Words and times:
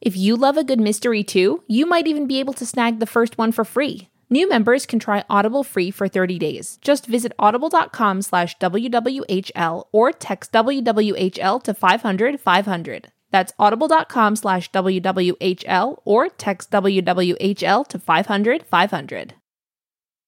If 0.00 0.16
you 0.16 0.36
love 0.36 0.56
a 0.56 0.64
good 0.64 0.80
mystery 0.80 1.24
too, 1.24 1.64
you 1.66 1.84
might 1.84 2.06
even 2.06 2.26
be 2.26 2.38
able 2.38 2.54
to 2.54 2.66
snag 2.66 3.00
the 3.00 3.06
first 3.06 3.36
one 3.36 3.52
for 3.52 3.64
free. 3.64 4.08
New 4.30 4.48
members 4.48 4.86
can 4.86 4.98
try 4.98 5.24
Audible 5.28 5.64
free 5.64 5.90
for 5.90 6.06
30 6.06 6.38
days. 6.38 6.78
Just 6.82 7.06
visit 7.06 7.32
audible.com 7.38 8.22
slash 8.22 8.56
WWHL 8.58 9.86
or 9.90 10.12
text 10.12 10.52
WWHL 10.52 11.62
to 11.62 11.74
500 11.74 12.40
500. 12.40 13.12
That's 13.30 13.52
audible.com 13.58 14.36
slash 14.36 14.70
WWHL 14.70 16.00
or 16.04 16.28
text 16.28 16.70
WWHL 16.70 17.86
to 17.88 17.98
500 17.98 18.66
500. 18.66 19.34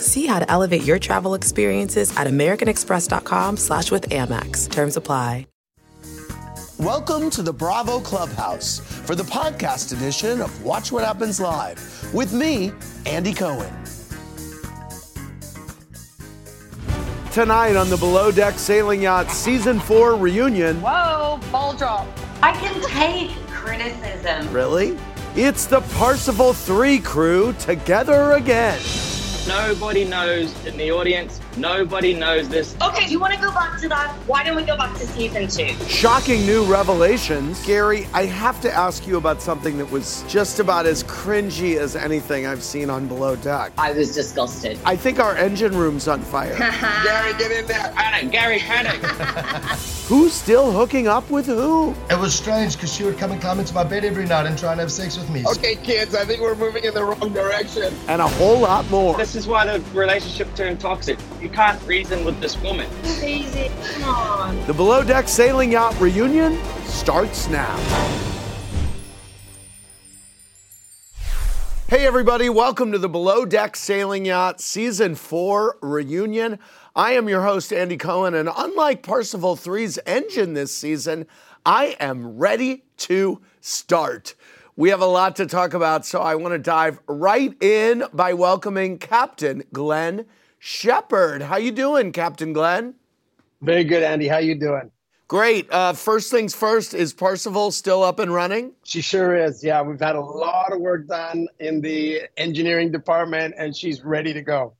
See 0.00 0.26
how 0.26 0.38
to 0.38 0.50
elevate 0.50 0.84
your 0.84 0.98
travel 0.98 1.34
experiences 1.34 2.16
at 2.16 2.26
americanexpress.com 2.26 3.56
slash 3.56 3.90
with 3.90 4.08
Amex. 4.10 4.70
Terms 4.70 4.96
apply. 4.96 5.46
Welcome 6.78 7.28
to 7.30 7.42
the 7.42 7.52
Bravo 7.52 7.98
Clubhouse 7.98 8.78
for 8.78 9.16
the 9.16 9.24
podcast 9.24 9.92
edition 9.92 10.40
of 10.40 10.62
Watch 10.62 10.92
What 10.92 11.04
Happens 11.04 11.40
Live 11.40 12.08
with 12.14 12.32
me, 12.32 12.70
Andy 13.04 13.34
Cohen. 13.34 13.74
Tonight 17.32 17.74
on 17.74 17.90
the 17.90 17.96
Below 17.96 18.30
Deck 18.30 18.60
Sailing 18.60 19.02
Yacht 19.02 19.28
Season 19.32 19.80
4 19.80 20.14
reunion. 20.14 20.80
Whoa, 20.80 21.40
ball 21.50 21.74
drop. 21.76 22.06
I 22.44 22.52
can 22.52 22.80
take 22.90 23.30
criticism. 23.48 24.52
Really? 24.52 24.96
It's 25.34 25.66
the 25.66 25.80
Parsifal 25.80 26.52
3 26.52 27.00
crew 27.00 27.54
together 27.54 28.34
again. 28.34 28.78
Nobody 29.48 30.04
knows 30.04 30.52
in 30.66 30.76
the 30.76 30.90
audience. 30.90 31.40
Nobody 31.58 32.14
knows 32.14 32.48
this. 32.48 32.76
Okay, 32.80 33.08
you 33.08 33.18
want 33.18 33.34
to 33.34 33.40
go 33.40 33.52
back 33.52 33.80
to 33.80 33.88
that? 33.88 34.14
Why 34.28 34.44
don't 34.44 34.54
we 34.54 34.62
go 34.62 34.76
back 34.76 34.96
to 34.98 35.06
season 35.08 35.48
two? 35.48 35.74
Shocking 35.86 36.46
new 36.46 36.64
revelations. 36.64 37.64
Gary, 37.66 38.06
I 38.14 38.26
have 38.26 38.60
to 38.60 38.72
ask 38.72 39.06
you 39.08 39.16
about 39.16 39.42
something 39.42 39.76
that 39.78 39.90
was 39.90 40.22
just 40.28 40.60
about 40.60 40.86
as 40.86 41.02
cringy 41.02 41.76
as 41.76 41.96
anything 41.96 42.46
I've 42.46 42.62
seen 42.62 42.90
on 42.90 43.08
Below 43.08 43.34
Deck. 43.36 43.72
I 43.76 43.90
was 43.90 44.14
disgusted. 44.14 44.78
I 44.84 44.94
think 44.94 45.18
our 45.18 45.36
engine 45.36 45.76
room's 45.76 46.06
on 46.06 46.20
fire. 46.22 46.56
Gary, 47.04 47.32
get 47.34 47.50
in 47.50 47.66
there. 47.66 47.92
Panic, 47.96 48.30
Gary, 48.30 48.58
panic. 48.60 49.02
Who's 50.08 50.32
still 50.32 50.70
hooking 50.72 51.06
up 51.06 51.28
with 51.28 51.44
who? 51.44 51.94
It 52.08 52.18
was 52.18 52.34
strange 52.34 52.74
because 52.76 52.90
she 52.94 53.04
would 53.04 53.18
come 53.18 53.30
and 53.30 53.40
climb 53.42 53.58
into 53.60 53.74
my 53.74 53.84
bed 53.84 54.06
every 54.06 54.24
night 54.24 54.46
and 54.46 54.56
try 54.58 54.70
and 54.72 54.80
have 54.80 54.90
sex 54.90 55.18
with 55.18 55.28
me. 55.28 55.44
okay, 55.46 55.74
kids, 55.76 56.14
I 56.14 56.24
think 56.24 56.40
we're 56.40 56.54
moving 56.54 56.84
in 56.84 56.94
the 56.94 57.04
wrong 57.04 57.30
direction. 57.34 57.92
And 58.06 58.22
a 58.22 58.26
whole 58.26 58.58
lot 58.60 58.88
more. 58.90 59.18
This 59.18 59.34
is 59.34 59.46
why 59.46 59.66
the 59.66 59.84
relationship 59.94 60.54
turned 60.54 60.80
toxic. 60.80 61.18
You 61.48 61.54
can't 61.54 61.82
reason 61.86 62.26
with 62.26 62.38
this 62.42 62.60
woman. 62.60 62.86
Easy, 63.24 63.70
come 63.94 64.04
on. 64.04 64.66
The 64.66 64.74
Below 64.74 65.02
Deck 65.02 65.26
Sailing 65.28 65.72
Yacht 65.72 65.98
reunion 65.98 66.62
starts 66.84 67.48
now. 67.48 67.74
Hey, 71.88 72.06
everybody, 72.06 72.50
welcome 72.50 72.92
to 72.92 72.98
the 72.98 73.08
Below 73.08 73.46
Deck 73.46 73.76
Sailing 73.76 74.26
Yacht 74.26 74.60
Season 74.60 75.14
4 75.14 75.78
reunion. 75.80 76.58
I 76.94 77.12
am 77.12 77.30
your 77.30 77.40
host, 77.40 77.72
Andy 77.72 77.96
Cohen, 77.96 78.34
and 78.34 78.50
unlike 78.54 79.02
Parsifal 79.02 79.56
3's 79.56 79.98
engine 80.04 80.52
this 80.52 80.76
season, 80.76 81.26
I 81.64 81.96
am 81.98 82.36
ready 82.36 82.84
to 82.98 83.40
start. 83.62 84.34
We 84.76 84.90
have 84.90 85.00
a 85.00 85.06
lot 85.06 85.36
to 85.36 85.46
talk 85.46 85.72
about, 85.72 86.04
so 86.04 86.20
I 86.20 86.34
want 86.34 86.52
to 86.52 86.58
dive 86.58 87.00
right 87.06 87.56
in 87.62 88.04
by 88.12 88.34
welcoming 88.34 88.98
Captain 88.98 89.62
Glenn 89.72 90.26
Shephard. 90.58 91.42
How 91.42 91.56
you 91.56 91.72
doing, 91.72 92.12
Captain 92.12 92.52
Glenn? 92.52 92.94
Very 93.62 93.84
good, 93.84 94.02
Andy. 94.02 94.28
How 94.28 94.38
you 94.38 94.54
doing? 94.54 94.90
Great. 95.28 95.70
Uh, 95.70 95.92
first 95.92 96.30
things 96.30 96.54
first, 96.54 96.94
is 96.94 97.12
Parsifal 97.12 97.70
still 97.70 98.02
up 98.02 98.18
and 98.18 98.32
running? 98.32 98.72
She 98.84 99.02
sure 99.02 99.36
is. 99.36 99.62
Yeah, 99.62 99.82
we've 99.82 100.00
had 100.00 100.16
a 100.16 100.20
lot 100.20 100.72
of 100.72 100.80
work 100.80 101.06
done 101.06 101.48
in 101.60 101.82
the 101.82 102.22
engineering 102.38 102.90
department, 102.90 103.54
and 103.58 103.76
she's 103.76 104.02
ready 104.02 104.32
to 104.32 104.40
go. 104.40 104.74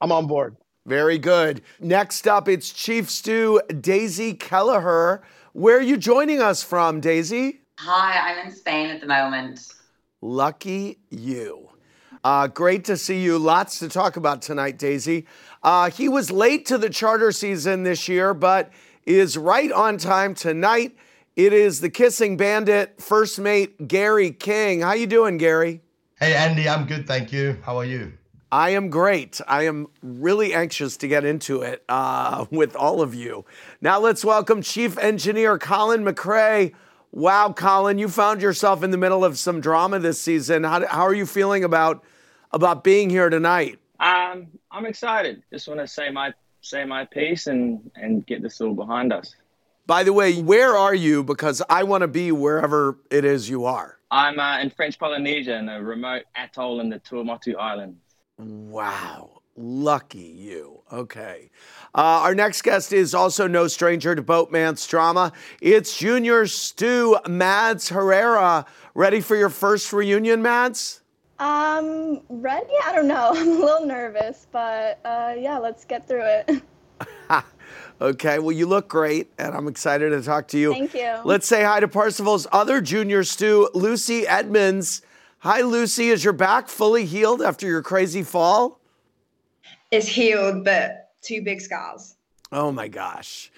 I'm 0.00 0.10
on 0.10 0.26
board. 0.26 0.56
Very 0.86 1.18
good. 1.18 1.62
Next 1.80 2.26
up, 2.26 2.48
it's 2.48 2.70
Chief 2.70 3.08
Stew 3.08 3.60
Daisy 3.80 4.34
Kelleher. 4.34 5.22
Where 5.52 5.78
are 5.78 5.82
you 5.82 5.96
joining 5.96 6.42
us 6.42 6.62
from, 6.62 7.00
Daisy? 7.00 7.60
Hi, 7.78 8.32
I'm 8.32 8.46
in 8.46 8.52
Spain 8.52 8.90
at 8.90 9.00
the 9.00 9.06
moment. 9.06 9.60
Lucky 10.20 10.98
you. 11.10 11.70
Uh, 12.24 12.46
great 12.46 12.86
to 12.86 12.96
see 12.96 13.22
you. 13.22 13.38
Lots 13.38 13.78
to 13.80 13.88
talk 13.88 14.16
about 14.16 14.40
tonight, 14.40 14.78
Daisy. 14.78 15.26
Uh, 15.62 15.90
he 15.90 16.08
was 16.08 16.30
late 16.30 16.64
to 16.66 16.78
the 16.78 16.88
charter 16.88 17.30
season 17.30 17.82
this 17.82 18.08
year, 18.08 18.32
but 18.32 18.72
is 19.04 19.36
right 19.36 19.70
on 19.70 19.98
time 19.98 20.34
tonight. 20.34 20.96
It 21.36 21.52
is 21.52 21.82
the 21.82 21.90
kissing 21.90 22.38
bandit, 22.38 23.02
first 23.02 23.38
mate 23.38 23.88
Gary 23.88 24.30
King. 24.30 24.80
How 24.80 24.94
you 24.94 25.06
doing, 25.06 25.36
Gary? 25.36 25.82
Hey, 26.18 26.34
Andy, 26.34 26.66
I'm 26.66 26.86
good, 26.86 27.06
thank 27.06 27.30
you. 27.30 27.58
How 27.62 27.76
are 27.76 27.84
you? 27.84 28.14
I 28.50 28.70
am 28.70 28.88
great. 28.88 29.42
I 29.46 29.64
am 29.64 29.88
really 30.00 30.54
anxious 30.54 30.96
to 30.98 31.08
get 31.08 31.26
into 31.26 31.60
it 31.60 31.84
uh, 31.90 32.46
with 32.50 32.74
all 32.74 33.02
of 33.02 33.14
you. 33.14 33.44
Now 33.82 34.00
let's 34.00 34.24
welcome 34.24 34.62
Chief 34.62 34.96
Engineer 34.96 35.58
Colin 35.58 36.04
Macrae. 36.04 36.72
Wow, 37.12 37.52
Colin, 37.52 37.98
you 37.98 38.08
found 38.08 38.40
yourself 38.40 38.82
in 38.82 38.92
the 38.92 38.96
middle 38.96 39.26
of 39.26 39.38
some 39.38 39.60
drama 39.60 39.98
this 39.98 40.20
season. 40.20 40.64
How, 40.64 40.86
how 40.86 41.02
are 41.02 41.14
you 41.14 41.26
feeling 41.26 41.62
about 41.64 42.02
about 42.54 42.84
being 42.84 43.10
here 43.10 43.28
tonight? 43.28 43.78
Um, 44.00 44.46
I'm 44.70 44.86
excited. 44.86 45.42
Just 45.52 45.68
want 45.68 45.80
to 45.80 45.86
say 45.86 46.10
my 46.10 46.32
say 46.60 46.84
my 46.84 47.04
piece 47.04 47.46
and 47.46 47.90
and 47.96 48.24
get 48.26 48.42
this 48.42 48.60
all 48.60 48.74
behind 48.74 49.12
us. 49.12 49.34
By 49.86 50.02
the 50.02 50.14
way, 50.14 50.40
where 50.40 50.74
are 50.74 50.94
you? 50.94 51.22
Because 51.22 51.60
I 51.68 51.82
want 51.82 52.00
to 52.02 52.08
be 52.08 52.32
wherever 52.32 52.98
it 53.10 53.24
is 53.24 53.50
you 53.50 53.66
are. 53.66 53.98
I'm 54.10 54.38
uh, 54.38 54.60
in 54.60 54.70
French 54.70 54.98
Polynesia 54.98 55.56
in 55.56 55.68
a 55.68 55.82
remote 55.82 56.22
atoll 56.36 56.80
in 56.80 56.88
the 56.88 57.00
Tuamotu 57.00 57.56
Islands. 57.56 57.98
Wow. 58.38 59.42
Lucky 59.56 60.18
you. 60.18 60.80
Okay. 60.90 61.50
Uh, 61.94 62.22
our 62.22 62.34
next 62.34 62.62
guest 62.62 62.92
is 62.92 63.14
also 63.14 63.46
no 63.46 63.68
stranger 63.68 64.14
to 64.14 64.22
boatmance 64.22 64.88
drama. 64.88 65.32
It's 65.60 65.96
Junior 65.96 66.46
Stew 66.46 67.18
Mads 67.28 67.90
Herrera. 67.90 68.66
Ready 68.94 69.20
for 69.20 69.36
your 69.36 69.50
first 69.50 69.92
reunion, 69.92 70.42
Mads? 70.42 71.02
Um, 71.38 72.20
ready? 72.28 72.72
I 72.84 72.92
don't 72.94 73.08
know. 73.08 73.32
I'm 73.34 73.48
a 73.48 73.64
little 73.64 73.86
nervous, 73.86 74.46
but 74.52 75.00
uh, 75.04 75.34
yeah, 75.38 75.58
let's 75.58 75.84
get 75.84 76.06
through 76.06 76.24
it. 76.24 76.62
okay, 78.00 78.38
well, 78.38 78.52
you 78.52 78.66
look 78.66 78.88
great, 78.88 79.32
and 79.38 79.54
I'm 79.54 79.68
excited 79.68 80.10
to 80.10 80.22
talk 80.22 80.48
to 80.48 80.58
you. 80.58 80.72
Thank 80.72 80.94
you. 80.94 81.16
Let's 81.24 81.46
say 81.46 81.64
hi 81.64 81.80
to 81.80 81.88
Parsifal's 81.88 82.46
other 82.52 82.80
junior 82.80 83.24
stew, 83.24 83.68
Lucy 83.74 84.26
Edmonds. 84.26 85.02
Hi, 85.38 85.60
Lucy. 85.60 86.08
Is 86.08 86.24
your 86.24 86.32
back 86.32 86.68
fully 86.68 87.04
healed 87.04 87.42
after 87.42 87.66
your 87.66 87.82
crazy 87.82 88.22
fall? 88.22 88.80
It's 89.90 90.08
healed, 90.08 90.64
but 90.64 91.10
two 91.22 91.42
big 91.42 91.60
scars. 91.60 92.16
Oh 92.50 92.72
my 92.72 92.88
gosh. 92.88 93.50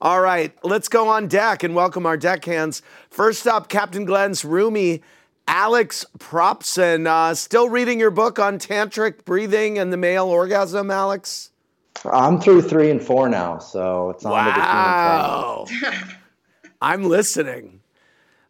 All 0.00 0.20
right, 0.20 0.52
let's 0.62 0.88
go 0.88 1.08
on 1.08 1.26
deck 1.26 1.64
and 1.64 1.74
welcome 1.74 2.06
our 2.06 2.16
deckhands. 2.16 2.82
First 3.10 3.48
up, 3.48 3.68
Captain 3.68 4.04
Glenn's 4.04 4.42
roomie, 4.42 5.02
Alex 5.48 6.04
Propson. 6.18 7.06
Uh, 7.06 7.34
still 7.34 7.68
reading 7.70 7.98
your 7.98 8.10
book 8.10 8.38
on 8.38 8.58
tantric 8.58 9.24
breathing 9.24 9.78
and 9.78 9.92
the 9.92 9.96
male 9.96 10.26
orgasm, 10.26 10.90
Alex? 10.90 11.50
I'm 12.04 12.40
through 12.40 12.62
three 12.62 12.90
and 12.90 13.02
four 13.02 13.28
now, 13.28 13.58
so 13.58 14.10
it's 14.10 14.24
on 14.24 14.32
wow. 14.32 15.64
to 15.66 15.72
the 15.72 15.78
human 15.80 15.98
side. 16.06 16.16
I'm 16.82 17.04
listening. 17.04 17.80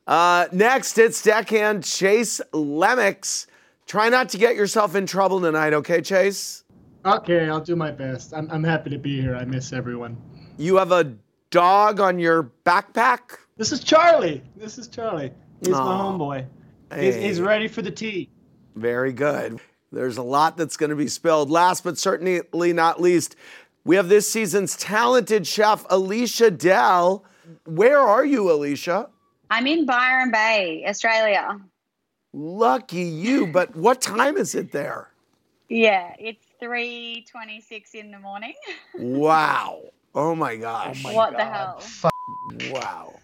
Uh, 0.06 0.49
next, 0.53 0.99
it's 0.99 1.23
deckhand 1.23 1.85
Chase 1.85 2.41
Lemacks. 2.53 3.47
Try 3.87 4.09
not 4.09 4.29
to 4.31 4.39
get 4.39 4.56
yourself 4.56 4.95
in 4.95 5.06
trouble 5.06 5.41
tonight, 5.41 5.73
okay, 5.73 6.03
Chase? 6.03 6.65
Okay, 7.06 7.49
I'll 7.49 7.61
do 7.61 7.77
my 7.77 7.91
best. 7.91 8.35
I'm, 8.35 8.50
I'm 8.50 8.65
happy 8.65 8.91
to 8.91 8.99
be 8.99 9.21
here. 9.21 9.37
I 9.37 9.45
miss 9.45 9.73
everyone. 9.73 10.17
You 10.59 10.77
have 10.77 10.93
a 10.93 11.15
dog 11.50 12.00
on 12.00 12.19
your 12.19 12.50
backpack? 12.67 13.39
This 13.56 13.73
is 13.73 13.83
Charlie. 13.85 14.43
This 14.56 14.79
is 14.79 14.89
Charlie. 14.89 15.33
He's 15.61 15.71
my 15.71 15.79
homeboy. 15.79 16.47
He's, 16.94 17.14
Hey. 17.14 17.23
he's 17.23 17.40
ready 17.40 17.69
for 17.69 17.82
the 17.82 17.90
tea. 17.90 18.31
Very 18.75 19.12
good. 19.12 19.61
There's 19.93 20.17
a 20.19 20.23
lot 20.23 20.56
that's 20.56 20.76
going 20.76 20.90
to 20.90 20.96
be 20.96 21.08
spilled. 21.08 21.50
Last 21.50 21.85
but 21.85 21.99
certainly 21.99 22.73
not 22.73 23.00
least, 23.00 23.37
we 23.85 23.96
have 23.96 24.08
this 24.08 24.31
season's 24.31 24.76
talented 24.76 25.46
chef, 25.46 25.85
Ileisha 25.88 26.56
Dell. 26.56 27.25
Where 27.64 27.99
are 27.99 28.25
you, 28.25 28.44
Ileisha? 28.44 29.08
I'm 29.50 29.67
in 29.67 29.87
Byron 29.87 30.31
Bay, 30.31 30.85
Australia. 30.87 31.58
Lucky 32.35 33.02
you, 33.02 33.46
but 33.46 33.75
what 33.75 34.02
time 34.02 34.37
is 34.37 34.55
it 34.55 34.73
there? 34.73 35.08
Yeah, 35.70 36.12
it's 36.19 36.44
3:26 36.62 37.94
in 37.94 38.11
the 38.11 38.19
morning. 38.19 38.55
Wow. 38.99 39.81
Oh 40.14 40.35
my 40.35 40.56
gosh. 40.56 41.02
what 41.05 41.37
the 41.37 41.44
hell? 41.44 41.82
Wow. 42.70 43.14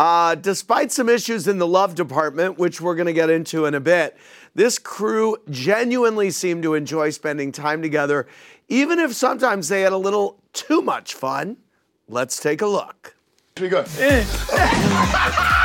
Uh, 0.00 0.34
despite 0.34 0.90
some 0.90 1.10
issues 1.10 1.46
in 1.46 1.58
the 1.58 1.66
love 1.66 1.94
department, 1.94 2.58
which 2.58 2.80
we're 2.80 2.94
going 2.94 3.06
to 3.06 3.12
get 3.12 3.28
into 3.28 3.66
in 3.66 3.74
a 3.74 3.80
bit, 3.80 4.16
this 4.54 4.78
crew 4.78 5.36
genuinely 5.50 6.30
seemed 6.30 6.62
to 6.62 6.72
enjoy 6.72 7.10
spending 7.10 7.52
time 7.52 7.82
together, 7.82 8.26
even 8.66 8.98
if 8.98 9.12
sometimes 9.12 9.68
they 9.68 9.82
had 9.82 9.92
a 9.92 9.98
little 9.98 10.38
too 10.54 10.80
much 10.80 11.12
fun. 11.12 11.58
Let's 12.08 12.40
take 12.40 12.62
a 12.62 12.66
look. 12.66 13.14
Here 13.56 13.66
we 13.66 13.68
go. 13.68 13.84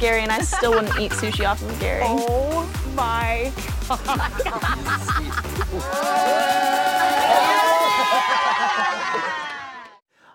I've 0.00 0.04
had 0.04 0.06
sex 0.06 0.06
with 0.06 0.10
Gary 0.10 0.22
and 0.22 0.32
I 0.32 0.40
still 0.40 0.70
wouldn't 0.72 0.98
eat 0.98 1.12
sushi 1.12 1.48
off 1.48 1.62
of 1.62 1.80
Gary. 1.80 2.02
Oh 2.04 2.92
my 2.94 3.52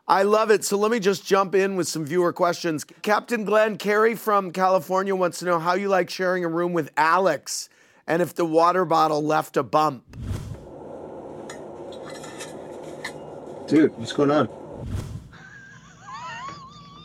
I 0.06 0.24
love 0.24 0.52
it. 0.52 0.64
So 0.64 0.78
let 0.78 0.92
me 0.92 1.00
just 1.00 1.26
jump 1.26 1.56
in 1.56 1.76
with 1.76 1.88
some 1.88 2.06
viewer 2.06 2.34
questions. 2.34 2.84
Captain 2.84 3.46
Glenn 3.46 3.78
Carey 3.78 4.16
from 4.16 4.52
California 4.52 5.16
wants 5.16 5.40
to 5.40 5.46
know 5.46 5.60
how 5.60 5.74
you 5.76 5.88
like 5.88 6.10
sharing 6.10 6.44
a 6.44 6.50
room 6.50 6.74
with 6.74 6.92
Alex 6.98 7.70
and 8.06 8.22
if 8.22 8.34
the 8.36 8.46
water 8.46 8.86
bottle 8.86 9.24
left 9.24 9.56
a 9.58 9.64
bump. 9.64 10.04
Dude, 13.68 13.98
what's 13.98 14.12
going 14.12 14.30
on? 14.30 14.63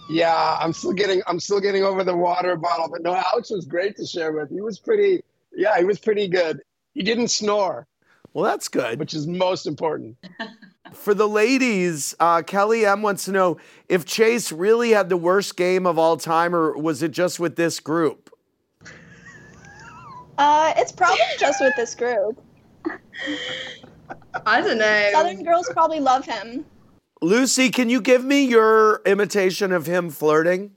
Yeah, 0.09 0.57
I'm 0.61 0.73
still 0.73 0.93
getting 0.93 1.23
I'm 1.27 1.39
still 1.39 1.61
getting 1.61 1.85
over 1.85 2.03
the 2.03 2.17
water 2.17 2.57
bottle, 2.57 2.89
but 2.91 3.03
no, 3.03 3.15
Alex 3.15 3.51
was 3.51 3.67
great 3.67 3.97
to 3.97 4.07
share 4.07 4.33
with. 4.33 4.51
He 4.51 4.61
was 4.61 4.79
pretty 4.79 5.23
yeah, 5.55 5.77
he 5.79 5.85
was 5.85 5.99
pretty 5.99 6.29
good. 6.29 6.61
He 6.95 7.03
didn't 7.03 7.29
snore. 7.29 7.87
Well, 8.33 8.45
that's 8.45 8.69
good. 8.69 8.99
Which 8.99 9.15
is 9.15 9.27
most 9.27 9.67
important. 9.67 10.17
For 10.93 11.13
the 11.13 11.29
ladies, 11.29 12.15
uh, 12.19 12.43
Kelly 12.43 12.87
M 12.87 13.03
wants 13.03 13.27
to 13.27 13.33
know 13.33 13.59
if 13.89 14.05
Chase 14.05 14.51
really 14.51 14.91
had 14.91 15.09
the 15.09 15.17
worst 15.17 15.57
game 15.57 15.87
of 15.87 15.99
all 15.99 16.17
time, 16.17 16.55
or 16.55 16.77
was 16.77 17.03
it 17.03 17.11
just 17.11 17.39
with 17.39 17.57
this 17.57 17.79
group? 17.79 18.31
Uh, 20.39 20.73
it's 20.77 20.93
probably 20.93 21.19
just 21.39 21.61
with 21.61 21.75
this 21.77 21.95
group. 21.95 22.43
I 24.47 24.61
don't 24.61 24.79
know. 24.79 25.11
Southern 25.13 25.43
girls 25.43 25.69
probably 25.73 26.01
love 26.01 26.25
him. 26.25 26.65
Lucy, 27.21 27.71
can 27.71 27.91
you 27.91 28.01
give 28.01 28.25
me 28.25 28.45
your 28.45 29.03
imitation 29.05 29.73
of 29.73 29.87
him 29.87 30.11
flirting? 30.11 30.71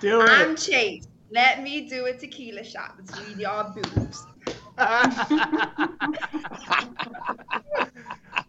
Do 0.00 0.20
it. 0.20 0.28
I'm 0.28 0.56
Chase. 0.56 1.06
Let 1.30 1.62
me 1.62 1.88
do 1.88 2.06
a 2.06 2.12
tequila 2.14 2.64
shot 2.64 2.96
between 2.96 3.38
your 3.38 3.64
boobs. 3.74 4.26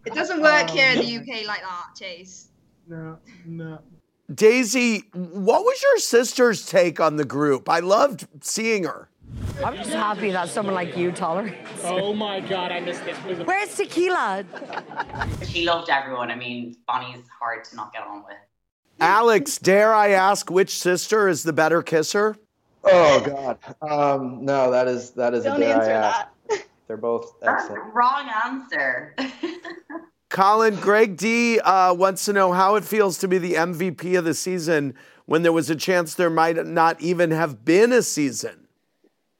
it 0.04 0.14
doesn't 0.14 0.40
work 0.40 0.66
oh, 0.70 0.72
here 0.72 0.92
in 0.92 0.98
the 0.98 1.16
UK 1.16 1.46
like 1.46 1.60
that, 1.60 1.86
Chase. 1.98 2.48
No, 2.86 3.18
no. 3.46 3.80
Daisy, 4.34 5.04
what 5.12 5.64
was 5.64 5.82
your 5.82 5.98
sister's 5.98 6.66
take 6.66 7.00
on 7.00 7.16
the 7.16 7.24
group? 7.24 7.68
I 7.68 7.80
loved 7.80 8.26
seeing 8.42 8.84
her. 8.84 9.08
I'm 9.64 9.76
just 9.76 9.90
happy 9.90 10.30
that 10.30 10.48
someone 10.48 10.74
like 10.74 10.96
you 10.96 11.10
tolerates. 11.10 11.56
Oh 11.84 12.14
my 12.14 12.40
god, 12.40 12.70
I 12.70 12.80
missed 12.80 13.04
this. 13.04 13.16
Where's 13.44 13.74
tequila? 13.74 14.44
She 15.44 15.64
loved 15.64 15.90
everyone. 15.90 16.30
I 16.30 16.36
mean, 16.36 16.76
Bonnie's 16.86 17.24
hard 17.28 17.64
to 17.64 17.76
not 17.76 17.92
get 17.92 18.02
on 18.02 18.24
with. 18.24 18.36
Alex, 19.00 19.58
dare 19.58 19.92
I 19.92 20.10
ask 20.10 20.50
which 20.50 20.78
sister 20.78 21.28
is 21.28 21.42
the 21.42 21.52
better 21.52 21.82
kisser? 21.82 22.36
Oh 22.84 23.20
God. 23.20 23.58
Um, 23.82 24.44
no, 24.44 24.70
that 24.70 24.86
is 24.86 25.10
that 25.12 25.34
is 25.34 25.44
Don't 25.44 25.56
a 25.56 25.66
dare 25.66 25.76
answer 25.76 25.90
I 25.90 25.94
ask. 25.94 26.68
They're 26.86 26.96
both 26.96 27.34
excellent. 27.42 27.92
Wrong 27.92 28.28
answer. 28.44 29.14
Colin, 30.30 30.76
Greg 30.76 31.16
D 31.16 31.58
uh, 31.58 31.94
wants 31.94 32.24
to 32.26 32.32
know 32.32 32.52
how 32.52 32.76
it 32.76 32.84
feels 32.84 33.18
to 33.18 33.28
be 33.28 33.38
the 33.38 33.54
MVP 33.54 34.16
of 34.16 34.24
the 34.24 34.34
season 34.34 34.94
when 35.26 35.42
there 35.42 35.52
was 35.52 35.68
a 35.68 35.76
chance 35.76 36.14
there 36.14 36.30
might 36.30 36.64
not 36.66 37.00
even 37.00 37.30
have 37.32 37.64
been 37.64 37.92
a 37.92 38.02
season. 38.02 38.67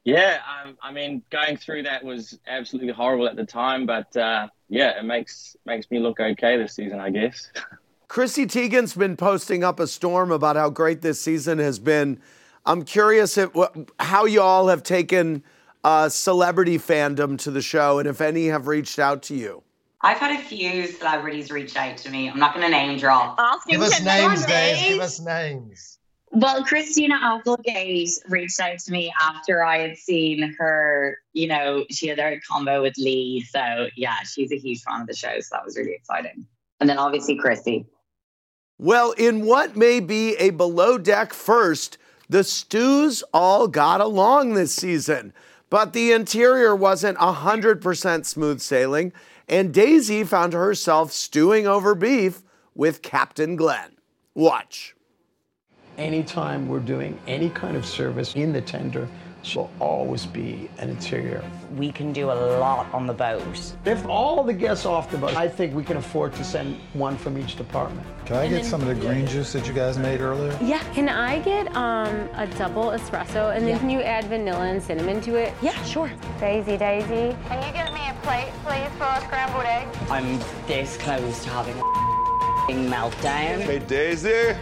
Yeah, 0.09 0.39
um, 0.65 0.75
I 0.81 0.91
mean, 0.91 1.21
going 1.29 1.55
through 1.55 1.83
that 1.83 2.03
was 2.03 2.39
absolutely 2.47 2.91
horrible 2.91 3.27
at 3.27 3.35
the 3.35 3.45
time, 3.45 3.85
but 3.85 4.15
uh, 4.17 4.47
yeah, 4.67 4.99
it 4.99 5.05
makes 5.05 5.55
makes 5.67 5.91
me 5.91 5.99
look 5.99 6.19
okay 6.19 6.57
this 6.57 6.73
season, 6.73 6.99
I 6.99 7.11
guess. 7.11 7.51
Chrissy 8.07 8.47
Teigen's 8.47 8.95
been 8.95 9.15
posting 9.15 9.63
up 9.63 9.79
a 9.79 9.85
storm 9.85 10.31
about 10.31 10.55
how 10.55 10.71
great 10.71 11.03
this 11.03 11.21
season 11.21 11.59
has 11.59 11.77
been. 11.77 12.19
I'm 12.65 12.83
curious 12.83 13.37
if, 13.37 13.51
how 13.99 14.25
you 14.25 14.41
all 14.41 14.69
have 14.69 14.81
taken 14.81 15.43
uh, 15.83 16.09
celebrity 16.09 16.79
fandom 16.79 17.37
to 17.39 17.51
the 17.51 17.61
show 17.61 17.99
and 17.99 18.07
if 18.07 18.19
any 18.19 18.47
have 18.47 18.65
reached 18.65 18.97
out 18.97 19.21
to 19.23 19.35
you. 19.35 19.61
I've 20.01 20.17
had 20.17 20.39
a 20.39 20.41
few 20.41 20.87
celebrities 20.87 21.51
reach 21.51 21.75
out 21.75 21.97
to 21.97 22.09
me. 22.09 22.29
I'm 22.29 22.39
not 22.39 22.55
going 22.55 22.65
to 22.65 22.71
name 22.71 22.97
drop. 22.97 23.39
Give 23.67 23.81
us 23.81 24.01
names, 24.01 24.43
Dave. 24.45 24.93
Give 24.93 25.01
us 25.01 25.19
names. 25.19 25.88
Well, 26.31 26.63
Christina 26.63 27.19
Applegate 27.21 28.11
reached 28.27 28.59
out 28.59 28.77
to 28.79 28.91
me 28.91 29.11
after 29.19 29.63
I 29.63 29.79
had 29.79 29.97
seen 29.97 30.55
her, 30.59 31.17
you 31.33 31.47
know, 31.47 31.85
she 31.89 32.07
had 32.07 32.19
her 32.19 32.39
combo 32.47 32.83
with 32.83 32.97
Lee. 32.97 33.41
So, 33.49 33.87
yeah, 33.95 34.17
she's 34.23 34.51
a 34.51 34.57
huge 34.57 34.81
fan 34.83 35.01
of 35.01 35.07
the 35.07 35.15
show. 35.15 35.39
So 35.39 35.55
that 35.55 35.65
was 35.65 35.75
really 35.75 35.93
exciting. 35.93 36.45
And 36.79 36.87
then 36.87 36.99
obviously 36.99 37.35
Chrissy. 37.35 37.87
Well, 38.77 39.11
in 39.13 39.45
what 39.45 39.75
may 39.75 39.99
be 39.99 40.35
a 40.35 40.51
below 40.51 40.97
deck 40.97 41.33
first, 41.33 41.97
the 42.29 42.43
stews 42.43 43.23
all 43.33 43.67
got 43.67 43.99
along 43.99 44.53
this 44.53 44.73
season, 44.73 45.33
but 45.69 45.93
the 45.93 46.11
interior 46.11 46.75
wasn't 46.75 47.17
100% 47.17 48.25
smooth 48.25 48.61
sailing, 48.61 49.11
and 49.47 49.73
Daisy 49.73 50.23
found 50.23 50.53
herself 50.53 51.11
stewing 51.11 51.65
over 51.65 51.95
beef 51.95 52.43
with 52.75 53.01
Captain 53.01 53.55
Glenn. 53.55 53.97
Watch. 54.35 54.95
Anytime 55.99 56.69
we're 56.69 56.79
doing 56.79 57.19
any 57.27 57.49
kind 57.49 57.75
of 57.75 57.85
service 57.85 58.33
in 58.35 58.53
the 58.53 58.61
tender, 58.61 59.05
will 59.53 59.69
always 59.81 60.25
be 60.25 60.69
an 60.77 60.89
interior. 60.89 61.43
We 61.75 61.91
can 61.91 62.13
do 62.13 62.31
a 62.31 62.57
lot 62.57 62.87
on 62.93 63.05
the 63.05 63.13
boat. 63.13 63.43
If 63.83 64.05
all 64.05 64.41
the 64.41 64.53
guests 64.53 64.85
off 64.85 65.11
the 65.11 65.17
boat, 65.17 65.35
I 65.35 65.49
think 65.49 65.75
we 65.75 65.83
can 65.83 65.97
afford 65.97 66.33
to 66.35 66.43
send 66.45 66.77
one 66.93 67.17
from 67.17 67.37
each 67.37 67.57
department. 67.57 68.07
Can 68.25 68.37
I 68.37 68.47
get 68.47 68.63
some 68.63 68.81
of 68.81 68.87
the 68.87 68.95
green 68.95 69.27
juice 69.27 69.51
that 69.51 69.67
you 69.67 69.73
guys 69.73 69.97
made 69.97 70.21
earlier? 70.21 70.57
Yeah, 70.61 70.81
can 70.93 71.09
I 71.09 71.39
get 71.39 71.67
um, 71.75 72.29
a 72.35 72.47
double 72.57 72.91
espresso 72.91 73.53
and 73.53 73.65
then 73.65 73.73
Yeah. 73.73 73.79
can 73.79 73.89
you 73.89 73.99
add 74.01 74.23
vanilla 74.25 74.67
and 74.69 74.81
cinnamon 74.81 75.19
to 75.21 75.35
it? 75.35 75.53
Yeah, 75.61 75.83
sure. 75.83 76.09
Daisy, 76.39 76.77
Daisy. 76.77 77.35
Can 77.49 77.61
you 77.65 77.73
get 77.73 77.93
me 77.93 78.07
a 78.09 78.13
plate, 78.23 78.53
please, 78.63 78.89
for 78.97 79.03
a 79.03 79.21
scrambled 79.25 79.65
egg? 79.65 79.85
I'm 80.09 80.39
this 80.65 80.95
close 80.95 81.43
to 81.43 81.49
having 81.49 81.77
a 81.77 82.89
meltdown. 82.89 83.61
Hey, 83.61 83.79
Daisy. 83.79 84.55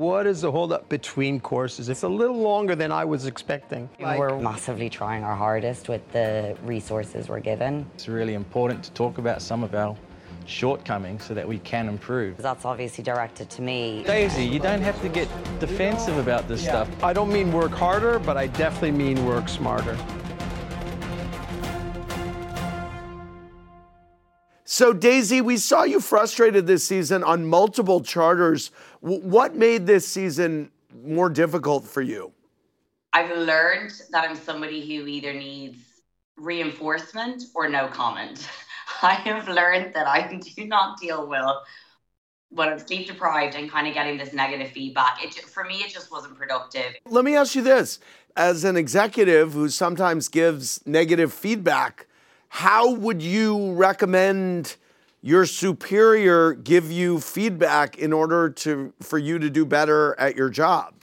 What 0.00 0.26
is 0.26 0.40
the 0.40 0.50
holdup 0.50 0.88
between 0.88 1.40
courses? 1.40 1.90
It's 1.90 2.04
a 2.04 2.08
little 2.08 2.38
longer 2.38 2.74
than 2.74 2.90
I 2.90 3.04
was 3.04 3.26
expecting. 3.26 3.86
We're 4.00 4.40
massively 4.40 4.88
trying 4.88 5.24
our 5.24 5.36
hardest 5.36 5.90
with 5.90 6.10
the 6.12 6.56
resources 6.64 7.28
we're 7.28 7.40
given. 7.40 7.84
It's 7.96 8.08
really 8.08 8.32
important 8.32 8.82
to 8.84 8.90
talk 8.92 9.18
about 9.18 9.42
some 9.42 9.62
of 9.62 9.74
our 9.74 9.94
shortcomings 10.46 11.26
so 11.26 11.34
that 11.34 11.46
we 11.46 11.58
can 11.58 11.86
improve. 11.86 12.38
That's 12.38 12.64
obviously 12.64 13.04
directed 13.04 13.50
to 13.50 13.60
me. 13.60 14.02
Daisy, 14.06 14.42
you 14.42 14.58
don't 14.58 14.80
have 14.80 14.98
to 15.02 15.10
get 15.10 15.28
defensive 15.58 16.16
about 16.16 16.48
this 16.48 16.64
Yeah. 16.64 16.70
stuff. 16.70 17.04
I 17.04 17.12
don't 17.12 17.30
mean 17.30 17.52
work 17.52 17.72
harder, 17.72 18.18
but 18.18 18.38
I 18.38 18.46
definitely 18.46 18.92
mean 18.92 19.26
work 19.26 19.50
smarter. 19.50 19.98
So, 24.72 24.92
Daisy, 24.92 25.40
we 25.40 25.56
saw 25.56 25.82
you 25.82 25.98
frustrated 25.98 26.68
this 26.68 26.84
season 26.84 27.24
on 27.24 27.44
multiple 27.44 28.00
charters. 28.02 28.70
W- 29.02 29.20
what 29.20 29.56
made 29.56 29.84
this 29.84 30.06
season 30.06 30.70
more 31.02 31.28
difficult 31.28 31.84
for 31.84 32.02
you? 32.02 32.32
I've 33.12 33.36
learned 33.36 34.00
that 34.12 34.30
I'm 34.30 34.36
somebody 34.36 34.80
who 34.82 35.08
either 35.08 35.32
needs 35.32 35.76
reinforcement 36.36 37.46
or 37.52 37.68
no 37.68 37.88
comment. 37.88 38.48
I 39.02 39.14
have 39.14 39.48
learned 39.48 39.92
that 39.92 40.06
I 40.06 40.40
do 40.56 40.64
not 40.64 41.00
deal 41.00 41.26
well 41.26 41.64
when 42.50 42.68
I'm 42.68 42.78
sleep 42.78 43.08
deprived 43.08 43.56
and 43.56 43.68
kind 43.68 43.88
of 43.88 43.94
getting 43.94 44.18
this 44.18 44.32
negative 44.32 44.70
feedback. 44.70 45.20
It 45.20 45.34
for 45.34 45.64
me, 45.64 45.78
it 45.78 45.90
just 45.92 46.12
wasn't 46.12 46.38
productive. 46.38 46.94
Let 47.06 47.24
me 47.24 47.34
ask 47.34 47.56
you 47.56 47.62
this: 47.62 47.98
as 48.36 48.62
an 48.62 48.76
executive 48.76 49.52
who 49.52 49.68
sometimes 49.68 50.28
gives 50.28 50.80
negative 50.86 51.32
feedback, 51.32 52.06
how 52.50 52.92
would 52.92 53.22
you 53.22 53.72
recommend? 53.72 54.76
your 55.22 55.44
superior 55.44 56.54
give 56.54 56.90
you 56.90 57.20
feedback 57.20 57.98
in 57.98 58.12
order 58.12 58.48
to 58.48 58.92
for 59.02 59.18
you 59.18 59.38
to 59.38 59.50
do 59.50 59.64
better 59.64 60.18
at 60.18 60.36
your 60.36 60.48
job? 60.48 60.94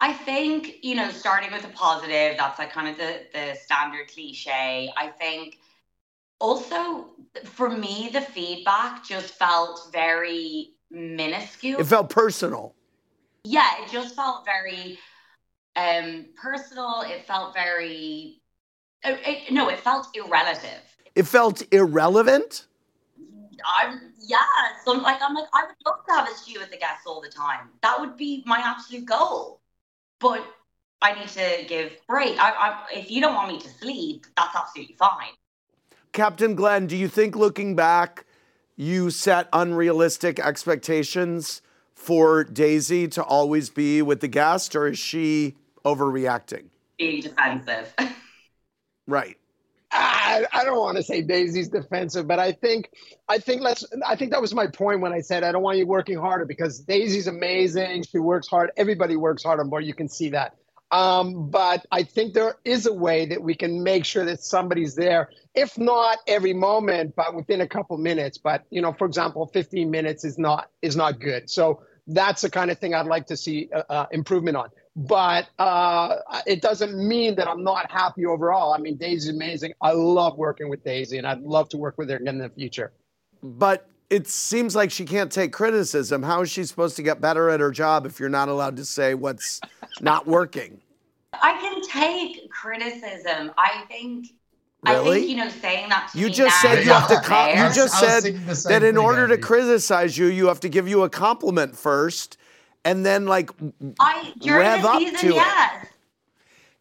I 0.00 0.12
think, 0.12 0.84
you 0.84 0.94
know, 0.94 1.10
starting 1.10 1.52
with 1.52 1.64
a 1.64 1.68
positive, 1.68 2.36
that's 2.36 2.58
like 2.58 2.70
kind 2.70 2.88
of 2.88 2.96
the 2.98 3.22
the 3.32 3.54
standard 3.54 4.08
cliche. 4.08 4.92
I 4.96 5.08
think 5.08 5.58
also 6.38 7.10
for 7.44 7.70
me 7.70 8.10
the 8.12 8.20
feedback 8.20 9.04
just 9.04 9.34
felt 9.34 9.88
very 9.92 10.74
minuscule. 10.90 11.80
It 11.80 11.86
felt 11.86 12.10
personal. 12.10 12.74
Yeah, 13.44 13.68
it 13.82 13.90
just 13.90 14.16
felt 14.16 14.44
very 14.44 14.98
um 15.76 16.26
personal. 16.36 17.02
It 17.06 17.24
felt 17.26 17.54
very 17.54 18.42
it, 19.06 19.20
it, 19.26 19.52
no, 19.52 19.68
it 19.68 19.80
felt 19.80 20.08
irrelative. 20.14 20.80
It 21.14 21.26
felt 21.26 21.62
irrelevant? 21.72 22.66
I'm 23.64 24.12
yeah, 24.20 24.44
so 24.84 24.92
like 24.92 25.20
I'm 25.22 25.34
like 25.34 25.46
I 25.54 25.64
would 25.64 25.76
love 25.86 26.04
to 26.06 26.12
have 26.12 26.28
a 26.28 26.34
stew 26.34 26.60
with 26.60 26.70
the 26.70 26.76
guests 26.76 27.06
all 27.06 27.20
the 27.20 27.28
time. 27.28 27.68
That 27.82 27.98
would 28.00 28.16
be 28.16 28.42
my 28.46 28.58
absolute 28.58 29.06
goal. 29.06 29.60
But 30.18 30.44
I 31.02 31.18
need 31.18 31.28
to 31.28 31.64
give 31.68 31.92
break. 32.06 32.38
I, 32.38 32.50
I, 32.50 32.84
if 32.92 33.10
you 33.10 33.20
don't 33.20 33.34
want 33.34 33.52
me 33.52 33.60
to 33.60 33.68
sleep, 33.68 34.26
that's 34.36 34.54
absolutely 34.56 34.96
fine. 34.96 35.28
Captain 36.12 36.54
Glenn, 36.54 36.86
do 36.86 36.96
you 36.96 37.08
think 37.08 37.36
looking 37.36 37.76
back, 37.76 38.24
you 38.76 39.10
set 39.10 39.48
unrealistic 39.52 40.38
expectations 40.38 41.60
for 41.94 42.44
Daisy 42.44 43.08
to 43.08 43.22
always 43.22 43.68
be 43.70 44.00
with 44.02 44.20
the 44.20 44.28
guest, 44.28 44.74
or 44.74 44.86
is 44.86 44.98
she 44.98 45.56
overreacting? 45.84 46.66
Being 46.98 47.22
defensive. 47.22 47.94
right. 49.06 49.36
I, 49.92 50.44
I 50.52 50.64
don't 50.64 50.78
want 50.78 50.96
to 50.96 51.02
say 51.02 51.22
Daisy's 51.22 51.68
defensive, 51.68 52.26
but 52.26 52.38
I 52.38 52.52
think 52.52 52.90
I 53.28 53.38
think 53.38 53.62
let's 53.62 53.84
I 54.06 54.16
think 54.16 54.32
that 54.32 54.40
was 54.40 54.54
my 54.54 54.66
point 54.66 55.00
when 55.00 55.12
I 55.12 55.20
said 55.20 55.44
I 55.44 55.52
don't 55.52 55.62
want 55.62 55.78
you 55.78 55.86
working 55.86 56.18
harder 56.18 56.44
because 56.44 56.80
Daisy's 56.80 57.26
amazing. 57.26 58.04
She 58.04 58.18
works 58.18 58.48
hard. 58.48 58.72
Everybody 58.76 59.16
works 59.16 59.42
hard 59.42 59.60
on 59.60 59.70
board. 59.70 59.84
You 59.84 59.94
can 59.94 60.08
see 60.08 60.30
that. 60.30 60.56
Um, 60.90 61.50
but 61.50 61.84
I 61.90 62.04
think 62.04 62.34
there 62.34 62.56
is 62.64 62.86
a 62.86 62.92
way 62.92 63.26
that 63.26 63.42
we 63.42 63.54
can 63.54 63.82
make 63.82 64.04
sure 64.04 64.24
that 64.24 64.42
somebody's 64.42 64.94
there, 64.94 65.30
if 65.54 65.76
not 65.76 66.18
every 66.28 66.52
moment, 66.52 67.14
but 67.16 67.34
within 67.34 67.60
a 67.60 67.66
couple 67.66 67.96
minutes. 67.96 68.38
But 68.38 68.64
you 68.70 68.82
know, 68.82 68.92
for 68.92 69.06
example, 69.06 69.46
15 69.46 69.90
minutes 69.90 70.24
is 70.24 70.38
not 70.38 70.70
is 70.82 70.96
not 70.96 71.20
good. 71.20 71.50
So 71.50 71.82
that's 72.06 72.42
the 72.42 72.50
kind 72.50 72.70
of 72.70 72.78
thing 72.78 72.94
I'd 72.94 73.06
like 73.06 73.26
to 73.28 73.36
see 73.36 73.68
uh, 73.74 73.82
uh, 73.88 74.06
improvement 74.12 74.56
on 74.56 74.70
but 74.96 75.50
uh, 75.58 76.16
it 76.46 76.62
doesn't 76.62 76.96
mean 76.96 77.34
that 77.34 77.46
I'm 77.46 77.62
not 77.62 77.90
happy 77.90 78.24
overall. 78.24 78.72
I 78.72 78.78
mean, 78.78 78.96
Daisy's 78.96 79.28
amazing. 79.28 79.74
I 79.82 79.92
love 79.92 80.38
working 80.38 80.70
with 80.70 80.82
Daisy, 80.82 81.18
and 81.18 81.26
I'd 81.26 81.42
love 81.42 81.68
to 81.70 81.76
work 81.76 81.98
with 81.98 82.08
her 82.08 82.16
again 82.16 82.36
in 82.36 82.38
the 82.38 82.48
future. 82.48 82.92
But 83.42 83.88
it 84.08 84.26
seems 84.26 84.74
like 84.74 84.90
she 84.90 85.04
can't 85.04 85.30
take 85.30 85.52
criticism. 85.52 86.22
How 86.22 86.40
is 86.40 86.50
she 86.50 86.64
supposed 86.64 86.96
to 86.96 87.02
get 87.02 87.20
better 87.20 87.50
at 87.50 87.60
her 87.60 87.70
job 87.70 88.06
if 88.06 88.18
you're 88.18 88.30
not 88.30 88.48
allowed 88.48 88.76
to 88.76 88.86
say 88.86 89.12
what's 89.12 89.60
not 90.00 90.26
working? 90.26 90.80
I 91.34 91.60
can 91.60 91.82
take 91.82 92.50
criticism. 92.50 93.52
I 93.58 93.84
think. 93.88 94.28
Really? 94.86 95.10
I 95.10 95.14
think 95.14 95.30
you 95.30 95.36
know 95.36 95.48
saying 95.48 95.88
that 95.90 96.10
to 96.12 96.18
You 96.18 96.26
me 96.26 96.32
just 96.32 96.60
said 96.62 96.84
you 96.84 96.92
have 96.92 97.08
to. 97.08 97.20
Com- 97.20 97.50
you 97.50 97.74
just 97.74 97.98
said 97.98 98.22
that 98.70 98.82
in 98.82 98.96
order 98.96 99.26
to 99.28 99.36
criticize 99.36 100.16
you, 100.16 100.26
you 100.26 100.46
have 100.46 100.60
to 100.60 100.68
give 100.68 100.88
you 100.88 101.02
a 101.02 101.10
compliment 101.10 101.76
first, 101.76 102.38
and 102.86 103.04
then 103.04 103.26
like 103.26 103.50
I 104.00 104.32
during 104.38 104.60
rev 104.60 104.82
the 104.82 104.88
up 104.88 104.98
season, 105.00 105.30
to 105.32 105.36
it. 105.36 105.88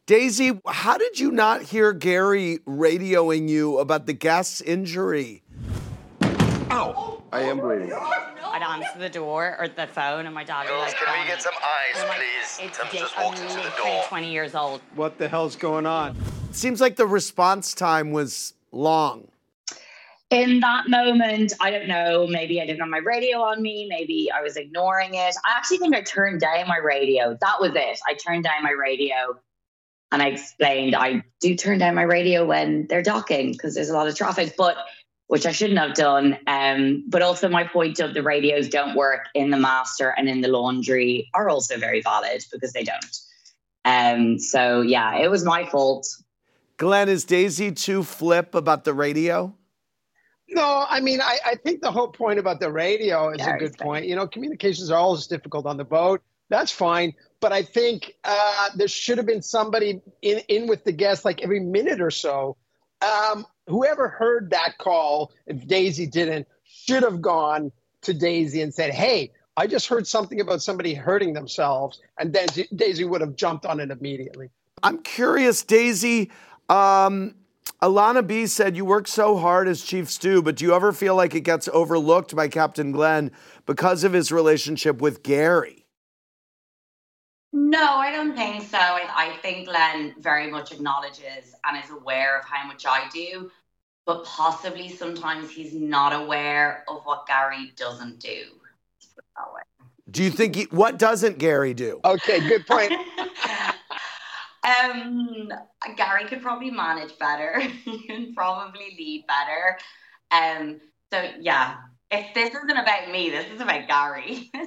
Daisy, 0.06 0.62
how 0.68 0.98
did 1.00 1.20
you 1.20 1.32
not 1.32 1.64
hear 1.64 1.92
Gary 1.92 2.60
radioing 2.68 3.50
you 3.50 3.80
about 3.80 4.06
the 4.06 4.14
guest's 4.14 4.62
injury? 4.62 5.42
Ow! 6.70 7.24
I 7.34 7.42
am 7.42 7.60
bleeding. 7.60 7.92
Oh, 7.92 8.32
I'd 8.46 8.62
answer 8.62 9.00
the 9.00 9.10
door 9.10 9.58
or 9.60 9.68
the 9.68 9.88
phone, 9.88 10.28
and 10.28 10.36
my 10.36 10.44
dad 10.44 10.66
would 10.66 10.70
Girls, 10.70 10.88
like, 10.90 10.98
can 10.98 11.22
we 11.22 11.28
get 11.28 11.42
some 11.42 11.54
ice, 11.56 12.02
I'm 12.02 12.08
like, 12.08 12.18
please? 12.20 12.60
It's 12.62 12.78
Tim 12.78 12.88
da- 12.92 13.00
just 13.00 13.18
I'm 13.18 13.26
walked 13.26 13.40
into 13.40 13.56
the 13.56 13.74
door. 13.78 14.04
20 14.08 14.32
years 14.32 14.54
old. 14.54 14.82
What 14.94 15.18
the 15.18 15.28
hell's 15.28 15.56
going 15.56 15.88
on? 15.88 16.16
Seems 16.52 16.80
like 16.80 16.96
the 16.98 17.08
response 17.08 17.74
time 17.74 18.12
was 18.12 18.54
long. 18.72 19.28
In 20.36 20.60
that 20.60 20.90
moment, 20.90 21.54
I 21.62 21.72
don't 21.72 21.88
know, 21.88 22.28
maybe 22.28 22.62
I 22.62 22.66
didn't 22.66 22.82
have 22.82 22.90
my 22.90 22.98
radio 22.98 23.42
on 23.42 23.62
me, 23.62 23.88
maybe 23.90 24.30
I 24.30 24.42
was 24.42 24.58
ignoring 24.58 25.14
it. 25.14 25.36
I 25.46 25.56
actually 25.56 25.78
think 25.78 25.96
I 25.96 26.02
turned 26.02 26.42
down 26.42 26.68
my 26.68 26.78
radio. 26.78 27.38
That 27.40 27.62
was 27.62 27.72
it. 27.74 28.00
I 28.06 28.16
turned 28.16 28.44
down 28.44 28.62
my 28.62 28.72
radio 28.72 29.40
and 30.12 30.22
I 30.22 30.28
explained 30.28 30.94
I 30.94 31.24
do 31.40 31.56
turn 31.56 31.78
down 31.78 31.96
my 31.96 32.04
radio 32.04 32.46
when 32.46 32.86
they're 32.88 33.02
docking 33.02 33.54
because 33.54 33.76
there's 33.76 33.90
a 33.90 33.94
lot 33.94 34.08
of 34.08 34.16
traffic, 34.16 34.56
but 34.58 34.76
which 35.28 35.46
I 35.46 35.54
shouldn't 35.54 35.80
have 35.80 35.94
done. 35.94 36.38
Um, 36.48 37.06
but 37.08 37.22
also 37.22 37.48
my 37.48 37.64
point 37.64 38.00
of 38.00 38.14
the 38.14 38.22
radios 38.22 38.68
don't 38.68 38.96
work 38.96 39.28
in 39.34 39.52
the 39.52 39.58
master 39.58 40.14
and 40.18 40.28
in 40.28 40.42
the 40.42 40.50
laundry 40.50 41.30
are 41.34 41.50
also 41.50 41.78
very 41.78 42.02
valid 42.02 42.44
because 42.52 42.74
they 42.74 42.84
don't. 42.84 43.18
Um, 43.86 44.38
so 44.38 44.82
yeah, 44.82 45.16
it 45.16 45.32
was 45.32 45.46
my 45.46 45.66
fault. 45.66 46.08
Glenn, 46.76 47.08
is 47.08 47.24
Daisy 47.24 47.72
too 47.72 48.04
flip 48.04 48.54
about 48.54 48.84
the 48.84 48.94
radio? 48.94 49.56
No, 50.50 50.86
I 50.88 51.00
mean, 51.00 51.22
I, 51.22 51.40
I 51.46 51.56
think 51.56 51.82
the 51.82 51.92
whole 51.92 52.10
point 52.10 52.40
about 52.40 52.60
the 52.60 52.72
radio 52.72 53.30
is 53.30 53.42
a 53.42 53.46
Very 53.46 53.60
good 53.60 53.78
point. 53.78 54.06
You 54.06 54.16
know, 54.16 54.28
communications 54.28 54.92
are 54.92 54.98
always 54.98 55.28
difficult 55.28 55.66
on 55.66 55.78
the 55.78 55.84
boat. 55.84 56.22
That's 56.50 56.72
fine. 56.72 57.14
But 57.40 57.52
I 57.52 57.64
think 57.64 58.16
uh, 58.24 58.70
there 58.76 58.88
should 58.88 59.18
have 59.18 59.26
been 59.26 59.42
somebody 59.42 60.02
in, 60.22 60.40
in 60.48 60.68
with 60.68 60.84
the 60.84 60.92
guest 60.92 61.26
like 61.26 61.42
every 61.42 61.60
minute 61.60 62.00
or 62.00 62.12
so. 62.12 62.58
Um, 63.02 63.46
whoever 63.68 64.08
heard 64.08 64.52
that 64.52 64.78
call, 64.78 65.32
if 65.48 65.68
Daisy 65.68 66.06
didn't, 66.06 66.48
should 66.64 67.04
have 67.04 67.22
gone 67.22 67.72
to 68.04 68.14
Daisy 68.14 68.62
and 68.62 68.74
said, 68.74 68.94
Hey, 68.94 69.32
I 69.58 69.68
just 69.68 69.88
heard 69.88 70.06
something 70.06 70.40
about 70.40 70.62
somebody 70.62 70.94
hurting 70.94 71.34
themselves. 71.34 72.02
And 72.20 72.34
then 72.34 72.48
Daisy 72.76 73.04
would 73.04 73.22
have 73.22 73.36
jumped 73.36 73.66
on 73.66 73.80
it 73.80 73.90
immediately. 73.90 74.50
I'm 74.84 75.00
curious, 75.00 75.64
Daisy. 75.64 76.32
Um, 76.70 77.36
Alana 77.82 78.26
B 78.26 78.48
said 78.48 78.76
you 78.76 78.84
work 78.84 79.08
so 79.08 79.38
hard 79.38 79.68
as 79.68 79.84
Chief 79.84 80.10
Stew, 80.10 80.42
but 80.42 80.56
do 80.56 80.66
you 80.66 80.74
ever 80.74 80.92
feel 80.92 81.16
like 81.16 81.36
it 81.36 81.42
gets 81.42 81.68
overlooked 81.68 82.36
by 82.36 82.48
Captain 82.48 82.92
Glenn 82.92 83.32
because 83.66 84.04
of 84.04 84.14
his 84.14 84.32
relationship 84.32 85.02
with 85.02 85.22
Gary? 85.22 85.86
No, 87.52 87.98
I 87.98 88.12
don't 88.12 88.36
think 88.36 88.64
so. 88.64 88.78
I, 88.78 89.08
I 89.16 89.38
think 89.42 89.68
Len 89.68 90.16
very 90.20 90.50
much 90.50 90.72
acknowledges 90.72 91.56
and 91.64 91.84
is 91.84 91.92
aware 91.92 92.40
of 92.40 92.46
how 92.46 92.66
much 92.66 92.86
I 92.88 93.08
do, 93.14 93.52
but 94.06 94.26
possibly 94.26 94.90
sometimes 94.90 95.52
he's 95.52 95.74
not 95.74 96.12
aware 96.12 96.84
of 96.88 97.04
what 97.04 97.28
Gary 97.28 97.72
doesn't 97.76 98.20
do. 98.20 98.46
Let's 99.00 99.14
put 99.14 99.24
it 99.24 99.32
that 99.38 99.54
way. 99.54 99.62
Do 100.10 100.24
you 100.24 100.32
think 100.32 100.56
he, 100.56 100.64
what 100.72 100.98
doesn't 100.98 101.38
Gary 101.38 101.74
do? 101.74 102.00
Okay, 102.04 102.40
good 102.48 102.66
point. 102.66 102.94
Um, 104.66 105.52
Gary 105.96 106.26
could 106.26 106.42
probably 106.42 106.72
manage 106.72 107.18
better. 107.20 107.60
he 107.86 108.08
can 108.08 108.34
probably 108.34 108.96
lead 108.98 109.26
better. 109.28 109.78
Um, 110.32 110.82
so 111.14 111.30
yeah, 111.40 111.78
if 112.12 112.34
this 112.34 112.50
isn't 112.50 112.78
about 112.78 113.12
me, 113.12 113.30
this 113.30 113.46
is 113.54 113.62
about 113.62 113.88
Gary. 113.88 114.52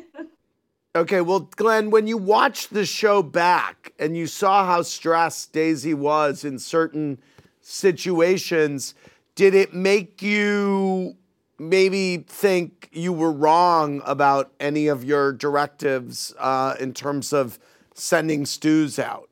Okay, 0.97 1.21
well, 1.21 1.41
Glenn, 1.55 1.91
when 1.91 2.07
you 2.07 2.17
watched 2.17 2.73
the 2.73 2.87
show 2.87 3.23
back 3.23 3.93
and 3.99 4.17
you 4.17 4.27
saw 4.27 4.65
how 4.65 4.83
stressed 4.83 5.53
Daisy 5.53 5.93
was 5.93 6.45
in 6.45 6.59
certain 6.59 7.21
situations, 7.61 8.95
did 9.35 9.55
it 9.55 9.75
make 9.75 10.23
you 10.23 11.15
maybe 11.59 12.25
think 12.27 12.89
you 12.91 13.13
were 13.13 13.31
wrong 13.31 14.01
about 14.07 14.51
any 14.59 14.89
of 14.89 15.05
your 15.05 15.31
directives 15.33 16.35
uh, 16.39 16.75
in 16.81 16.95
terms 16.95 17.33
of 17.33 17.59
sending 17.95 18.47
stews 18.47 18.99
out? 18.99 19.28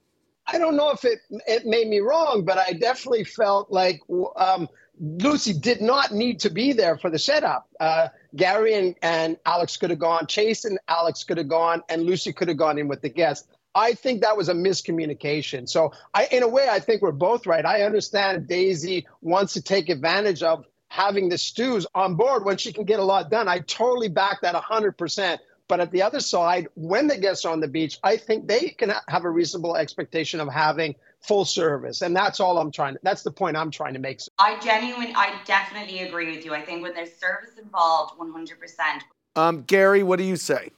I 0.47 0.59
don't 0.59 0.77
know 0.77 0.91
if 0.91 1.05
it 1.05 1.21
it 1.47 1.67
made 1.67 1.89
me 1.89 2.01
wrong, 2.01 2.45
but 2.45 2.59
I 2.59 2.73
definitely 2.73 3.25
felt 3.25 3.71
like 3.71 4.01
um, 4.37 4.69
Lucy 5.01 5.53
did 5.53 5.81
not 5.81 6.13
need 6.13 6.41
to 6.41 6.51
be 6.51 6.73
there 6.73 6.97
for 6.97 7.11
the 7.11 7.19
setup. 7.19 7.69
Uh, 7.79 8.09
Gary 8.35 8.75
and, 8.75 8.95
and 9.03 9.37
Alex 9.45 9.77
could 9.77 9.91
have 9.91 9.99
gone, 9.99 10.27
Chase 10.27 10.65
and 10.65 10.79
Alex 10.89 11.25
could 11.25 11.39
have 11.39 11.49
gone, 11.49 11.83
and 11.89 12.03
Lucy 12.05 12.33
could 12.33 12.49
have 12.49 12.57
gone 12.57 12.79
in 12.79 12.89
with 12.89 13.03
the 13.03 13.09
guest. 13.09 13.49
I 13.75 13.93
think 13.93 14.23
that 14.23 14.37
was 14.37 14.49
a 14.49 14.55
miscommunication. 14.55 15.69
So, 15.69 15.93
I, 16.15 16.27
in 16.33 16.43
a 16.43 16.49
way, 16.49 16.67
I 16.69 16.81
think 16.81 17.03
we're 17.03 17.13
both 17.13 17.47
right. 17.47 17.65
I 17.65 17.83
understand 17.83 18.49
Daisy 18.49 19.07
wants 19.21 19.53
to 19.55 19.63
take 19.63 19.91
advantage 19.91 20.43
of 20.43 20.65
having 20.89 21.29
the 21.29 21.37
stews 21.37 21.87
on 21.95 22.15
board 22.15 22.45
when 22.45 22.57
she 22.57 22.73
can 22.73 22.85
get 22.85 23.01
a 23.01 23.05
lot 23.05 23.31
done. 23.31 23.49
I 23.49 23.59
totally 23.59 24.09
back 24.09 24.41
that 24.43 24.55
100%. 24.55 25.39
But 25.69 25.81
at 25.81 25.91
the 25.91 26.03
other 26.03 26.21
side, 26.21 26.69
when 26.75 27.09
the 27.09 27.17
guests 27.17 27.45
are 27.45 27.53
on 27.53 27.61
the 27.61 27.69
beach, 27.69 27.99
I 28.05 28.17
think 28.17 28.47
they 28.47 28.69
can 28.69 28.93
have 29.09 29.25
a 29.25 29.31
reasonable 29.31 29.77
expectation 29.77 30.41
of 30.41 30.49
having 30.49 30.95
full 31.21 31.45
service, 31.45 32.03
and 32.03 32.15
that's 32.15 32.39
all 32.39 32.59
I'm 32.59 32.71
trying. 32.71 32.95
to 32.95 33.01
That's 33.03 33.23
the 33.23 33.33
point 33.33 33.57
I'm 33.57 33.71
trying 33.71 33.95
to 33.95 33.99
make. 33.99 34.21
I 34.39 34.59
genuinely, 34.61 35.13
I 35.17 35.41
definitely 35.45 36.01
agree 36.01 36.35
with 36.35 36.45
you. 36.45 36.55
I 36.55 36.63
think 36.63 36.83
when 36.83 36.95
there's 36.95 37.15
service 37.15 37.59
involved, 37.61 38.19
100%. 38.19 39.01
Um, 39.35 39.63
Gary, 39.63 40.03
what 40.03 40.19
do 40.19 40.25
you 40.25 40.37
say? 40.37 40.71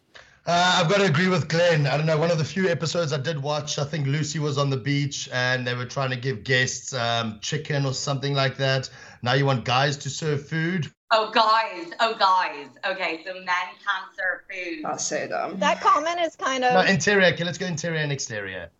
Uh, 0.47 0.81
I've 0.81 0.89
got 0.89 0.97
to 0.99 1.05
agree 1.05 1.29
with 1.29 1.47
Glenn. 1.49 1.87
I 1.87 1.99
don't 1.99 2.07
know. 2.07 2.17
One 2.17 2.31
of 2.31 2.39
the 2.39 2.45
few 2.45 2.69
episodes 2.69 3.13
I 3.13 3.19
did 3.19 3.43
watch, 3.43 3.79
I 3.79 3.85
think 3.85 4.07
Lucy 4.07 4.39
was 4.39 4.57
on 4.57 4.71
the 4.71 4.79
beach 4.79 5.29
and 5.31 5.67
they 5.67 5.75
were 5.75 5.85
trying 5.85 6.09
to 6.09 6.17
give 6.17 6.43
guests 6.43 6.95
um, 6.95 7.39
chicken 7.43 7.85
or 7.85 7.93
something 7.93 8.33
like 8.33 8.57
that. 8.57 8.89
Now 9.21 9.35
you 9.35 9.45
want 9.45 9.67
guys 9.67 9.99
to 9.99 10.11
serve 10.11 10.49
food. 10.49 10.91
Oh, 11.11 11.31
guys. 11.31 11.93
Oh, 12.01 12.15
guys. 12.19 12.69
Okay, 12.87 13.23
so 13.25 13.33
men 13.35 13.47
can't 13.47 14.15
serve 14.17 14.41
food. 14.51 14.85
That's 14.85 15.07
so 15.07 15.27
dumb. 15.27 15.59
That 15.59 15.81
comment 15.81 16.21
is 16.21 16.37
kind 16.37 16.65
of. 16.65 16.75
No, 16.75 16.81
interior. 16.91 17.27
Okay, 17.33 17.45
let's 17.45 17.59
go 17.59 17.67
interior 17.67 17.99
and 18.01 18.13
exterior. 18.13 18.71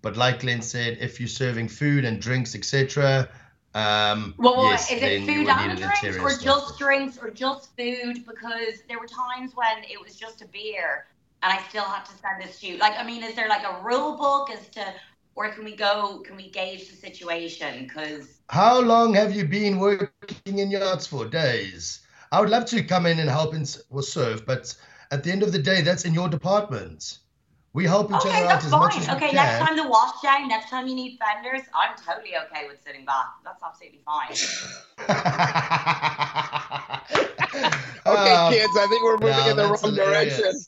But 0.00 0.16
like 0.16 0.42
Lynn 0.42 0.62
said, 0.62 0.98
if 1.00 1.20
you're 1.20 1.28
serving 1.28 1.68
food 1.68 2.04
and 2.04 2.20
drinks, 2.20 2.54
etc., 2.54 3.28
um, 3.74 4.34
Well, 4.38 4.56
well, 4.56 4.70
yes, 4.70 4.90
is 4.90 5.02
it 5.02 5.26
food 5.26 5.38
would 5.44 5.48
and 5.48 5.74
need 5.74 5.82
an 5.82 5.92
drinks, 6.00 6.18
or 6.18 6.30
staff. 6.30 6.42
just 6.42 6.78
drinks, 6.78 7.18
or 7.18 7.30
just 7.30 7.76
food? 7.76 8.24
Because 8.26 8.82
there 8.88 8.98
were 8.98 9.06
times 9.06 9.54
when 9.54 9.84
it 9.84 10.00
was 10.02 10.16
just 10.16 10.40
a 10.40 10.46
beer, 10.46 11.06
and 11.42 11.52
I 11.52 11.60
still 11.68 11.84
had 11.84 12.04
to 12.06 12.12
send 12.12 12.42
a 12.42 12.50
student. 12.50 12.80
Like, 12.80 12.94
I 12.98 13.04
mean, 13.04 13.22
is 13.22 13.34
there 13.34 13.48
like 13.48 13.64
a 13.64 13.82
rule 13.82 14.16
book 14.16 14.50
as 14.50 14.66
to, 14.68 14.94
or 15.36 15.50
can 15.50 15.64
we 15.64 15.76
go? 15.76 16.22
Can 16.26 16.36
we 16.36 16.50
gauge 16.50 16.88
the 16.88 16.96
situation? 16.96 17.84
Because 17.86 18.40
How 18.50 18.80
long 18.80 19.14
have 19.14 19.34
you 19.34 19.44
been 19.46 19.78
working 19.78 20.58
in 20.58 20.70
yards 20.70 21.06
for? 21.06 21.26
Days. 21.26 22.00
I 22.32 22.40
would 22.40 22.50
love 22.50 22.64
to 22.66 22.82
come 22.82 23.06
in 23.06 23.18
and 23.20 23.30
help 23.30 23.54
and 23.54 23.66
or 23.90 24.02
serve, 24.02 24.44
but 24.46 24.74
at 25.10 25.22
the 25.24 25.30
end 25.32 25.42
of 25.42 25.52
the 25.52 25.58
day, 25.58 25.80
that's 25.82 26.04
in 26.04 26.14
your 26.14 26.28
department. 26.28 27.18
We 27.72 27.84
help 27.84 28.10
each 28.12 28.24
okay, 28.24 28.26
other 28.26 28.46
out 28.46 28.64
as 28.64 28.70
fine. 28.70 28.74
much 28.74 28.96
as 28.96 29.08
we 29.08 29.16
can. 29.16 29.16
Okay, 29.16 29.26
can. 29.28 29.34
next 29.34 29.58
time 29.58 29.76
the 29.76 29.88
wash 29.88 30.20
day, 30.22 30.46
next 30.46 30.70
time 30.70 30.86
you 30.88 30.94
need 30.94 31.18
fenders, 31.18 31.62
I'm 31.74 31.94
totally 31.96 32.34
okay 32.46 32.66
with 32.68 32.82
sitting 32.82 33.04
back. 33.04 33.26
That's 33.44 33.62
absolutely 33.62 34.00
fine. 34.04 34.34
Okay, 38.06 38.34
Um, 38.34 38.38
kids, 38.38 38.76
I 38.76 38.86
think 38.88 39.02
we're 39.02 39.18
moving 39.18 39.46
no, 39.46 39.48
in 39.48 39.56
the 39.56 39.68
wrong 39.68 39.78
hilarious. 39.80 39.94
direction. 39.94 40.66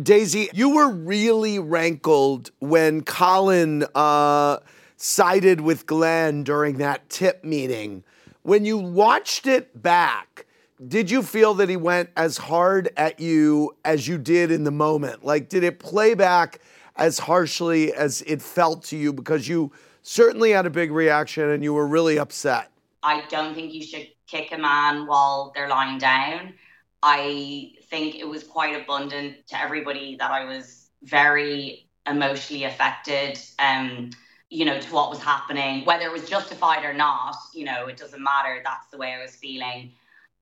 Daisy, 0.00 0.48
you 0.54 0.70
were 0.70 0.88
really 0.88 1.58
rankled 1.58 2.50
when 2.60 3.02
Colin 3.02 3.84
uh, 3.94 4.58
sided 4.96 5.60
with 5.60 5.84
Glenn 5.84 6.44
during 6.44 6.78
that 6.78 7.08
tip 7.10 7.44
meeting. 7.44 8.04
When 8.42 8.64
you 8.64 8.78
watched 8.78 9.46
it 9.46 9.82
back, 9.82 10.46
did 10.86 11.10
you 11.10 11.22
feel 11.22 11.54
that 11.54 11.68
he 11.68 11.76
went 11.76 12.10
as 12.16 12.38
hard 12.38 12.88
at 12.96 13.20
you 13.20 13.76
as 13.84 14.08
you 14.08 14.16
did 14.16 14.50
in 14.50 14.64
the 14.64 14.70
moment? 14.70 15.24
Like, 15.24 15.48
did 15.48 15.64
it 15.64 15.78
play 15.78 16.14
back 16.14 16.60
as 16.96 17.18
harshly 17.18 17.92
as 17.92 18.22
it 18.22 18.40
felt 18.40 18.84
to 18.84 18.96
you? 18.96 19.12
Because 19.12 19.48
you 19.48 19.72
certainly 20.02 20.52
had 20.52 20.64
a 20.64 20.70
big 20.70 20.92
reaction 20.92 21.50
and 21.50 21.62
you 21.62 21.74
were 21.74 21.86
really 21.86 22.18
upset. 22.18 22.70
I 23.02 23.24
don't 23.28 23.54
think 23.54 23.74
you 23.74 23.82
should 23.82 24.08
kick 24.26 24.52
a 24.52 24.58
man 24.58 25.06
while 25.06 25.52
they're 25.54 25.68
lying 25.68 25.98
down. 25.98 26.54
I 27.02 27.72
think 27.88 28.16
it 28.16 28.28
was 28.28 28.44
quite 28.44 28.80
abundant 28.80 29.46
to 29.48 29.60
everybody 29.60 30.16
that 30.16 30.30
I 30.30 30.44
was 30.44 30.88
very 31.02 31.88
emotionally 32.06 32.64
affected, 32.64 33.38
um, 33.58 34.10
you 34.50 34.64
know, 34.64 34.78
to 34.80 34.92
what 34.92 35.10
was 35.10 35.20
happening, 35.20 35.84
whether 35.84 36.04
it 36.04 36.12
was 36.12 36.28
justified 36.28 36.84
or 36.84 36.92
not, 36.92 37.36
you 37.54 37.64
know, 37.64 37.86
it 37.86 37.96
doesn't 37.96 38.22
matter. 38.22 38.60
That's 38.64 38.88
the 38.88 38.98
way 38.98 39.14
I 39.14 39.22
was 39.22 39.34
feeling. 39.36 39.92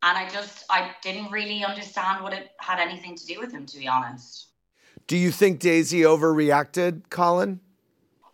And 0.02 0.16
I 0.16 0.28
just, 0.28 0.64
I 0.70 0.92
didn't 1.02 1.30
really 1.30 1.64
understand 1.64 2.22
what 2.22 2.32
it 2.32 2.50
had 2.58 2.78
anything 2.78 3.16
to 3.16 3.26
do 3.26 3.40
with 3.40 3.52
him, 3.52 3.66
to 3.66 3.78
be 3.78 3.88
honest. 3.88 4.46
Do 5.06 5.16
you 5.16 5.30
think 5.30 5.58
Daisy 5.60 6.00
overreacted, 6.00 7.02
Colin? 7.10 7.60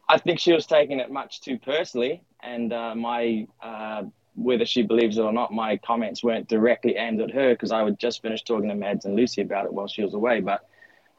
I 0.08 0.18
think 0.18 0.38
she 0.38 0.52
was 0.52 0.66
taking 0.66 1.00
it 1.00 1.10
much 1.10 1.40
too 1.40 1.58
personally, 1.58 2.22
and 2.40 2.72
uh, 2.72 2.94
my 2.94 3.46
uh, 3.62 4.02
whether 4.34 4.66
she 4.66 4.82
believes 4.82 5.16
it 5.18 5.22
or 5.22 5.32
not, 5.32 5.52
my 5.52 5.76
comments 5.76 6.22
weren't 6.22 6.48
directly 6.48 6.96
aimed 6.96 7.20
at 7.20 7.30
her 7.30 7.50
because 7.54 7.72
I 7.72 7.82
would 7.82 7.98
just 7.98 8.22
finish 8.22 8.42
talking 8.42 8.68
to 8.68 8.74
Mads 8.74 9.04
and 9.04 9.16
Lucy 9.16 9.42
about 9.42 9.66
it 9.66 9.72
while 9.72 9.88
she 9.88 10.02
was 10.02 10.14
away. 10.14 10.40
But 10.40 10.68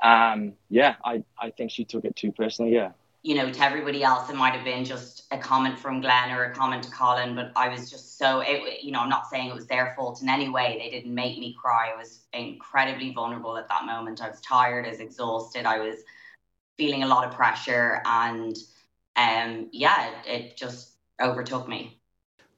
um, 0.04 0.54
yeah, 0.70 0.96
I, 1.04 1.24
I 1.40 1.52
think 1.52 1.72
she 1.72 1.86
took 1.86 2.06
it 2.06 2.16
too 2.16 2.32
personally. 2.32 2.74
Yeah. 2.74 2.92
you 3.26 3.34
know, 3.34 3.52
to 3.52 3.64
everybody 3.64 4.04
else, 4.04 4.30
it 4.30 4.36
might 4.36 4.54
have 4.54 4.64
been 4.64 4.86
just 4.86 5.24
a 5.32 5.38
comment 5.38 5.80
from 5.80 6.00
Glenn 6.00 6.30
or 6.30 6.44
a 6.44 6.54
comment 6.54 6.84
to 6.84 6.92
Colin, 6.92 7.34
but 7.34 7.52
I 7.56 7.70
was 7.70 7.90
just 7.90 8.20
so, 8.20 8.42
it, 8.46 8.84
you 8.84 8.92
know, 8.92 9.00
I'm 9.00 9.10
not 9.10 9.28
saying 9.28 9.50
it 9.50 9.56
was 9.56 9.66
their 9.66 9.94
fault 9.96 10.22
in 10.22 10.30
any 10.30 10.48
way. 10.48 10.78
They 10.80 10.92
didn't 10.96 11.16
make 11.16 11.40
me 11.40 11.56
cry. 11.60 11.90
I 11.92 11.98
was 11.98 12.20
incredibly 12.34 13.14
vulnerable 13.14 13.58
at 13.58 13.68
that 13.68 13.86
moment. 13.86 14.22
I 14.22 14.30
was 14.30 14.40
tired, 14.42 14.86
I 14.86 14.90
was 14.90 15.00
exhausted, 15.00 15.66
I 15.66 15.80
was 15.80 16.04
feeling 16.78 17.02
a 17.02 17.08
lot 17.08 17.26
of 17.28 17.34
pressure, 17.34 18.04
and 18.06 18.56
um, 19.16 19.70
yeah, 19.72 20.12
it, 20.28 20.28
it 20.28 20.58
just 20.58 20.92
overtook 21.20 21.68
me. 21.68 22.00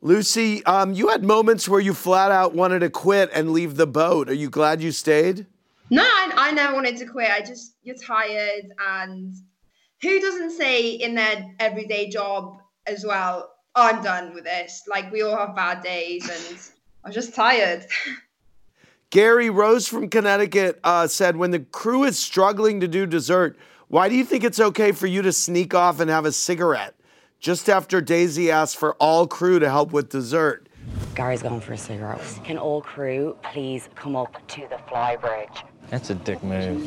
Lucy, 0.07 0.63
um, 0.63 0.93
you 0.93 1.09
had 1.09 1.21
moments 1.21 1.67
where 1.67 1.81
you 1.81 1.93
flat 1.93 2.31
out 2.31 2.55
wanted 2.55 2.79
to 2.79 2.89
quit 2.89 3.29
and 3.33 3.51
leave 3.51 3.75
the 3.75 3.85
boat. 3.85 4.29
Are 4.29 4.33
you 4.33 4.49
glad 4.49 4.81
you 4.81 4.93
stayed? 4.93 5.45
No, 5.89 6.01
I, 6.01 6.31
I 6.33 6.51
never 6.51 6.73
wanted 6.75 6.95
to 6.99 7.05
quit. 7.05 7.29
I 7.29 7.41
just, 7.41 7.75
you're 7.83 7.97
tired. 7.97 8.71
And 8.79 9.35
who 10.01 10.21
doesn't 10.21 10.51
say 10.51 10.91
in 10.91 11.13
their 11.13 11.53
everyday 11.59 12.07
job 12.07 12.57
as 12.85 13.05
well, 13.05 13.51
I'm 13.75 14.01
done 14.01 14.33
with 14.33 14.45
this? 14.45 14.83
Like, 14.87 15.11
we 15.11 15.23
all 15.23 15.35
have 15.35 15.53
bad 15.53 15.83
days 15.83 16.23
and 16.29 16.57
I'm 17.03 17.11
just 17.11 17.35
tired. 17.35 17.85
Gary 19.09 19.49
Rose 19.49 19.89
from 19.89 20.09
Connecticut 20.09 20.79
uh, 20.85 21.07
said, 21.07 21.35
when 21.35 21.51
the 21.51 21.59
crew 21.59 22.05
is 22.05 22.17
struggling 22.17 22.79
to 22.79 22.87
do 22.87 23.05
dessert, 23.05 23.57
why 23.89 24.07
do 24.07 24.15
you 24.15 24.23
think 24.23 24.45
it's 24.45 24.61
okay 24.61 24.93
for 24.93 25.07
you 25.07 25.21
to 25.21 25.33
sneak 25.33 25.73
off 25.73 25.99
and 25.99 26.09
have 26.09 26.23
a 26.23 26.31
cigarette? 26.31 26.96
Just 27.39 27.69
after 27.69 28.01
Daisy 28.01 28.49
asked 28.49 28.77
for 28.77 28.95
all 28.95 29.27
crew 29.27 29.59
to 29.59 29.69
help 29.69 29.91
with 29.91 30.09
dessert. 30.09 30.67
Gary's 31.15 31.41
going 31.41 31.61
for 31.61 31.73
a 31.73 31.77
cigarette. 31.77 32.39
Can 32.43 32.57
all 32.57 32.81
crew 32.81 33.37
please 33.43 33.89
come 33.95 34.15
up 34.15 34.35
to 34.49 34.61
the 34.69 34.77
flybridge? 34.87 35.63
That's 35.89 36.09
a 36.09 36.15
dick 36.15 36.43
move. 36.43 36.83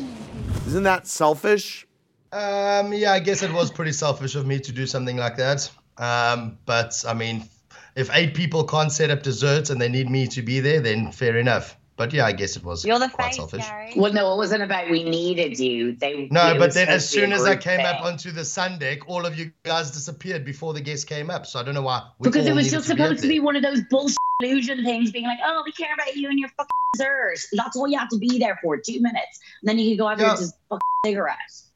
Isn't 0.66 0.82
that 0.84 1.06
selfish? 1.06 1.86
Um, 2.32 2.92
yeah, 2.92 3.12
I 3.12 3.20
guess 3.20 3.42
it 3.42 3.52
was 3.52 3.70
pretty 3.70 3.92
selfish 3.92 4.34
of 4.34 4.46
me 4.46 4.60
to 4.60 4.72
do 4.72 4.86
something 4.86 5.16
like 5.16 5.36
that. 5.36 5.70
Um, 5.98 6.58
but 6.64 7.02
I 7.06 7.14
mean, 7.14 7.48
if 7.96 8.08
eight 8.12 8.34
people 8.34 8.64
can't 8.64 8.92
set 8.92 9.10
up 9.10 9.22
desserts 9.22 9.70
and 9.70 9.80
they 9.80 9.88
need 9.88 10.08
me 10.08 10.26
to 10.28 10.42
be 10.42 10.60
there, 10.60 10.80
then 10.80 11.12
fair 11.12 11.36
enough. 11.36 11.76
But 12.00 12.14
yeah, 12.14 12.24
I 12.24 12.32
guess 12.32 12.56
it 12.56 12.64
was 12.64 12.82
You're 12.82 12.98
the 12.98 13.10
quite 13.10 13.26
face, 13.26 13.36
selfish. 13.36 13.66
Gary. 13.66 13.92
Well, 13.94 14.10
no, 14.10 14.32
it 14.32 14.38
wasn't 14.38 14.62
about 14.62 14.88
we 14.88 15.04
needed 15.04 15.58
you. 15.58 15.94
They 15.94 16.28
No, 16.30 16.54
but 16.56 16.72
then 16.72 16.88
as 16.88 17.06
supposed 17.06 17.12
to 17.12 17.16
be 17.16 17.20
soon 17.20 17.32
as 17.34 17.42
I 17.42 17.56
group 17.56 17.60
came 17.60 17.80
up 17.80 18.02
onto 18.02 18.30
the 18.30 18.42
sun 18.42 18.78
deck, 18.78 19.06
all 19.06 19.26
of 19.26 19.38
you 19.38 19.52
guys 19.64 19.90
disappeared 19.90 20.42
before 20.42 20.72
the 20.72 20.80
guests 20.80 21.04
came 21.04 21.28
up. 21.28 21.44
So 21.44 21.60
I 21.60 21.62
don't 21.62 21.74
know 21.74 21.82
why. 21.82 22.08
we 22.18 22.30
because 22.30 22.46
it 22.46 22.54
was 22.54 22.70
just 22.70 22.88
to 22.88 22.94
be 22.94 23.02
supposed 23.02 23.20
to 23.20 23.28
be 23.28 23.38
one 23.38 23.54
of 23.54 23.62
those 23.62 23.82
bullshit 23.90 24.16
illusion 24.42 24.82
things, 24.82 25.10
being 25.10 25.26
like, 25.26 25.40
"Oh, 25.44 25.60
we 25.62 25.72
care 25.72 25.92
about 25.92 26.16
you 26.16 26.30
and 26.30 26.38
your 26.38 26.48
fucking 26.56 26.70
desserts." 26.94 27.46
That's 27.52 27.76
all 27.76 27.86
you 27.86 27.98
have 27.98 28.08
to 28.08 28.18
be 28.18 28.38
there 28.38 28.58
for, 28.62 28.78
two 28.78 29.02
minutes. 29.02 29.38
And 29.60 29.68
then 29.68 29.78
you 29.78 29.90
can 29.90 29.98
go 29.98 30.08
out 30.08 30.16
there 30.16 30.30
and 30.30 30.38
just 30.38 30.54
fucking 30.70 30.80
cigarettes. 31.04 31.70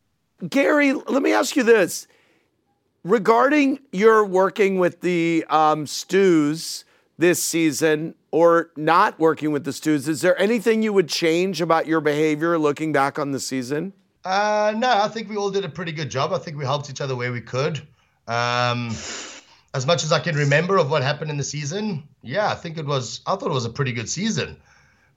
Gary, 0.48 0.94
let 0.94 1.22
me 1.22 1.34
ask 1.34 1.54
you 1.54 1.64
this. 1.64 2.06
Regarding 3.04 3.78
your 3.92 4.24
working 4.24 4.78
with 4.78 5.02
the 5.02 5.44
um, 5.50 5.86
Stews 5.86 6.86
this 7.18 7.42
season 7.42 8.14
or 8.34 8.70
not 8.76 9.16
working 9.20 9.52
with 9.52 9.62
the 9.62 9.72
Stews, 9.72 10.08
is 10.08 10.20
there 10.20 10.36
anything 10.40 10.82
you 10.82 10.92
would 10.92 11.08
change 11.08 11.60
about 11.60 11.86
your 11.86 12.00
behavior 12.00 12.58
looking 12.58 12.92
back 12.92 13.16
on 13.16 13.30
the 13.30 13.38
season? 13.38 13.92
Uh, 14.24 14.74
no, 14.76 14.90
I 14.90 15.06
think 15.06 15.28
we 15.28 15.36
all 15.36 15.50
did 15.52 15.64
a 15.64 15.68
pretty 15.68 15.92
good 15.92 16.10
job. 16.10 16.32
I 16.32 16.38
think 16.38 16.56
we 16.58 16.64
helped 16.64 16.90
each 16.90 17.00
other 17.00 17.14
where 17.14 17.30
we 17.30 17.40
could. 17.40 17.78
Um, 18.26 18.88
as 19.72 19.86
much 19.86 20.02
as 20.02 20.10
I 20.10 20.18
can 20.18 20.34
remember 20.34 20.78
of 20.78 20.90
what 20.90 21.04
happened 21.04 21.30
in 21.30 21.36
the 21.36 21.44
season, 21.44 22.08
yeah, 22.22 22.50
I 22.50 22.56
think 22.56 22.76
it 22.76 22.84
was. 22.84 23.20
I 23.24 23.36
thought 23.36 23.50
it 23.50 23.54
was 23.54 23.66
a 23.66 23.70
pretty 23.70 23.92
good 23.92 24.08
season. 24.08 24.48
It 24.48 24.58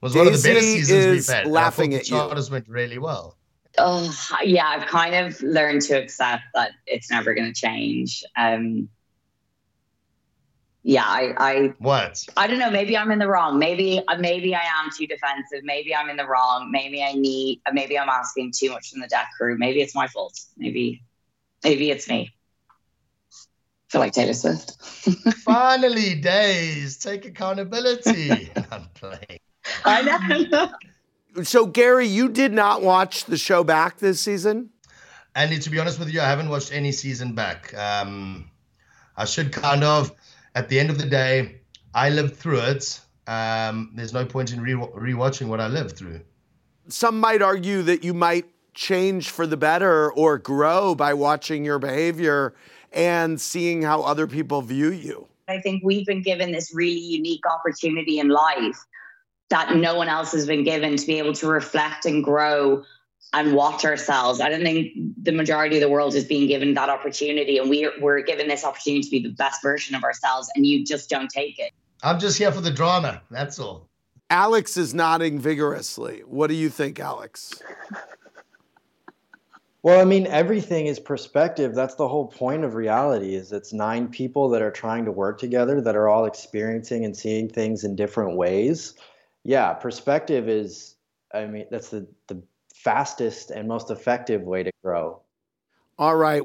was 0.02 0.14
one 0.14 0.28
of 0.28 0.34
the 0.34 0.48
better 0.48 0.60
Daisy 0.60 0.84
seasons 0.84 1.06
we've 1.08 1.26
had. 1.36 1.48
and 1.48 1.58
I 1.58 1.60
laughing 1.60 1.92
thought 1.92 1.98
at 1.98 2.06
the 2.06 2.12
you. 2.12 2.18
charters 2.18 2.52
went 2.52 2.70
really 2.70 3.00
well. 3.00 3.36
Oh, 3.80 4.14
yeah, 4.44 4.68
I've 4.68 4.86
kind 4.88 5.16
of 5.16 5.42
learned 5.42 5.82
to 5.84 5.94
accept 5.96 6.44
that 6.54 6.74
it's 6.86 7.10
never 7.10 7.34
going 7.34 7.52
to 7.52 7.60
change. 7.60 8.24
Um, 8.38 8.90
yeah, 10.88 11.04
I, 11.06 11.34
I 11.38 11.74
What? 11.80 12.24
I 12.38 12.48
don't 12.48 12.60
know. 12.60 12.72
Maybe 12.72 12.96
I'm 12.96 13.12
in 13.12 13.20
the 13.20 13.28
wrong. 13.28 13.60
Maybe 13.60 14.02
uh, 14.08 14.18
maybe 14.20 14.56
I 14.56 14.62
am 14.62 14.90
too 14.98 15.06
defensive. 15.06 15.60
Maybe 15.64 15.94
I'm 15.94 16.10
in 16.10 16.16
the 16.16 16.26
wrong. 16.26 16.72
Maybe 16.72 17.04
I 17.04 17.12
need. 17.12 17.60
uh, 17.66 17.72
Maybe 17.74 18.00
I'm 18.00 18.08
asking 18.08 18.54
too 18.56 18.72
much 18.72 18.92
from 18.92 19.02
the 19.02 19.08
deck 19.08 19.28
crew. 19.38 19.58
Maybe 19.58 19.82
it's 19.82 19.94
my 19.94 20.08
fault. 20.08 20.40
Maybe 20.56 21.04
maybe 21.62 21.92
it's 21.92 22.08
me. 22.08 22.34
I 23.34 23.36
feel 23.90 24.00
like 24.00 24.14
Taylor 24.14 24.32
Swift. 24.32 24.82
Finally, 25.44 26.22
days 26.22 26.98
take 26.98 27.26
accountability. 27.26 28.50
I'm 28.72 28.86
playing. 28.94 29.40
I 29.84 30.02
know. 30.54 31.44
So, 31.44 31.66
Gary, 31.66 32.08
you 32.08 32.30
did 32.30 32.54
not 32.54 32.82
watch 32.82 33.26
the 33.26 33.38
show 33.38 33.66
back 33.66 33.98
this 33.98 34.22
season? 34.22 34.70
And 35.36 35.62
to 35.62 35.70
be 35.70 35.80
honest 35.80 36.00
with 36.00 36.14
you, 36.14 36.22
I 36.22 36.26
haven't 36.26 36.48
watched 36.48 36.72
any 36.72 36.94
season 36.94 37.36
back. 37.36 37.78
Um, 37.78 38.50
I 39.18 39.26
should 39.26 39.52
kind 39.52 39.84
of. 39.84 40.14
At 40.58 40.70
the 40.70 40.80
end 40.80 40.90
of 40.90 40.98
the 40.98 41.06
day, 41.06 41.62
I 41.94 42.10
lived 42.10 42.36
through 42.36 42.62
it. 42.62 43.00
Um, 43.28 43.92
there's 43.94 44.12
no 44.12 44.26
point 44.26 44.52
in 44.52 44.60
re- 44.60 44.74
rewatching 44.74 45.50
what 45.50 45.62
I 45.62 45.68
lived 45.68 45.96
through. 45.96 46.22
Some 46.88 47.20
might 47.20 47.44
argue 47.44 47.84
that 47.84 48.04
you 48.04 48.16
might 48.16 48.46
change 48.74 49.30
for 49.30 49.46
the 49.46 49.56
better 49.56 50.12
or 50.12 50.40
grow 50.40 50.96
by 50.96 51.14
watching 51.14 51.64
your 51.64 51.78
behavior 51.78 52.56
and 52.92 53.40
seeing 53.40 53.84
how 53.84 54.02
other 54.02 54.26
people 54.26 54.64
view 54.64 54.92
you. 54.92 55.28
I 55.48 55.60
think 55.60 55.84
we've 55.84 56.08
been 56.08 56.24
given 56.24 56.52
this 56.52 56.74
really 56.74 57.00
unique 57.00 57.44
opportunity 57.48 58.18
in 58.18 58.30
life 58.30 58.80
that 59.52 59.76
no 59.76 59.94
one 59.94 60.10
else 60.10 60.32
has 60.32 60.48
been 60.48 60.64
given 60.64 60.96
to 60.96 61.06
be 61.06 61.20
able 61.20 61.34
to 61.34 61.46
reflect 61.46 62.06
and 62.06 62.24
grow 62.24 62.84
and 63.34 63.54
watch 63.54 63.86
ourselves. 63.86 64.40
I 64.40 64.50
don't 64.50 64.64
think 64.64 64.94
the 65.22 65.32
majority 65.32 65.78
of 65.78 65.82
the 65.82 65.90
world 65.90 66.16
is 66.16 66.26
being 66.26 66.48
given 66.48 66.74
that 66.76 66.90
opportunity, 66.90 67.58
and 67.58 67.70
we're 67.70 67.94
we're 68.00 68.22
given 68.22 68.48
this 68.48 68.64
opportunity 68.64 69.04
to 69.04 69.10
be 69.10 69.20
the 69.22 69.34
best 69.34 69.62
version 69.62 69.96
of 69.96 70.04
ourselves, 70.04 70.50
and 70.56 70.66
you 70.66 70.86
just 70.86 71.10
don't 71.10 71.30
take 71.30 71.60
it. 71.60 71.72
I'm 72.04 72.20
just 72.20 72.38
here 72.38 72.52
for 72.52 72.62
the 72.62 72.72
drama. 72.72 73.22
That's 73.30 73.60
all. 73.60 73.90
Alex 74.30 74.76
is 74.78 74.94
nodding 74.94 75.40
vigorously. 75.40 76.22
What 76.26 76.48
do 76.48 76.54
you 76.54 76.70
think, 76.70 77.00
Alex? 77.00 77.62
Well, 79.84 80.02
I 80.02 80.04
mean, 80.04 80.28
everything 80.28 80.88
is 80.88 81.00
perspective. 81.00 81.74
That's 81.74 81.96
the 81.96 82.10
whole 82.10 82.28
point 82.28 82.66
of 82.66 82.76
reality 82.76 83.36
is 83.36 83.54
it's 83.54 83.72
nine 83.72 84.10
people 84.10 84.50
that 84.50 84.62
are 84.62 84.72
trying 84.72 85.06
to 85.06 85.14
work 85.14 85.40
together 85.40 85.80
that 85.80 85.96
are 85.96 86.10
all 86.10 86.26
experiencing 86.26 87.06
and 87.06 87.16
seeing 87.16 87.48
things 87.48 87.86
in 87.86 87.96
different 87.96 88.36
ways. 88.36 88.96
Yeah, 89.44 89.72
perspective 89.74 90.50
is 90.50 90.96
I 91.34 91.46
mean, 91.46 91.68
that's 91.72 91.90
the 91.90 92.08
the 92.28 92.42
fastest 92.84 93.52
and 93.52 93.68
most 93.68 93.92
effective 93.92 94.44
way 94.44 94.64
to 94.64 94.72
grow. 94.84 95.22
All 95.98 96.16
right. 96.16 96.42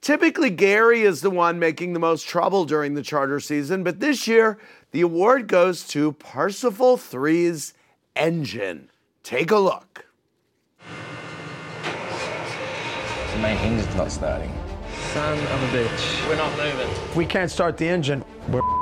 Typically, 0.00 0.50
Gary 0.50 1.02
is 1.02 1.20
the 1.20 1.30
one 1.30 1.58
making 1.58 1.92
the 1.92 2.00
most 2.00 2.26
trouble 2.26 2.64
during 2.64 2.94
the 2.94 3.02
charter 3.02 3.38
season, 3.40 3.84
but 3.84 4.00
this 4.00 4.26
year, 4.26 4.58
the 4.90 5.00
award 5.00 5.46
goes 5.46 5.86
to 5.88 6.12
Parsifal 6.12 6.96
3's 6.96 7.72
engine. 8.16 8.90
Take 9.22 9.50
a 9.50 9.58
look. 9.58 10.06
The 13.32 13.38
main 13.38 13.56
engine's 13.58 13.94
not 13.94 14.10
starting. 14.10 14.52
Son 15.12 15.38
of 15.38 15.62
a 15.62 15.76
bitch. 15.76 16.28
We're 16.28 16.36
not 16.36 16.50
moving. 16.56 17.16
We 17.16 17.24
can't 17.24 17.50
start 17.50 17.76
the 17.76 17.88
engine, 17.88 18.24
we're 18.48 18.81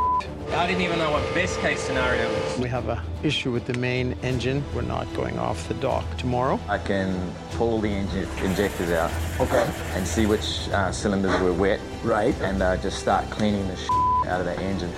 I 0.53 0.67
didn't 0.67 0.83
even 0.83 0.99
know 0.99 1.13
what 1.13 1.23
best 1.33 1.61
case 1.61 1.81
scenario 1.81 2.29
is. 2.29 2.59
We 2.59 2.69
have 2.71 2.89
a 2.89 3.01
issue 3.23 3.53
with 3.53 3.67
the 3.67 3.75
main 3.75 4.17
engine. 4.23 4.65
We're 4.75 4.83
not 4.83 5.07
going 5.15 5.39
off 5.39 5.69
the 5.69 5.75
dock 5.75 6.05
tomorrow. 6.19 6.59
I 6.69 6.79
can 6.79 7.33
pull 7.53 7.81
the 7.81 7.89
engine 7.89 8.29
injectors 8.43 8.91
out. 8.91 9.13
Okay. 9.39 9.71
And 9.95 10.05
see 10.05 10.27
which 10.27 10.69
uh, 10.71 10.91
cylinders 10.91 11.41
were 11.41 11.53
wet. 11.53 11.79
Right. 12.03 12.35
And 12.41 12.63
uh, 12.63 12.77
just 12.79 12.99
start 12.99 13.31
cleaning 13.31 13.67
the 13.69 14.27
out 14.27 14.41
of 14.41 14.47
the 14.47 14.61
engine. 14.61 14.91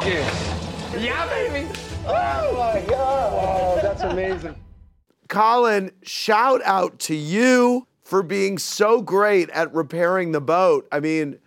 Yes. 0.00 0.94
Yeah, 0.98 1.28
baby. 1.28 1.68
Oh 2.06 2.54
my 2.56 2.80
God. 2.88 3.32
Oh, 3.34 3.80
that's 3.82 4.00
amazing. 4.00 4.54
Colin, 5.28 5.90
shout 6.02 6.62
out 6.64 6.98
to 7.00 7.14
you 7.14 7.86
for 8.02 8.22
being 8.22 8.56
so 8.56 9.02
great 9.02 9.50
at 9.50 9.74
repairing 9.74 10.32
the 10.32 10.40
boat. 10.40 10.88
I 10.90 11.00
mean, 11.00 11.38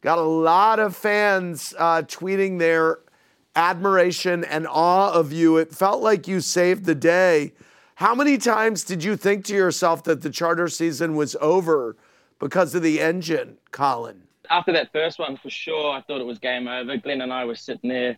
got 0.00 0.18
a 0.18 0.22
lot 0.22 0.78
of 0.78 0.96
fans 0.96 1.74
uh, 1.78 2.02
tweeting 2.02 2.58
their 2.58 2.98
admiration 3.56 4.44
and 4.44 4.66
awe 4.66 5.12
of 5.12 5.32
you. 5.32 5.56
It 5.56 5.74
felt 5.74 6.02
like 6.02 6.28
you 6.28 6.40
saved 6.40 6.84
the 6.84 6.94
day. 6.94 7.52
How 7.96 8.14
many 8.14 8.38
times 8.38 8.84
did 8.84 9.04
you 9.04 9.16
think 9.16 9.44
to 9.46 9.54
yourself 9.54 10.04
that 10.04 10.22
the 10.22 10.30
charter 10.30 10.68
season 10.68 11.16
was 11.16 11.36
over 11.40 11.96
because 12.38 12.74
of 12.74 12.82
the 12.82 13.00
engine, 13.00 13.58
Colin? 13.72 14.22
After 14.48 14.72
that 14.72 14.90
first 14.92 15.18
one, 15.18 15.36
for 15.36 15.50
sure, 15.50 15.92
I 15.92 16.00
thought 16.00 16.20
it 16.20 16.26
was 16.26 16.38
game 16.38 16.66
over. 16.66 16.96
Glenn 16.96 17.20
and 17.20 17.32
I 17.32 17.44
were 17.44 17.54
sitting 17.54 17.90
there 17.90 18.16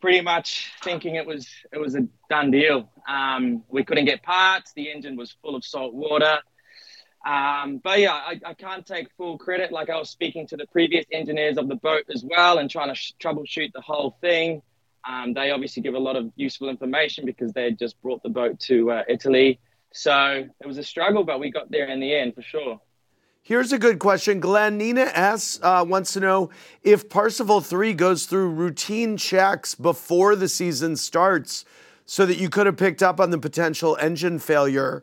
pretty 0.00 0.20
much 0.20 0.72
thinking 0.82 1.14
it 1.14 1.26
was 1.26 1.48
it 1.72 1.78
was 1.78 1.94
a 1.94 2.06
done 2.28 2.50
deal. 2.50 2.90
Um, 3.08 3.62
we 3.68 3.84
couldn't 3.84 4.04
get 4.04 4.22
parts. 4.22 4.72
The 4.74 4.90
engine 4.90 5.16
was 5.16 5.36
full 5.40 5.54
of 5.54 5.64
salt 5.64 5.94
water. 5.94 6.38
Um, 7.26 7.78
but 7.78 7.98
yeah, 7.98 8.12
I, 8.12 8.40
I, 8.46 8.54
can't 8.54 8.86
take 8.86 9.08
full 9.16 9.36
credit. 9.36 9.72
Like 9.72 9.90
I 9.90 9.98
was 9.98 10.10
speaking 10.10 10.46
to 10.46 10.56
the 10.56 10.66
previous 10.68 11.04
engineers 11.10 11.58
of 11.58 11.66
the 11.66 11.74
boat 11.74 12.04
as 12.14 12.24
well 12.24 12.58
and 12.58 12.70
trying 12.70 12.88
to 12.88 12.94
sh- 12.94 13.14
troubleshoot 13.20 13.72
the 13.72 13.80
whole 13.80 14.16
thing. 14.20 14.62
Um, 15.08 15.34
they 15.34 15.50
obviously 15.50 15.82
give 15.82 15.94
a 15.94 15.98
lot 15.98 16.14
of 16.14 16.30
useful 16.36 16.68
information 16.68 17.26
because 17.26 17.52
they 17.52 17.64
had 17.64 17.80
just 17.80 18.00
brought 18.00 18.22
the 18.22 18.28
boat 18.28 18.60
to 18.60 18.92
uh, 18.92 19.02
Italy. 19.08 19.58
So 19.92 20.46
it 20.60 20.66
was 20.66 20.78
a 20.78 20.84
struggle, 20.84 21.24
but 21.24 21.40
we 21.40 21.50
got 21.50 21.68
there 21.68 21.88
in 21.88 21.98
the 21.98 22.14
end 22.14 22.36
for 22.36 22.42
sure. 22.42 22.80
Here's 23.42 23.72
a 23.72 23.78
good 23.78 23.98
question. 23.98 24.38
Glenn, 24.38 24.78
Nina 24.78 25.10
S. 25.12 25.58
Uh, 25.60 25.84
wants 25.86 26.12
to 26.12 26.20
know 26.20 26.50
if 26.84 27.08
Parsifal 27.08 27.60
3 27.60 27.92
goes 27.94 28.26
through 28.26 28.50
routine 28.50 29.16
checks 29.16 29.74
before 29.74 30.36
the 30.36 30.48
season 30.48 30.94
starts 30.94 31.64
so 32.04 32.24
that 32.24 32.38
you 32.38 32.48
could 32.48 32.66
have 32.66 32.76
picked 32.76 33.02
up 33.02 33.18
on 33.18 33.30
the 33.30 33.38
potential 33.38 33.96
engine 34.00 34.38
failure 34.38 35.02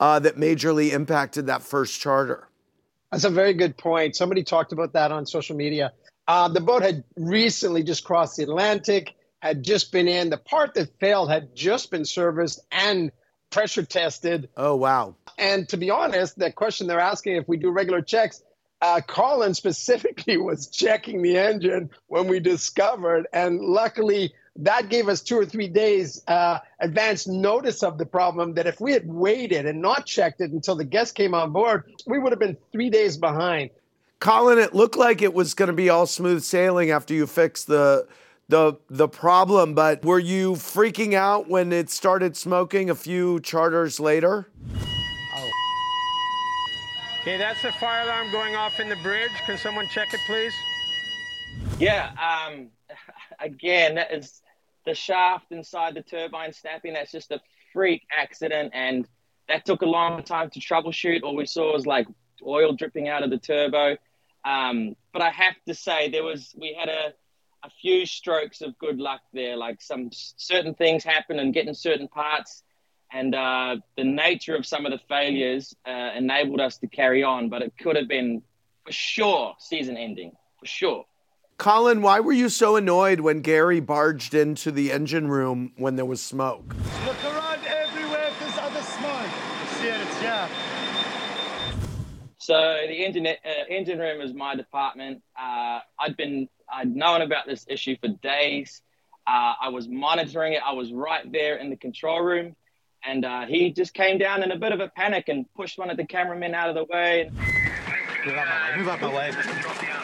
uh, 0.00 0.18
that 0.18 0.36
majorly 0.36 0.92
impacted 0.92 1.46
that 1.46 1.62
first 1.62 2.00
charter? 2.00 2.48
That's 3.10 3.24
a 3.24 3.30
very 3.30 3.54
good 3.54 3.76
point. 3.76 4.16
Somebody 4.16 4.42
talked 4.42 4.72
about 4.72 4.94
that 4.94 5.12
on 5.12 5.26
social 5.26 5.56
media. 5.56 5.92
Uh, 6.26 6.48
the 6.48 6.60
boat 6.60 6.82
had 6.82 7.04
recently 7.16 7.82
just 7.82 8.04
crossed 8.04 8.36
the 8.36 8.42
Atlantic, 8.42 9.14
had 9.40 9.62
just 9.62 9.92
been 9.92 10.08
in. 10.08 10.30
The 10.30 10.38
part 10.38 10.74
that 10.74 10.98
failed 10.98 11.30
had 11.30 11.54
just 11.54 11.90
been 11.90 12.04
serviced 12.04 12.60
and 12.72 13.12
pressure 13.50 13.84
tested. 13.84 14.48
Oh, 14.56 14.74
wow. 14.74 15.14
And 15.38 15.68
to 15.68 15.76
be 15.76 15.90
honest, 15.90 16.38
the 16.38 16.50
question 16.50 16.86
they're 16.86 16.98
asking 16.98 17.36
if 17.36 17.46
we 17.46 17.56
do 17.56 17.70
regular 17.70 18.02
checks, 18.02 18.42
uh, 18.80 19.00
Colin 19.06 19.54
specifically 19.62 20.36
was 20.36 20.68
checking 20.68 21.22
the 21.22 21.38
engine 21.38 21.90
when 22.08 22.26
we 22.26 22.40
discovered. 22.40 23.26
And 23.32 23.60
luckily, 23.60 24.34
that 24.56 24.88
gave 24.88 25.08
us 25.08 25.20
two 25.20 25.36
or 25.36 25.44
three 25.44 25.68
days 25.68 26.22
uh, 26.28 26.58
advance 26.80 27.26
notice 27.26 27.82
of 27.82 27.98
the 27.98 28.06
problem 28.06 28.54
that 28.54 28.66
if 28.66 28.80
we 28.80 28.92
had 28.92 29.06
waited 29.06 29.66
and 29.66 29.82
not 29.82 30.06
checked 30.06 30.40
it 30.40 30.52
until 30.52 30.76
the 30.76 30.84
guests 30.84 31.12
came 31.12 31.34
on 31.34 31.50
board, 31.50 31.90
we 32.06 32.18
would 32.18 32.30
have 32.30 32.38
been 32.38 32.56
three 32.70 32.90
days 32.90 33.16
behind. 33.16 33.70
Colin, 34.20 34.58
it 34.58 34.74
looked 34.74 34.96
like 34.96 35.22
it 35.22 35.34
was 35.34 35.54
going 35.54 35.66
to 35.66 35.74
be 35.74 35.88
all 35.88 36.06
smooth 36.06 36.42
sailing 36.42 36.90
after 36.90 37.12
you 37.14 37.26
fixed 37.26 37.66
the 37.66 38.06
the 38.48 38.74
the 38.90 39.08
problem, 39.08 39.74
but 39.74 40.04
were 40.04 40.18
you 40.18 40.52
freaking 40.52 41.14
out 41.14 41.48
when 41.48 41.72
it 41.72 41.90
started 41.90 42.36
smoking 42.36 42.90
a 42.90 42.94
few 42.94 43.40
charters 43.40 43.98
later? 43.98 44.46
Oh. 45.36 45.50
Okay, 47.20 47.38
that's 47.38 47.62
the 47.62 47.72
fire 47.72 48.02
alarm 48.02 48.30
going 48.30 48.54
off 48.54 48.78
in 48.80 48.90
the 48.90 48.96
bridge. 48.96 49.30
Can 49.46 49.56
someone 49.56 49.88
check 49.88 50.12
it, 50.12 50.20
please? 50.26 50.52
Yeah. 51.78 52.12
Um, 52.20 52.68
again, 53.40 53.94
that 53.94 54.12
is 54.12 54.42
the 54.84 54.94
shaft 54.94 55.50
inside 55.50 55.94
the 55.94 56.02
turbine 56.02 56.52
snapping. 56.52 56.94
That's 56.94 57.12
just 57.12 57.30
a 57.30 57.40
freak 57.72 58.02
accident, 58.16 58.72
and 58.74 59.06
that 59.48 59.64
took 59.64 59.82
a 59.82 59.86
long 59.86 60.22
time 60.22 60.50
to 60.50 60.60
troubleshoot. 60.60 61.22
All 61.22 61.36
we 61.36 61.46
saw 61.46 61.72
was 61.72 61.86
like 61.86 62.06
oil 62.46 62.72
dripping 62.72 63.08
out 63.08 63.22
of 63.22 63.30
the 63.30 63.38
turbo. 63.38 63.96
Um, 64.44 64.96
but 65.12 65.22
I 65.22 65.30
have 65.30 65.54
to 65.66 65.74
say, 65.74 66.10
there 66.10 66.24
was 66.24 66.54
we 66.58 66.76
had 66.78 66.88
a 66.88 67.14
a 67.64 67.70
few 67.80 68.04
strokes 68.04 68.60
of 68.60 68.78
good 68.78 68.98
luck 68.98 69.22
there. 69.32 69.56
Like 69.56 69.80
some 69.80 70.10
certain 70.12 70.74
things 70.74 71.02
happen 71.02 71.38
and 71.38 71.54
getting 71.54 71.74
certain 71.74 72.08
parts, 72.08 72.62
and 73.12 73.34
uh, 73.34 73.76
the 73.96 74.04
nature 74.04 74.54
of 74.54 74.66
some 74.66 74.84
of 74.84 74.92
the 74.92 75.00
failures 75.08 75.74
uh, 75.86 76.10
enabled 76.16 76.60
us 76.60 76.78
to 76.78 76.86
carry 76.86 77.22
on. 77.22 77.48
But 77.48 77.62
it 77.62 77.72
could 77.80 77.96
have 77.96 78.08
been 78.08 78.42
for 78.84 78.92
sure 78.92 79.54
season 79.58 79.96
ending 79.96 80.32
for 80.60 80.66
sure. 80.66 81.04
Colin, 81.56 82.02
why 82.02 82.18
were 82.18 82.32
you 82.32 82.48
so 82.48 82.74
annoyed 82.74 83.20
when 83.20 83.40
Gary 83.40 83.78
barged 83.78 84.34
into 84.34 84.72
the 84.72 84.90
engine 84.90 85.28
room 85.28 85.72
when 85.76 85.94
there 85.94 86.04
was 86.04 86.20
smoke? 86.20 86.74
Look 87.06 87.24
around 87.24 87.60
everywhere 87.64 88.26
if 88.28 88.40
there's 88.40 88.58
other 88.58 88.82
smoke. 88.82 89.30
See 89.78 89.86
it, 89.86 90.00
it's 90.00 90.22
yeah. 90.22 90.48
So 92.38 92.54
the 92.88 93.04
engine 93.04 93.26
uh, 93.26 93.50
engine 93.70 94.00
room 94.00 94.20
is 94.20 94.34
my 94.34 94.56
department. 94.56 95.22
Uh, 95.38 95.78
I'd 95.98 96.16
been 96.16 96.48
I'd 96.70 96.94
known 96.94 97.22
about 97.22 97.46
this 97.46 97.64
issue 97.68 97.96
for 98.00 98.08
days. 98.08 98.82
Uh, 99.26 99.54
I 99.62 99.68
was 99.68 99.88
monitoring 99.88 100.54
it. 100.54 100.62
I 100.66 100.72
was 100.72 100.92
right 100.92 101.30
there 101.30 101.56
in 101.56 101.70
the 101.70 101.76
control 101.76 102.20
room, 102.20 102.56
and 103.04 103.24
uh, 103.24 103.46
he 103.46 103.72
just 103.72 103.94
came 103.94 104.18
down 104.18 104.42
in 104.42 104.50
a 104.50 104.58
bit 104.58 104.72
of 104.72 104.80
a 104.80 104.88
panic 104.88 105.28
and 105.28 105.46
pushed 105.54 105.78
one 105.78 105.88
of 105.88 105.96
the 105.96 106.04
cameramen 106.04 106.52
out 106.52 106.68
of 106.68 106.74
the 106.74 106.84
way. 106.92 107.30
Move 108.26 108.36
out 108.36 108.48
my 108.48 108.70
way. 108.70 108.76
Move 108.76 108.88
out 108.88 109.00
my 109.00 109.14
way 109.14 110.03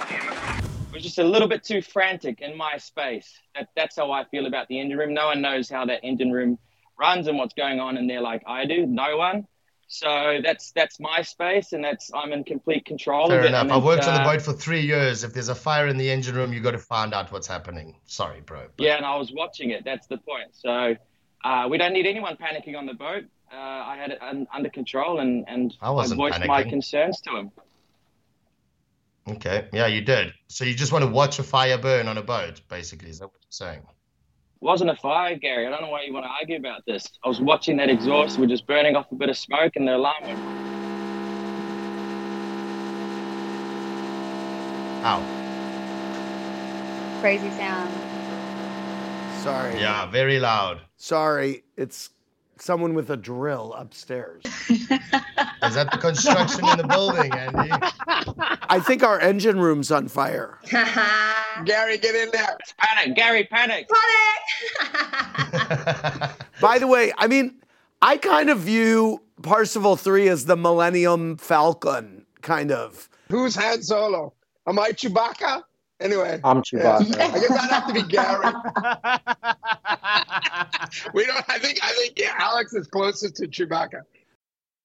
was 1.00 1.04
just 1.04 1.18
a 1.18 1.24
little 1.24 1.48
bit 1.48 1.64
too 1.64 1.82
frantic 1.82 2.40
in 2.40 2.56
my 2.56 2.76
space. 2.76 3.32
That, 3.54 3.68
that's 3.74 3.96
how 3.96 4.12
I 4.12 4.24
feel 4.24 4.46
about 4.46 4.68
the 4.68 4.78
engine 4.78 4.98
room. 4.98 5.14
No 5.14 5.26
one 5.26 5.40
knows 5.40 5.68
how 5.68 5.86
that 5.86 6.00
engine 6.02 6.30
room 6.30 6.58
runs 6.98 7.26
and 7.26 7.38
what's 7.38 7.54
going 7.54 7.80
on 7.80 7.96
in 7.96 8.06
there 8.06 8.20
like 8.20 8.42
I 8.46 8.66
do. 8.66 8.86
No 8.86 9.16
one. 9.16 9.46
So 9.88 10.38
that's 10.44 10.70
that's 10.70 11.00
my 11.00 11.22
space, 11.22 11.72
and 11.72 11.82
that's 11.82 12.12
I'm 12.14 12.32
in 12.32 12.44
complete 12.44 12.84
control 12.84 13.28
Fair 13.28 13.40
of 13.40 13.44
it. 13.46 13.48
enough. 13.48 13.72
I've 13.72 13.82
worked 13.82 14.04
uh, 14.04 14.10
on 14.10 14.22
the 14.22 14.30
boat 14.30 14.40
for 14.40 14.52
three 14.52 14.82
years. 14.82 15.24
If 15.24 15.32
there's 15.32 15.48
a 15.48 15.54
fire 15.54 15.88
in 15.88 15.96
the 15.96 16.08
engine 16.08 16.36
room, 16.36 16.52
you've 16.52 16.62
got 16.62 16.72
to 16.72 16.78
find 16.78 17.12
out 17.12 17.32
what's 17.32 17.48
happening. 17.48 17.96
Sorry, 18.04 18.40
bro. 18.40 18.66
But... 18.76 18.84
Yeah, 18.84 18.96
and 18.98 19.04
I 19.04 19.16
was 19.16 19.32
watching 19.32 19.70
it. 19.70 19.84
That's 19.84 20.06
the 20.06 20.18
point. 20.18 20.50
So 20.52 20.94
uh, 21.44 21.66
we 21.68 21.76
don't 21.76 21.92
need 21.92 22.06
anyone 22.06 22.36
panicking 22.36 22.76
on 22.76 22.86
the 22.86 22.94
boat. 22.94 23.24
Uh, 23.52 23.56
I 23.56 23.96
had 23.96 24.12
it 24.12 24.22
un- 24.22 24.46
under 24.54 24.68
control, 24.68 25.18
and 25.18 25.44
and 25.48 25.76
I, 25.80 25.90
I 25.90 26.06
voiced 26.06 26.38
panicking. 26.38 26.46
my 26.46 26.62
concerns 26.62 27.20
to 27.22 27.36
him. 27.36 27.50
Okay. 29.28 29.68
Yeah, 29.72 29.86
you 29.86 30.00
did. 30.00 30.32
So 30.48 30.64
you 30.64 30.74
just 30.74 30.92
want 30.92 31.04
to 31.04 31.10
watch 31.10 31.38
a 31.38 31.42
fire 31.42 31.78
burn 31.78 32.08
on 32.08 32.18
a 32.18 32.22
boat, 32.22 32.60
basically. 32.68 33.10
Is 33.10 33.18
that 33.20 33.26
what 33.26 33.40
you're 33.42 33.50
saying? 33.50 33.80
It 33.80 34.64
wasn't 34.64 34.90
a 34.90 34.96
fire, 34.96 35.36
Gary. 35.36 35.66
I 35.66 35.70
don't 35.70 35.82
know 35.82 35.88
why 35.88 36.02
you 36.02 36.12
want 36.12 36.26
to 36.26 36.30
argue 36.30 36.56
about 36.56 36.84
this. 36.86 37.06
I 37.24 37.28
was 37.28 37.40
watching 37.40 37.76
that 37.78 37.88
exhaust. 37.88 38.38
We're 38.38 38.46
just 38.46 38.66
burning 38.66 38.96
off 38.96 39.10
a 39.12 39.14
bit 39.14 39.28
of 39.28 39.36
smoke, 39.36 39.76
and 39.76 39.86
the 39.86 39.96
alarm 39.96 40.22
went. 40.22 40.38
Ow. 45.02 45.22
Crazy 47.20 47.50
sound. 47.50 47.90
Sorry. 49.42 49.80
Yeah, 49.80 50.06
very 50.10 50.38
loud. 50.38 50.82
Sorry. 50.96 51.62
It's 51.76 52.10
someone 52.62 52.94
with 52.94 53.10
a 53.10 53.16
drill 53.16 53.72
upstairs. 53.74 54.42
Is 54.68 54.88
that 54.88 55.90
the 55.92 55.98
construction 55.98 56.68
in 56.68 56.78
the 56.78 56.86
building, 56.86 57.32
Andy? 57.32 57.70
I 58.68 58.80
think 58.80 59.02
our 59.02 59.20
engine 59.20 59.58
room's 59.60 59.90
on 59.90 60.08
fire. 60.08 60.58
Gary, 61.64 61.98
get 61.98 62.14
in 62.14 62.30
there. 62.32 62.56
Panic, 62.78 63.16
Gary, 63.16 63.44
panic. 63.44 63.88
Panic. 65.48 66.36
By 66.60 66.78
the 66.78 66.86
way, 66.86 67.12
I 67.18 67.26
mean, 67.26 67.54
I 68.02 68.16
kind 68.16 68.50
of 68.50 68.58
view 68.60 69.22
Parsifal 69.42 69.96
3 69.96 70.28
as 70.28 70.46
the 70.46 70.56
Millennium 70.56 71.36
Falcon, 71.36 72.26
kind 72.42 72.72
of. 72.72 73.08
Who's 73.30 73.54
Han 73.56 73.82
Solo? 73.82 74.32
Am 74.66 74.78
I 74.78 74.90
Chewbacca? 74.90 75.62
Anyway. 76.00 76.40
I'm 76.42 76.62
Chewbacca. 76.62 77.20
I 77.20 77.38
guess 77.38 77.50
I'd 77.50 77.70
have 77.70 77.86
to 77.86 77.92
be 77.92 78.02
Gary. 78.02 78.46
we 81.14 81.26
don't. 81.26 81.44
I 81.48 81.58
think. 81.58 81.78
I 81.82 81.92
think 81.92 82.18
yeah, 82.18 82.32
Alex 82.38 82.72
is 82.72 82.86
closest 82.86 83.36
to 83.36 83.46
Chewbacca. 83.46 84.02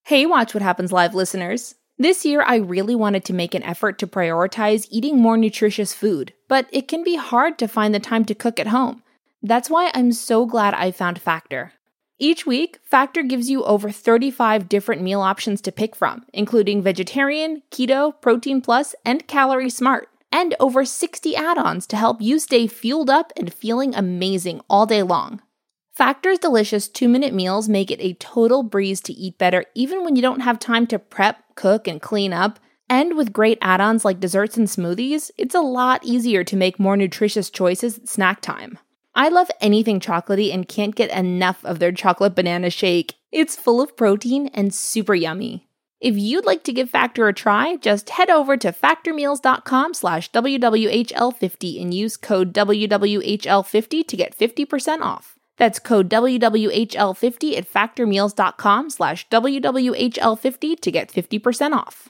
Hey, 0.04 0.26
Watch 0.26 0.54
What 0.54 0.62
Happens 0.62 0.92
Live 0.92 1.16
listeners. 1.16 1.76
This 1.98 2.26
year, 2.26 2.42
I 2.42 2.58
really 2.58 2.96
wanted 2.96 3.24
to 3.26 3.34
make 3.34 3.56
an 3.56 3.64
effort 3.64 3.98
to 4.00 4.08
prioritize 4.08 4.88
eating 4.92 5.18
more 5.18 5.38
nutritious 5.38 5.94
food, 5.94 6.34
but 6.50 6.68
it 6.74 6.90
can 6.90 7.04
be 7.04 7.16
hard 7.16 7.58
to 7.60 7.70
find 7.70 7.96
the 7.96 8.02
time 8.02 8.26
to 8.26 8.36
cook 8.36 8.60
at 8.60 8.68
home. 8.68 9.02
That's 9.42 9.70
why 9.70 9.92
I'm 9.94 10.12
so 10.12 10.46
glad 10.46 10.74
I 10.74 10.92
found 10.92 11.22
Factor. 11.22 11.72
Each 12.20 12.46
week, 12.46 12.80
Factor 12.84 13.24
gives 13.24 13.50
you 13.50 13.64
over 13.64 13.92
35 13.92 14.68
different 14.68 15.02
meal 15.02 15.22
options 15.22 15.62
to 15.62 15.72
pick 15.72 15.96
from, 15.96 16.26
including 16.34 16.82
vegetarian, 16.82 17.62
keto, 17.72 18.14
protein 18.22 18.62
plus, 18.62 18.94
and 19.06 19.26
calorie 19.28 19.70
smart, 19.70 20.10
and 20.36 20.54
over 20.60 20.84
60 20.84 21.34
add 21.34 21.58
ons 21.58 21.88
to 21.88 21.96
help 21.96 22.22
you 22.22 22.40
stay 22.40 22.68
fueled 22.68 23.10
up 23.10 23.32
and 23.38 23.54
feeling 23.54 23.96
amazing 23.96 24.60
all 24.70 24.86
day 24.86 25.02
long. 25.02 25.42
Factor's 25.94 26.40
delicious 26.40 26.90
two 26.90 27.08
minute 27.08 27.34
meals 27.34 27.70
make 27.70 27.90
it 27.90 28.02
a 28.02 28.16
total 28.16 28.62
breeze 28.62 29.00
to 29.00 29.14
eat 29.14 29.38
better 29.38 29.64
even 29.76 30.04
when 30.04 30.18
you 30.18 30.22
don't 30.22 30.42
have 30.42 30.60
time 30.60 30.88
to 30.88 31.00
prep, 31.00 31.56
cook, 31.56 31.88
and 31.88 32.02
clean 32.02 32.34
up. 32.34 32.60
And 32.90 33.16
with 33.16 33.32
great 33.32 33.58
add 33.62 33.80
ons 33.80 34.04
like 34.04 34.20
desserts 34.20 34.58
and 34.58 34.68
smoothies, 34.68 35.32
it's 35.38 35.56
a 35.56 35.62
lot 35.62 36.04
easier 36.04 36.44
to 36.44 36.58
make 36.58 36.82
more 36.82 36.98
nutritious 36.98 37.50
choices 37.50 37.98
at 37.98 38.10
snack 38.10 38.42
time. 38.42 38.78
I 39.16 39.30
love 39.30 39.50
anything 39.62 40.02
chocolatey 40.02 40.54
and 40.54 40.68
can't 40.68 40.96
get 40.96 41.12
enough 41.12 41.64
of 41.64 41.80
their 41.80 41.94
chocolate 41.94 42.36
banana 42.36 42.70
shake. 42.70 43.16
It's 43.32 43.56
full 43.56 43.80
of 43.80 43.96
protein 43.96 44.50
and 44.54 44.74
super 44.74 45.16
yummy. 45.16 45.65
If 46.02 46.18
you'd 46.18 46.46
like 46.46 46.64
to 46.66 46.74
give 46.74 46.90
Factor 46.90 47.28
a 47.28 47.34
try, 47.34 47.78
just 47.78 48.10
head 48.10 48.30
over 48.30 48.58
to 48.58 48.74
factormeals.com 48.74 49.94
slash 49.94 50.30
WWHL50 50.32 51.82
and 51.82 51.94
use 51.94 52.18
code 52.18 52.54
WWHL50 52.54 54.08
to 54.08 54.18
get 54.18 54.38
50% 54.38 55.02
off. 55.02 55.36
That's 55.58 55.80
code 55.80 56.10
WWHL50 56.10 57.58
at 57.58 57.72
factormeals.com 57.72 58.90
slash 58.90 59.28
WWHL50 59.30 60.80
to 60.82 60.92
get 60.92 61.12
50% 61.12 61.72
off. 61.72 62.10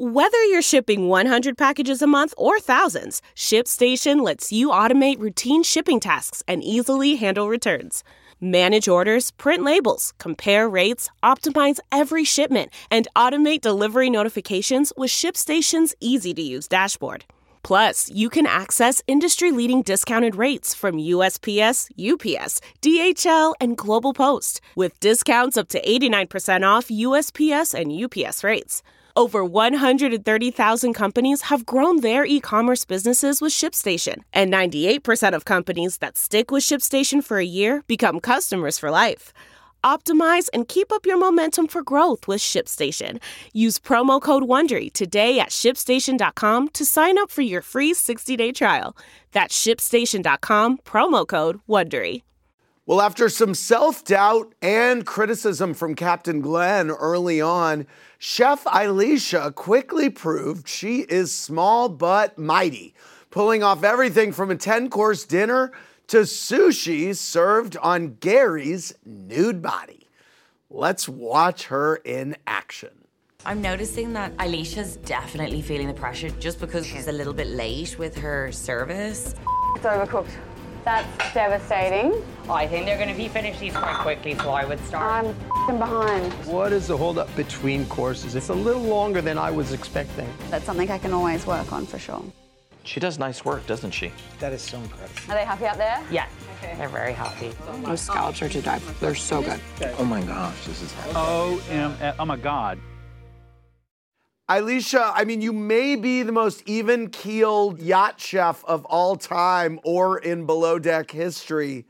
Whether 0.00 0.40
you're 0.44 0.62
shipping 0.62 1.08
100 1.08 1.58
packages 1.58 2.02
a 2.02 2.06
month 2.06 2.32
or 2.36 2.60
thousands, 2.60 3.20
ShipStation 3.34 4.22
lets 4.22 4.52
you 4.52 4.68
automate 4.68 5.18
routine 5.18 5.64
shipping 5.64 5.98
tasks 5.98 6.40
and 6.46 6.62
easily 6.62 7.16
handle 7.16 7.48
returns. 7.48 8.04
Manage 8.40 8.86
orders, 8.86 9.32
print 9.32 9.64
labels, 9.64 10.14
compare 10.18 10.68
rates, 10.68 11.10
optimize 11.24 11.80
every 11.90 12.22
shipment, 12.22 12.70
and 12.88 13.08
automate 13.16 13.62
delivery 13.62 14.08
notifications 14.08 14.92
with 14.96 15.10
ShipStation's 15.10 15.92
easy 15.98 16.32
to 16.34 16.42
use 16.42 16.68
dashboard. 16.68 17.24
Plus, 17.64 18.08
you 18.10 18.30
can 18.30 18.46
access 18.46 19.02
industry 19.08 19.50
leading 19.50 19.82
discounted 19.82 20.36
rates 20.36 20.72
from 20.72 21.00
USPS, 21.00 21.90
UPS, 21.98 22.60
DHL, 22.80 23.54
and 23.60 23.76
Global 23.76 24.14
Post, 24.14 24.60
with 24.76 25.00
discounts 25.00 25.56
up 25.56 25.66
to 25.70 25.82
89% 25.82 26.64
off 26.64 26.86
USPS 26.86 27.74
and 27.74 27.92
UPS 27.92 28.44
rates. 28.44 28.82
Over 29.18 29.44
130,000 29.44 30.94
companies 30.94 31.42
have 31.50 31.66
grown 31.66 32.02
their 32.02 32.24
e 32.24 32.38
commerce 32.38 32.84
businesses 32.84 33.40
with 33.40 33.52
ShipStation, 33.52 34.18
and 34.32 34.52
98% 34.52 35.34
of 35.34 35.44
companies 35.44 35.98
that 35.98 36.16
stick 36.16 36.52
with 36.52 36.62
ShipStation 36.62 37.24
for 37.24 37.38
a 37.38 37.44
year 37.44 37.82
become 37.88 38.20
customers 38.20 38.78
for 38.78 38.92
life. 38.92 39.32
Optimize 39.82 40.46
and 40.54 40.68
keep 40.68 40.92
up 40.92 41.04
your 41.04 41.18
momentum 41.18 41.66
for 41.66 41.82
growth 41.82 42.28
with 42.28 42.40
ShipStation. 42.40 43.18
Use 43.52 43.80
promo 43.80 44.20
code 44.20 44.44
WONDERY 44.44 44.92
today 44.92 45.40
at 45.40 45.48
shipstation.com 45.48 46.68
to 46.68 46.84
sign 46.84 47.18
up 47.18 47.32
for 47.32 47.42
your 47.42 47.60
free 47.60 47.92
60-day 47.92 48.52
trial. 48.52 48.96
That's 49.32 49.66
shipstation.com, 49.66 50.78
promo 50.84 51.26
code 51.26 51.58
WONDERY. 51.68 52.22
Well, 52.88 53.02
after 53.02 53.28
some 53.28 53.52
self 53.52 54.02
doubt 54.02 54.54
and 54.62 55.04
criticism 55.04 55.74
from 55.74 55.94
Captain 55.94 56.40
Glenn 56.40 56.90
early 56.90 57.38
on, 57.38 57.86
Chef 58.18 58.64
Ileisha 58.64 59.54
quickly 59.54 60.08
proved 60.08 60.66
she 60.66 61.00
is 61.00 61.30
small 61.30 61.90
but 61.90 62.38
mighty, 62.38 62.94
pulling 63.28 63.62
off 63.62 63.84
everything 63.84 64.32
from 64.32 64.50
a 64.50 64.56
10 64.56 64.88
course 64.88 65.26
dinner 65.26 65.70
to 66.06 66.22
sushi 66.22 67.14
served 67.14 67.76
on 67.76 68.16
Gary's 68.20 68.94
nude 69.04 69.60
body. 69.60 70.08
Let's 70.70 71.06
watch 71.06 71.64
her 71.64 71.96
in 71.96 72.36
action. 72.46 73.04
I'm 73.44 73.60
noticing 73.60 74.14
that 74.14 74.34
Ileisha's 74.38 74.96
definitely 74.96 75.60
feeling 75.60 75.88
the 75.88 75.92
pressure 75.92 76.30
just 76.40 76.58
because 76.58 76.86
she's 76.86 77.06
a 77.06 77.12
little 77.12 77.34
bit 77.34 77.48
late 77.48 77.98
with 77.98 78.16
her 78.16 78.50
service. 78.50 79.34
It's 79.76 79.84
overcooked. 79.84 80.32
That's 80.84 81.34
devastating. 81.34 82.22
I 82.48 82.66
think 82.66 82.86
they're 82.86 82.96
going 82.96 83.10
to 83.10 83.14
be 83.16 83.28
finished 83.28 83.60
these 83.60 83.76
quite 83.76 83.96
quickly, 83.98 84.34
so 84.36 84.50
I 84.50 84.64
would 84.64 84.80
start. 84.86 85.24
I'm 85.24 85.26
f***ing 85.26 85.78
behind. 85.78 86.32
What 86.46 86.72
is 86.72 86.86
the 86.88 86.96
holdup 86.96 87.34
between 87.36 87.84
courses? 87.86 88.34
It's 88.34 88.48
a 88.48 88.54
little 88.54 88.82
longer 88.82 89.20
than 89.20 89.36
I 89.36 89.50
was 89.50 89.72
expecting. 89.72 90.28
That's 90.48 90.64
something 90.64 90.90
I 90.90 90.98
can 90.98 91.12
always 91.12 91.46
work 91.46 91.72
on 91.72 91.84
for 91.84 91.98
sure. 91.98 92.22
She 92.84 93.00
does 93.00 93.18
nice 93.18 93.44
work, 93.44 93.66
doesn't 93.66 93.90
she? 93.90 94.10
That 94.40 94.54
is 94.54 94.62
so 94.62 94.78
incredible. 94.78 95.14
Are 95.28 95.34
they 95.34 95.44
happy 95.44 95.66
out 95.66 95.76
there? 95.76 96.02
Yeah, 96.10 96.26
Okay. 96.62 96.74
they're 96.78 96.88
very 96.88 97.12
happy. 97.12 97.52
Those 97.84 98.00
scallops 98.00 98.40
are 98.40 98.48
to 98.48 98.62
die 98.62 98.78
for. 98.78 98.92
They're 99.04 99.14
so 99.14 99.42
good. 99.42 99.60
Oh 99.98 100.04
my 100.06 100.22
gosh, 100.22 100.64
this 100.64 100.80
is 100.80 100.94
Oh, 101.14 101.60
M- 101.68 102.14
oh 102.18 102.24
my 102.24 102.36
God. 102.36 102.78
Ileisha, 104.48 105.12
I 105.14 105.24
mean, 105.24 105.42
you 105.42 105.52
may 105.52 105.94
be 105.94 106.22
the 106.22 106.32
most 106.32 106.62
even 106.64 107.10
keeled 107.10 107.82
yacht 107.82 108.18
chef 108.18 108.64
of 108.64 108.86
all 108.86 109.16
time 109.16 109.78
or 109.84 110.18
in 110.18 110.46
below 110.46 110.78
deck 110.78 111.10
history. 111.10 111.84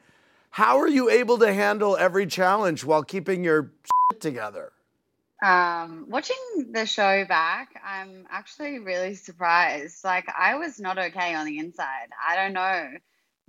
How 0.51 0.79
are 0.79 0.89
you 0.89 1.09
able 1.09 1.39
to 1.39 1.55
handle 1.55 1.97
every 1.97 2.27
challenge 2.27 2.85
while 2.85 3.05
keeping 3.05 3.45
your 3.45 3.71
shit 4.11 4.21
together? 4.21 4.73
Um, 5.41 6.07
watching 6.09 6.73
the 6.73 6.85
show 6.85 7.25
back, 7.27 7.81
I'm 7.87 8.27
actually 8.29 8.81
really 8.81 9.15
surprised. 9.15 10.03
Like, 10.03 10.27
I 10.37 10.57
was 10.57 10.81
not 10.81 10.99
okay 10.99 11.35
on 11.37 11.47
the 11.47 11.59
inside. 11.59 12.09
I 12.29 12.35
don't 12.35 12.55
know 12.55 12.89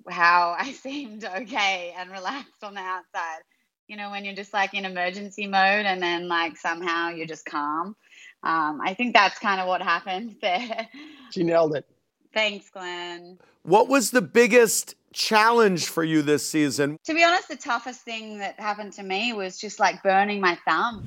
how 0.08 0.56
I 0.60 0.72
seemed 0.72 1.26
okay 1.26 1.96
and 1.98 2.12
relaxed 2.12 2.64
on 2.64 2.76
the 2.76 2.82
outside. 2.82 3.42
You 3.88 3.98
know, 3.98 4.12
when 4.12 4.24
you're 4.24 4.36
just 4.36 4.54
like 4.54 4.76
in 4.76 4.86
emergency 4.86 5.48
mode 5.48 5.88
and 5.88 6.00
then 6.00 6.28
like 6.28 6.58
somehow 6.58 7.10
you're 7.10 7.26
just 7.26 7.46
calm. 7.46 7.96
Um, 8.44 8.80
I 8.84 8.94
think 8.94 9.14
that's 9.14 9.38
kind 9.40 9.60
of 9.60 9.68
what 9.68 9.82
happened 9.82 10.38
there. 10.42 10.88
She 11.32 11.44
nailed 11.44 11.76
it. 11.76 11.86
Thanks, 12.34 12.70
Glenn. 12.70 13.40
What 13.64 13.88
was 13.88 14.12
the 14.12 14.22
biggest 14.22 14.96
challenge 15.14 15.88
for 15.88 16.04
you 16.04 16.22
this 16.22 16.48
season? 16.48 16.98
To 17.06 17.14
be 17.14 17.24
honest, 17.24 17.50
the 17.50 17.56
toughest 17.56 18.02
thing 18.02 18.38
that 18.40 18.60
happened 18.60 18.94
to 18.94 19.04
me 19.04 19.34
was 19.34 19.58
just 19.58 19.80
like 19.80 20.02
burning 20.04 20.40
my 20.40 20.58
thumb. 20.68 21.06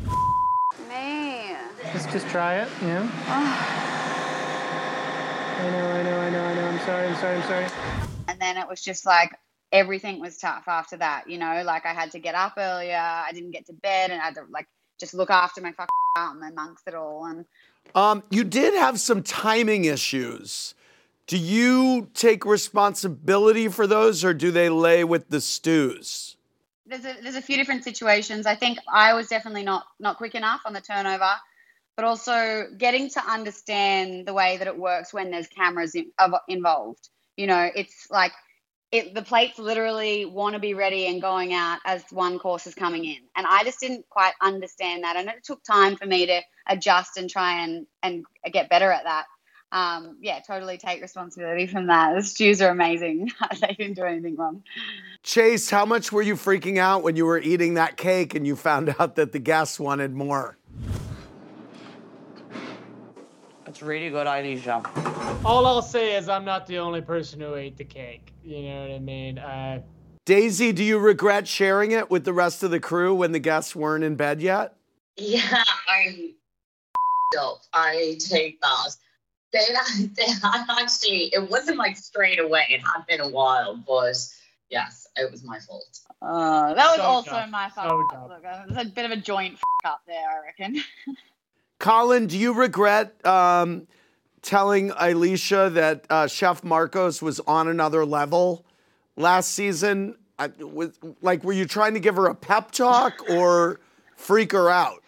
Me. 0.88 1.56
Let's 1.94 2.06
just 2.06 2.28
try 2.28 2.56
it. 2.56 2.68
Yeah. 2.82 3.08
Oh. 3.26 3.88
I 5.62 5.70
know, 5.70 5.90
I 5.90 6.02
know, 6.02 6.20
I 6.20 6.30
know, 6.30 6.44
I 6.44 6.54
know. 6.54 6.66
I'm 6.66 6.78
sorry, 6.80 7.06
I'm 7.06 7.14
sorry, 7.16 7.36
I'm 7.36 7.42
sorry. 7.42 7.66
And 8.26 8.40
then 8.40 8.56
it 8.56 8.66
was 8.68 8.80
just 8.82 9.06
like 9.06 9.30
everything 9.70 10.20
was 10.20 10.36
tough 10.38 10.64
after 10.66 10.96
that, 10.96 11.28
you 11.28 11.38
know, 11.38 11.62
like 11.64 11.86
I 11.86 11.94
had 11.94 12.10
to 12.12 12.18
get 12.18 12.34
up 12.34 12.54
earlier, 12.56 12.96
I 12.96 13.30
didn't 13.32 13.52
get 13.52 13.66
to 13.66 13.72
bed, 13.72 14.10
and 14.10 14.20
I 14.20 14.24
had 14.24 14.34
to 14.34 14.42
like 14.50 14.66
just 14.98 15.14
look 15.14 15.30
after 15.30 15.60
my 15.60 15.72
fucking 15.72 15.88
thumb 16.16 16.42
amongst 16.42 16.86
it 16.86 16.94
all. 16.94 17.26
And 17.26 17.44
Um, 17.94 18.22
you 18.30 18.44
did 18.44 18.74
have 18.74 19.00
some 19.00 19.22
timing 19.22 19.84
issues. 19.84 20.74
Do 21.26 21.38
you 21.38 22.08
take 22.14 22.44
responsibility 22.44 23.68
for 23.68 23.86
those 23.86 24.24
or 24.24 24.34
do 24.34 24.50
they 24.50 24.68
lay 24.68 25.04
with 25.04 25.28
the 25.28 25.40
stews? 25.40 26.36
there's 26.92 27.04
a 27.04 27.22
there's 27.22 27.36
a 27.36 27.42
few 27.42 27.56
different 27.56 27.84
situations. 27.84 28.46
I 28.46 28.54
think 28.54 28.78
I 28.92 29.14
was 29.14 29.28
definitely 29.28 29.62
not 29.62 29.84
not 29.98 30.16
quick 30.18 30.34
enough 30.34 30.62
on 30.66 30.72
the 30.72 30.80
turnover, 30.80 31.30
but 31.96 32.04
also 32.04 32.66
getting 32.76 33.08
to 33.10 33.24
understand 33.24 34.26
the 34.26 34.34
way 34.34 34.56
that 34.58 34.66
it 34.66 34.76
works 34.76 35.12
when 35.12 35.30
there's 35.30 35.48
cameras 35.48 35.94
in, 35.94 36.12
involved. 36.48 37.08
You 37.36 37.46
know, 37.46 37.70
it's 37.74 38.08
like 38.10 38.32
it 38.92 39.14
the 39.14 39.22
plates 39.22 39.58
literally 39.58 40.26
want 40.26 40.52
to 40.54 40.60
be 40.60 40.74
ready 40.74 41.06
and 41.06 41.20
going 41.20 41.54
out 41.54 41.80
as 41.84 42.04
one 42.10 42.38
course 42.38 42.66
is 42.66 42.74
coming 42.74 43.04
in, 43.04 43.18
and 43.34 43.46
I 43.46 43.64
just 43.64 43.80
didn't 43.80 44.08
quite 44.10 44.34
understand 44.40 45.02
that, 45.04 45.16
and 45.16 45.28
it 45.28 45.42
took 45.42 45.64
time 45.64 45.96
for 45.96 46.06
me 46.06 46.26
to 46.26 46.40
adjust 46.68 47.16
and 47.16 47.28
try 47.28 47.64
and 47.64 47.86
and 48.02 48.24
get 48.52 48.68
better 48.68 48.92
at 48.92 49.04
that. 49.04 49.24
um, 49.72 50.18
yeah, 50.20 50.38
totally 50.46 50.76
take 50.76 51.00
responsibility 51.00 51.66
from 51.66 51.86
that. 51.86 52.14
The 52.14 52.22
stews 52.22 52.60
are 52.60 52.68
amazing. 52.68 53.30
they 53.60 53.74
didn't 53.74 53.94
do 53.94 54.04
anything 54.04 54.36
wrong. 54.36 54.62
Chase, 55.22 55.70
how 55.70 55.86
much 55.86 56.12
were 56.12 56.22
you 56.22 56.34
freaking 56.34 56.76
out 56.76 57.02
when 57.02 57.16
you 57.16 57.24
were 57.24 57.38
eating 57.38 57.74
that 57.74 57.96
cake 57.96 58.34
and 58.34 58.46
you 58.46 58.54
found 58.54 58.94
out 58.98 59.16
that 59.16 59.32
the 59.32 59.38
guests 59.38 59.80
wanted 59.80 60.12
more? 60.12 60.58
It's 63.82 63.88
really 63.88 64.10
good, 64.10 64.28
Ileisha. 64.28 65.44
All 65.44 65.66
I'll 65.66 65.82
say 65.82 66.14
is 66.14 66.28
I'm 66.28 66.44
not 66.44 66.68
the 66.68 66.78
only 66.78 67.00
person 67.00 67.40
who 67.40 67.56
ate 67.56 67.76
the 67.76 67.82
cake. 67.82 68.32
You 68.44 68.62
know 68.62 68.82
what 68.82 68.90
I 68.92 68.98
mean? 69.00 69.38
Uh, 69.38 69.82
Daisy, 70.24 70.70
do 70.70 70.84
you 70.84 71.00
regret 71.00 71.48
sharing 71.48 71.90
it 71.90 72.08
with 72.08 72.24
the 72.24 72.32
rest 72.32 72.62
of 72.62 72.70
the 72.70 72.78
crew 72.78 73.12
when 73.12 73.32
the 73.32 73.40
guests 73.40 73.74
weren't 73.74 74.04
in 74.04 74.14
bed 74.14 74.40
yet? 74.40 74.76
Yeah, 75.16 75.64
I 75.88 76.30
up. 77.40 77.62
I 77.72 78.18
take 78.20 78.60
that. 78.60 78.94
They, 79.52 79.66
they 80.14 80.30
had 80.30 80.64
actually, 80.80 81.32
it 81.34 81.50
wasn't 81.50 81.76
like 81.78 81.96
straight 81.96 82.38
away. 82.38 82.66
It 82.70 82.82
had 82.82 83.04
been 83.08 83.20
a 83.20 83.28
while, 83.28 83.74
but 83.84 84.14
yes, 84.70 85.08
it 85.16 85.28
was 85.28 85.42
my 85.42 85.58
fault. 85.58 85.98
Uh, 86.24 86.72
that 86.74 86.86
was 86.86 86.96
So 86.98 87.02
also 87.02 87.30
dumb. 87.32 87.50
my 87.50 87.68
fault. 87.68 88.12
dumb. 88.12 88.28
Look, 88.28 88.44
it 88.44 88.68
was 88.76 88.86
a 88.86 88.90
bit 88.90 89.06
of 89.06 89.10
a 89.10 89.16
joint 89.16 89.54
f- 89.54 89.90
up 89.90 90.02
there, 90.06 90.28
I 90.30 90.46
reckon. 90.46 90.84
Colin, 91.82 92.28
do 92.28 92.38
you 92.38 92.54
regret 92.54 93.26
um, 93.26 93.88
telling 94.40 94.90
Ileisha 94.90 95.74
that 95.74 96.06
uh, 96.08 96.28
Chef 96.28 96.62
Marcos 96.62 97.20
was 97.20 97.40
on 97.40 97.66
another 97.66 98.06
level 98.06 98.64
last 99.16 99.50
season? 99.50 100.14
I, 100.38 100.52
was, 100.60 100.92
like, 101.22 101.42
were 101.42 101.52
you 101.52 101.66
trying 101.66 101.94
to 101.94 102.00
give 102.00 102.14
her 102.14 102.26
a 102.26 102.36
pep 102.36 102.70
talk 102.70 103.28
or 103.28 103.80
freak 104.14 104.52
her 104.52 104.70
out? 104.70 105.02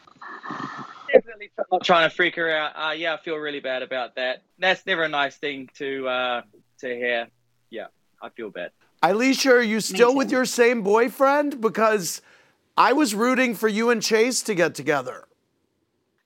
Definitely 1.12 1.52
not 1.70 1.84
trying 1.84 2.10
to 2.10 2.14
freak 2.14 2.34
her 2.34 2.50
out. 2.50 2.72
Uh, 2.74 2.90
yeah, 2.90 3.14
I 3.14 3.18
feel 3.18 3.36
really 3.36 3.60
bad 3.60 3.84
about 3.84 4.16
that. 4.16 4.42
That's 4.58 4.84
never 4.84 5.04
a 5.04 5.08
nice 5.08 5.36
thing 5.36 5.70
to 5.78 6.08
uh, 6.08 6.42
to 6.80 6.88
hear. 6.88 7.28
Yeah, 7.70 7.86
I 8.20 8.30
feel 8.30 8.50
bad. 8.50 8.72
Ileisha, 9.00 9.52
are 9.52 9.62
you 9.62 9.80
still 9.80 10.16
with 10.16 10.32
your 10.32 10.44
same 10.44 10.82
boyfriend? 10.82 11.60
Because 11.60 12.20
I 12.76 12.94
was 12.94 13.14
rooting 13.14 13.54
for 13.54 13.68
you 13.68 13.90
and 13.90 14.02
Chase 14.02 14.42
to 14.42 14.56
get 14.56 14.74
together. 14.74 15.28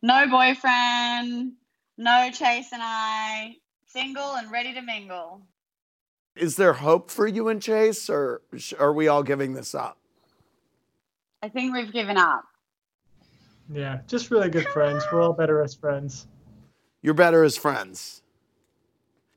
No 0.02 0.28
boyfriend, 0.28 1.52
no 1.96 2.30
Chase 2.32 2.68
and 2.72 2.82
I, 2.82 3.56
single 3.86 4.34
and 4.36 4.50
ready 4.50 4.72
to 4.74 4.82
mingle. 4.82 5.42
Is 6.36 6.56
there 6.56 6.74
hope 6.74 7.10
for 7.10 7.26
you 7.26 7.48
and 7.48 7.60
Chase, 7.60 8.08
or 8.08 8.42
sh- 8.56 8.74
are 8.78 8.92
we 8.92 9.08
all 9.08 9.22
giving 9.22 9.54
this 9.54 9.74
up? 9.74 9.98
I 11.42 11.48
think 11.48 11.74
we've 11.74 11.92
given 11.92 12.16
up. 12.16 12.44
yeah, 13.72 14.00
just 14.06 14.30
really 14.30 14.50
good 14.50 14.66
friends. 14.68 15.04
We're 15.12 15.22
all 15.22 15.32
better 15.32 15.62
as 15.62 15.74
friends. 15.74 16.26
You're 17.02 17.14
better 17.14 17.44
as 17.44 17.56
friends. 17.56 18.22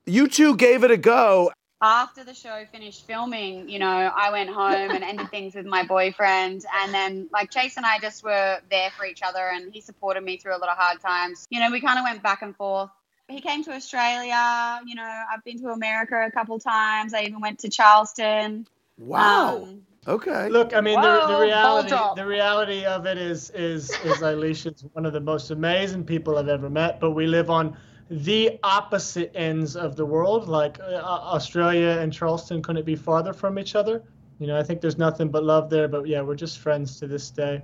You 0.06 0.28
two 0.28 0.56
gave 0.56 0.84
it 0.84 0.91
a 0.91 0.97
go. 0.97 1.52
After 1.84 2.24
the 2.24 2.36
show 2.36 2.63
finished 2.72 3.08
filming, 3.08 3.67
you 3.67 3.80
know, 3.80 3.88
I 3.88 4.30
went 4.32 4.52
home 4.52 4.91
and 4.91 5.04
ended 5.04 5.32
things 5.32 5.56
with 5.56 5.65
my 5.65 5.84
boyfriend. 5.84 6.63
And 6.82 6.94
then, 6.94 7.28
like, 7.34 7.50
Chase 7.50 7.76
and 7.78 7.86
I 7.88 7.98
just 7.98 8.24
were 8.24 8.60
there 8.70 8.91
for 8.91 9.04
each 9.04 9.22
other, 9.24 9.50
and 9.52 9.74
he 9.74 9.82
supported 9.82 10.24
me 10.24 10.38
through 10.38 10.56
a 10.56 10.60
lot 10.60 10.70
of 10.70 10.78
hard 10.78 11.00
times. 11.02 11.48
You 11.50 11.60
know, 11.60 11.72
we 11.72 11.82
kind 11.82 11.98
of 11.98 12.04
went 12.04 12.22
back 12.22 12.44
and 12.44 12.56
forth. 12.56 12.91
He 13.28 13.41
came 13.41 13.63
to 13.63 13.72
Australia. 13.72 14.80
You 14.86 14.94
know, 14.94 15.24
I've 15.32 15.44
been 15.44 15.60
to 15.62 15.70
America 15.70 16.24
a 16.24 16.30
couple 16.30 16.60
times. 16.60 17.15
I 17.15 17.24
even 17.24 17.39
went 17.39 17.60
to 17.60 17.70
Charleston. 17.70 18.67
Wow. 19.00 19.63
Um, 19.63 19.82
okay. 20.08 20.50
Look, 20.50 20.76
I 20.76 20.82
mean, 20.82 21.02
the, 21.02 21.08
Whoa, 21.08 21.20
the 21.20 21.28
hold 21.28 21.41
reality, 21.41 21.96
the 22.15 22.28
reality 22.28 22.86
of 22.86 23.08
it 23.08 23.17
is, 23.17 23.50
is, 23.52 23.89
is 24.04 24.17
Ileisha's 24.17 24.86
one 24.94 25.08
of 25.08 25.13
the 25.13 25.22
most 25.22 25.50
amazing 25.50 26.04
people 26.04 26.38
I've 26.38 26.48
ever 26.48 26.70
met. 26.70 27.00
But 27.00 27.12
we 27.12 27.26
live 27.26 27.50
on 27.50 27.76
the 28.12 28.60
opposite 28.62 29.32
ends 29.34 29.78
of 29.78 29.95
the 29.95 30.06
world. 30.06 30.50
Like 30.50 30.80
uh, 30.80 31.02
Australia 31.02 31.97
and 32.02 32.12
Charleston 32.12 32.62
couldn't 32.62 32.86
be 32.86 32.95
farther 32.95 33.32
from 33.32 33.58
each 33.58 33.74
other. 33.74 34.04
You 34.38 34.47
know, 34.47 34.60
I 34.60 34.63
think 34.63 34.82
there's 34.82 34.97
nothing 34.97 35.30
but 35.30 35.43
love 35.43 35.69
there. 35.69 35.88
But 35.88 36.08
yeah, 36.08 36.21
we're 36.21 36.36
just 36.36 36.60
friends 36.60 37.00
to 37.00 37.08
this 37.08 37.30
day. 37.30 37.63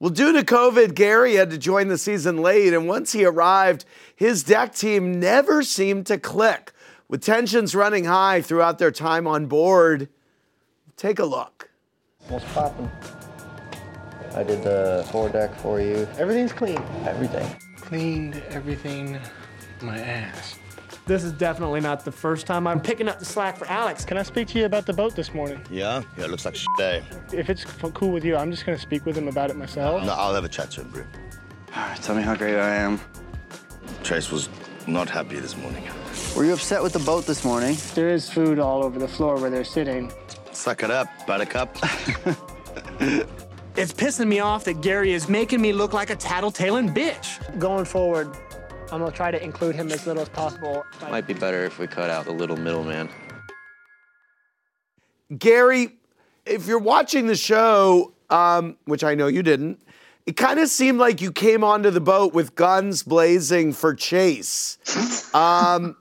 Well, 0.00 0.10
due 0.10 0.32
to 0.32 0.42
COVID, 0.42 0.94
Gary 0.94 1.34
had 1.34 1.50
to 1.50 1.58
join 1.58 1.86
the 1.88 1.96
season 1.96 2.38
late, 2.38 2.74
and 2.74 2.88
once 2.88 3.12
he 3.12 3.24
arrived, 3.24 3.84
his 4.14 4.42
deck 4.42 4.74
team 4.74 5.18
never 5.20 5.62
seemed 5.62 6.06
to 6.06 6.18
click. 6.18 6.72
With 7.08 7.22
tensions 7.22 7.74
running 7.74 8.04
high 8.04 8.42
throughout 8.42 8.78
their 8.78 8.90
time 8.90 9.26
on 9.26 9.46
board, 9.46 10.08
take 10.96 11.20
a 11.20 11.24
look. 11.24 11.70
What's 12.28 12.44
poppin'? 12.52 12.90
I 14.34 14.42
did 14.42 14.64
the 14.64 15.06
foredeck 15.12 15.54
for 15.54 15.80
you. 15.80 16.08
Everything's 16.18 16.52
clean. 16.52 16.82
Everything. 17.06 17.48
Cleaned 17.76 18.42
everything 18.50 19.20
my 19.82 19.98
ass. 19.98 20.58
This 21.06 21.22
is 21.22 21.32
definitely 21.32 21.80
not 21.80 22.04
the 22.04 22.12
first 22.12 22.46
time 22.46 22.66
I'm 22.66 22.80
picking 22.80 23.08
up 23.08 23.18
the 23.18 23.26
slack 23.26 23.58
for 23.58 23.66
Alex. 23.66 24.04
Can 24.06 24.16
I 24.16 24.22
speak 24.22 24.48
to 24.48 24.58
you 24.58 24.64
about 24.64 24.86
the 24.86 24.92
boat 24.92 25.14
this 25.14 25.34
morning? 25.34 25.60
Yeah? 25.70 26.02
Yeah, 26.16 26.24
it 26.24 26.30
looks 26.30 26.46
like 26.46 26.56
a 26.56 26.78
day. 26.78 27.02
If 27.30 27.50
it's 27.50 27.64
f- 27.64 27.92
cool 27.92 28.10
with 28.10 28.24
you, 28.24 28.36
I'm 28.36 28.50
just 28.50 28.64
going 28.64 28.76
to 28.76 28.80
speak 28.80 29.04
with 29.04 29.16
him 29.16 29.28
about 29.28 29.50
it 29.50 29.56
myself. 29.56 30.02
No, 30.04 30.14
I'll 30.14 30.34
have 30.34 30.44
a 30.44 30.48
chat 30.48 30.70
to 30.72 30.80
him, 30.80 30.90
bro. 30.90 31.04
Tell 31.96 32.14
me 32.14 32.22
how 32.22 32.34
great 32.34 32.56
I 32.56 32.74
am. 32.76 33.00
Trace 34.02 34.30
was 34.30 34.48
not 34.86 35.10
happy 35.10 35.38
this 35.40 35.56
morning. 35.56 35.84
Were 36.34 36.44
you 36.44 36.54
upset 36.54 36.82
with 36.82 36.92
the 36.94 37.00
boat 37.00 37.26
this 37.26 37.44
morning? 37.44 37.76
There 37.94 38.08
is 38.08 38.30
food 38.30 38.58
all 38.58 38.82
over 38.82 38.98
the 38.98 39.08
floor 39.08 39.38
where 39.38 39.50
they're 39.50 39.64
sitting. 39.64 40.10
Suck 40.52 40.82
it 40.82 40.90
up, 40.90 41.08
buttercup. 41.26 41.76
It's 43.76 43.92
pissing 43.92 44.28
me 44.28 44.38
off 44.38 44.62
that 44.66 44.82
Gary 44.82 45.12
is 45.12 45.28
making 45.28 45.60
me 45.60 45.72
look 45.72 45.92
like 45.92 46.10
a 46.10 46.14
tattletaling 46.14 46.94
bitch. 46.94 47.58
Going 47.58 47.84
forward, 47.84 48.30
I'm 48.92 49.00
going 49.00 49.10
to 49.10 49.16
try 49.16 49.30
to 49.30 49.42
include 49.42 49.74
him 49.74 49.90
as 49.90 50.06
little 50.06 50.22
as 50.22 50.28
possible. 50.28 50.84
Might 51.10 51.26
be 51.26 51.34
better 51.34 51.64
if 51.64 51.78
we 51.78 51.86
cut 51.86 52.10
out 52.10 52.26
the 52.26 52.32
little 52.32 52.56
middleman. 52.56 53.08
Gary, 55.36 55.88
if 56.46 56.66
you're 56.66 56.78
watching 56.78 57.26
the 57.26 57.34
show, 57.34 58.12
um, 58.30 58.76
which 58.84 59.02
I 59.02 59.14
know 59.14 59.26
you 59.26 59.42
didn't, 59.42 59.80
it 60.26 60.36
kind 60.36 60.60
of 60.60 60.68
seemed 60.68 60.98
like 60.98 61.20
you 61.20 61.32
came 61.32 61.64
onto 61.64 61.90
the 61.90 62.00
boat 62.00 62.34
with 62.34 62.54
guns 62.54 63.02
blazing 63.02 63.72
for 63.72 63.94
Chase. 63.94 64.78
Um, 65.34 65.96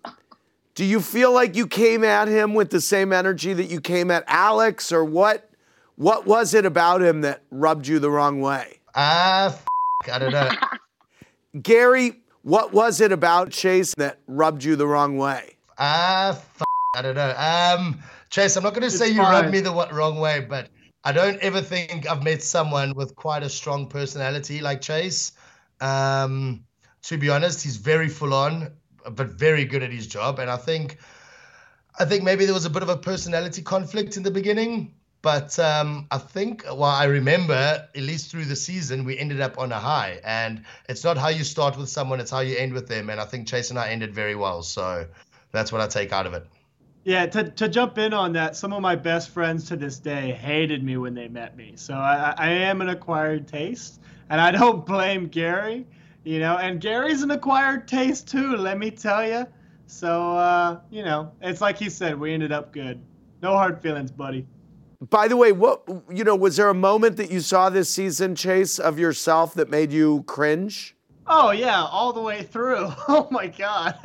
do 0.75 0.85
you 0.85 1.01
feel 1.01 1.31
like 1.33 1.55
you 1.55 1.65
came 1.65 2.03
at 2.03 2.27
him 2.27 2.53
with 2.53 2.69
the 2.69 2.79
same 2.79 3.11
energy 3.11 3.51
that 3.51 3.63
you 3.63 3.81
came 3.81 4.11
at 4.11 4.23
Alex, 4.27 4.91
or 4.91 5.03
what? 5.03 5.49
What 5.95 6.27
was 6.27 6.53
it 6.53 6.67
about 6.67 7.01
him 7.01 7.21
that 7.21 7.41
rubbed 7.49 7.87
you 7.87 7.97
the 7.97 8.11
wrong 8.11 8.41
way? 8.41 8.77
Ah, 8.93 9.47
f- 9.47 9.65
I 10.11 10.19
don't 10.19 10.31
know. 10.31 10.51
Gary, 11.63 12.21
what 12.43 12.73
was 12.73 13.01
it 13.01 13.11
about 13.11 13.51
Chase 13.51 13.95
that 13.95 14.19
rubbed 14.27 14.63
you 14.63 14.75
the 14.75 14.87
wrong 14.87 15.17
way? 15.17 15.55
Ah, 15.77 16.29
f- 16.29 16.61
I 16.95 17.01
don't 17.01 17.15
know. 17.15 17.33
Um, 17.35 17.99
Chase, 18.29 18.55
I'm 18.55 18.63
not 18.63 18.73
going 18.73 18.83
to 18.83 18.91
say 18.91 19.07
It's 19.07 19.15
you 19.15 19.21
fine. 19.21 19.31
rubbed 19.31 19.51
me 19.51 19.59
the 19.61 19.73
wrong 19.73 20.19
way, 20.19 20.45
but 20.47 20.69
I 21.03 21.11
don't 21.11 21.39
ever 21.39 21.61
think 21.61 22.07
I've 22.09 22.23
met 22.23 22.43
someone 22.43 22.93
with 22.95 23.15
quite 23.15 23.43
a 23.43 23.49
strong 23.49 23.87
personality 23.87 24.61
like 24.61 24.81
Chase. 24.81 25.31
Um, 25.81 26.63
to 27.03 27.17
be 27.17 27.29
honest, 27.29 27.63
he's 27.63 27.77
very 27.77 28.07
full 28.09 28.33
on, 28.33 28.71
but 29.11 29.27
very 29.27 29.65
good 29.65 29.83
at 29.83 29.91
his 29.91 30.07
job. 30.07 30.39
And 30.39 30.49
I 30.49 30.57
think, 30.57 30.97
I 31.99 32.05
think 32.05 32.23
maybe 32.23 32.45
there 32.45 32.53
was 32.53 32.65
a 32.65 32.69
bit 32.69 32.83
of 32.83 32.89
a 32.89 32.97
personality 32.97 33.61
conflict 33.61 34.15
in 34.17 34.23
the 34.23 34.31
beginning. 34.31 34.93
But 35.23 35.57
um, 35.57 36.05
I 36.11 36.17
think, 36.17 36.65
well, 36.65 36.83
I 36.83 37.05
remember, 37.05 37.53
at 37.53 37.95
least 37.95 38.29
through 38.29 38.43
the 38.43 38.57
season, 38.57 39.05
we 39.05 39.17
ended 39.17 39.39
up 39.39 39.57
on 39.57 39.71
a 39.71 39.79
high. 39.79 40.19
And 40.25 40.63
it's 40.89 41.05
not 41.05 41.17
how 41.17 41.29
you 41.29 41.45
start 41.45 41.77
with 41.77 41.87
someone, 41.87 42.19
it's 42.19 42.29
how 42.29 42.41
you 42.41 42.57
end 42.57 42.73
with 42.73 42.89
them. 42.89 43.09
And 43.09 43.21
I 43.21 43.25
think 43.25 43.47
Chase 43.47 43.69
and 43.69 43.79
I 43.79 43.89
ended 43.89 44.13
very 44.13 44.35
well. 44.35 44.61
So 44.63 45.07
that's 45.53 45.71
what 45.71 45.79
I 45.79 45.87
take 45.87 46.11
out 46.11 46.27
of 46.27 46.33
it. 46.33 46.45
Yeah, 47.05 47.25
to, 47.27 47.49
to 47.51 47.69
jump 47.69 47.97
in 47.97 48.13
on 48.13 48.33
that, 48.33 48.57
some 48.57 48.73
of 48.73 48.81
my 48.81 48.97
best 48.97 49.29
friends 49.29 49.65
to 49.69 49.77
this 49.77 49.97
day 49.97 50.33
hated 50.33 50.83
me 50.83 50.97
when 50.97 51.13
they 51.13 51.29
met 51.29 51.55
me. 51.55 51.71
So 51.77 51.93
I, 51.93 52.33
I 52.37 52.49
am 52.49 52.81
an 52.81 52.89
acquired 52.89 53.47
taste, 53.47 54.01
and 54.29 54.41
I 54.41 54.51
don't 54.51 54.85
blame 54.85 55.27
Gary, 55.27 55.85
you 56.25 56.39
know, 56.39 56.57
and 56.57 56.81
Gary's 56.81 57.21
an 57.21 57.31
acquired 57.31 57.87
taste 57.87 58.27
too, 58.27 58.57
let 58.57 58.77
me 58.77 58.91
tell 58.91 59.25
you. 59.25 59.45
So, 59.87 60.31
uh, 60.37 60.79
you 60.89 61.03
know, 61.03 61.31
it's 61.41 61.61
like 61.61 61.77
he 61.77 61.89
said, 61.89 62.19
we 62.19 62.33
ended 62.33 62.51
up 62.51 62.73
good. 62.73 63.01
No 63.41 63.51
hard 63.51 63.81
feelings, 63.81 64.11
buddy. 64.11 64.47
By 65.09 65.27
the 65.27 65.35
way, 65.37 65.51
what 65.51 65.83
you 66.11 66.23
know, 66.23 66.35
was 66.35 66.57
there 66.57 66.69
a 66.69 66.73
moment 66.73 67.17
that 67.17 67.29
you 67.31 67.39
saw 67.41 67.69
this 67.69 67.89
season, 67.89 68.35
Chase, 68.35 68.79
of 68.79 68.97
yourself 68.99 69.53
that 69.55 69.69
made 69.69 69.91
you 69.91 70.23
cringe? 70.23 70.95
Oh 71.27 71.51
yeah, 71.51 71.83
all 71.83 72.13
the 72.13 72.21
way 72.21 72.43
through. 72.43 72.91
Oh 73.07 73.27
my 73.31 73.47
God. 73.47 73.95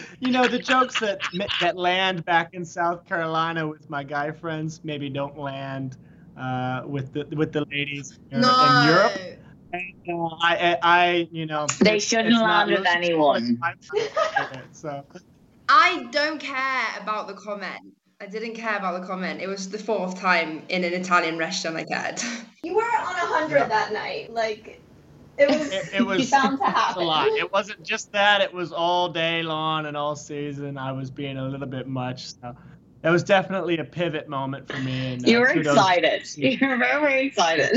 you 0.20 0.30
know 0.32 0.46
the 0.46 0.58
jokes 0.58 0.98
that 1.00 1.20
that 1.60 1.76
land 1.76 2.24
back 2.24 2.50
in 2.52 2.64
South 2.64 3.04
Carolina 3.04 3.66
with 3.66 3.88
my 3.90 4.02
guy 4.04 4.30
friends 4.30 4.80
maybe 4.84 5.08
don't 5.08 5.38
land 5.38 5.96
uh, 6.36 6.82
with 6.86 7.12
the 7.12 7.24
with 7.36 7.52
the 7.52 7.64
ladies 7.70 8.18
in, 8.30 8.38
in 8.38 8.84
Europe. 8.86 9.12
And, 9.72 9.92
uh, 10.08 10.28
I, 10.40 10.56
I, 10.56 10.78
I, 10.82 11.28
you 11.30 11.44
know, 11.46 11.66
They 11.80 11.96
it's- 11.96 12.04
shouldn't 12.04 12.32
it's 12.34 12.40
land 12.42 12.70
with 12.70 12.86
anyone. 12.86 13.58
first 13.92 14.14
time 14.14 14.50
with 14.50 14.52
it, 14.56 14.62
So 14.72 15.04
I 15.68 16.04
don't 16.10 16.40
care 16.40 16.86
about 17.02 17.28
the 17.28 17.34
comment. 17.34 17.80
I 18.20 18.26
didn't 18.26 18.54
care 18.54 18.76
about 18.76 19.00
the 19.00 19.06
comment. 19.06 19.40
It 19.40 19.46
was 19.46 19.68
the 19.68 19.78
fourth 19.78 20.18
time 20.18 20.62
in 20.68 20.82
an 20.82 20.92
Italian 20.92 21.38
restaurant 21.38 21.76
I 21.76 21.84
cared. 21.84 22.20
You 22.64 22.74
were 22.74 22.82
on 22.82 23.14
a 23.14 23.18
hundred 23.26 23.68
that 23.70 23.92
night. 23.92 24.32
Like, 24.34 24.80
It 25.38 25.48
was. 25.48 25.72
It, 25.72 25.94
it 25.94 26.02
was 26.04 26.28
bound 26.28 26.58
to 26.58 26.64
a 26.66 26.70
happen. 26.70 27.04
lot. 27.04 27.28
It 27.28 27.52
wasn't 27.52 27.84
just 27.84 28.10
that. 28.12 28.40
It 28.40 28.52
was 28.52 28.72
all 28.72 29.08
day 29.08 29.44
long 29.44 29.86
and 29.86 29.96
all 29.96 30.16
season. 30.16 30.76
I 30.76 30.90
was 30.90 31.08
being 31.08 31.38
a 31.38 31.46
little 31.46 31.68
bit 31.68 31.86
much. 31.86 32.32
So 32.32 32.56
that 33.02 33.10
was 33.10 33.22
definitely 33.22 33.78
a 33.78 33.84
pivot 33.84 34.28
moment 34.28 34.66
for 34.66 34.76
me. 34.80 35.12
And, 35.14 35.24
uh, 35.24 35.30
You 35.30 35.38
were 35.38 35.46
excited. 35.50 36.26
You 36.36 36.58
were 36.68 36.76
very, 36.78 37.00
very 37.00 37.26
excited. 37.28 37.76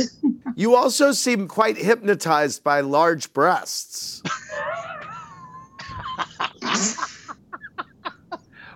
You 0.55 0.75
also 0.75 1.11
seem 1.11 1.47
quite 1.47 1.77
hypnotized 1.77 2.63
by 2.63 2.81
large 2.81 3.31
breasts. 3.33 4.23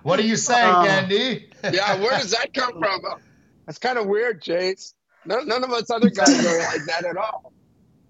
What 0.04 0.20
are 0.20 0.22
you 0.22 0.36
saying, 0.36 0.72
Oh. 0.72 0.84
Candy? 0.86 1.50
Yeah, 1.72 2.00
where 2.00 2.18
does 2.18 2.30
that 2.32 2.52
come 2.54 2.78
from? 2.78 3.00
That's 3.66 3.78
kind 3.78 3.98
of 3.98 4.06
weird, 4.06 4.42
Chase. 4.42 4.94
None, 5.24 5.48
none 5.48 5.64
of 5.64 5.70
us 5.72 5.90
other 5.90 6.10
guys 6.10 6.28
are 6.28 6.58
like 6.58 6.84
that 6.86 7.04
at 7.04 7.16
all. 7.16 7.52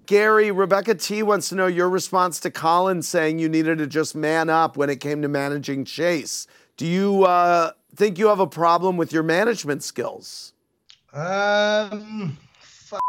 Gary, 0.07 0.53
Rebecca 0.53 0.95
T 0.95 1.23
wants 1.23 1.49
to 1.49 1.57
know 1.57 1.67
your 1.67 1.91
response 1.91 2.39
to 2.41 2.51
Colin 2.51 3.03
saying 3.03 3.39
you 3.39 3.49
needed 3.49 3.79
to 3.79 3.87
just 3.87 4.15
man 4.15 4.49
up 4.49 4.77
when 4.77 4.89
it 4.89 5.01
came 5.01 5.23
to 5.23 5.29
managing 5.29 5.85
Chase. 5.85 6.47
Do 6.77 6.87
you 6.87 7.25
uh, 7.25 7.73
think 7.97 8.19
you 8.19 8.29
have 8.29 8.39
a 8.39 8.47
problem 8.47 8.97
with 8.97 9.13
your 9.13 9.25
management 9.25 9.83
skills? 9.83 10.53
Um, 11.13 12.37
fuck. 12.61 13.01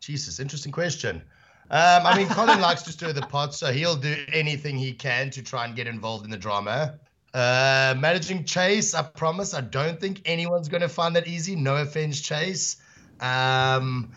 Jesus, 0.00 0.38
interesting 0.38 0.70
question. 0.70 1.22
Um, 1.70 2.06
I 2.06 2.16
mean, 2.16 2.28
Colin 2.28 2.60
likes 2.62 2.82
to 2.82 2.92
stir 2.92 3.12
the 3.12 3.22
pot, 3.22 3.54
so 3.54 3.72
he'll 3.72 3.96
do 3.96 4.14
anything 4.32 4.76
he 4.76 4.92
can 4.92 5.30
to 5.30 5.42
try 5.42 5.64
and 5.64 5.74
get 5.74 5.86
involved 5.86 6.24
in 6.24 6.30
the 6.30 6.36
drama. 6.36 6.98
Uh, 7.34 7.94
managing 7.98 8.44
Chase, 8.44 8.94
I 8.94 9.02
promise, 9.02 9.54
I 9.54 9.60
don't 9.60 10.00
think 10.00 10.22
anyone's 10.24 10.68
going 10.68 10.80
to 10.80 10.88
find 10.88 11.14
that 11.16 11.26
easy. 11.26 11.54
No 11.54 11.76
offense, 11.76 12.20
Chase. 12.20 12.76
Um, 13.20 14.10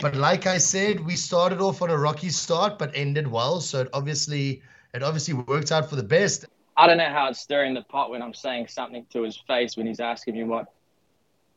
but 0.00 0.14
like 0.14 0.46
I 0.46 0.58
said, 0.58 1.00
we 1.00 1.16
started 1.16 1.60
off 1.60 1.82
on 1.82 1.90
a 1.90 1.98
rocky 1.98 2.30
start, 2.30 2.78
but 2.78 2.92
ended 2.94 3.26
well. 3.26 3.60
So 3.60 3.82
it 3.82 3.88
obviously, 3.92 4.62
it 4.92 5.02
obviously 5.02 5.34
worked 5.34 5.72
out 5.72 5.90
for 5.90 5.96
the 5.96 6.02
best. 6.02 6.46
I 6.76 6.86
don't 6.86 6.98
know 6.98 7.08
how 7.08 7.28
it's 7.28 7.40
stirring 7.40 7.74
the 7.74 7.82
pot 7.82 8.10
when 8.10 8.22
I'm 8.22 8.34
saying 8.34 8.68
something 8.68 9.06
to 9.10 9.22
his 9.22 9.36
face 9.36 9.76
when 9.76 9.86
he's 9.86 10.00
asking 10.00 10.34
me 10.34 10.44
what 10.44 10.66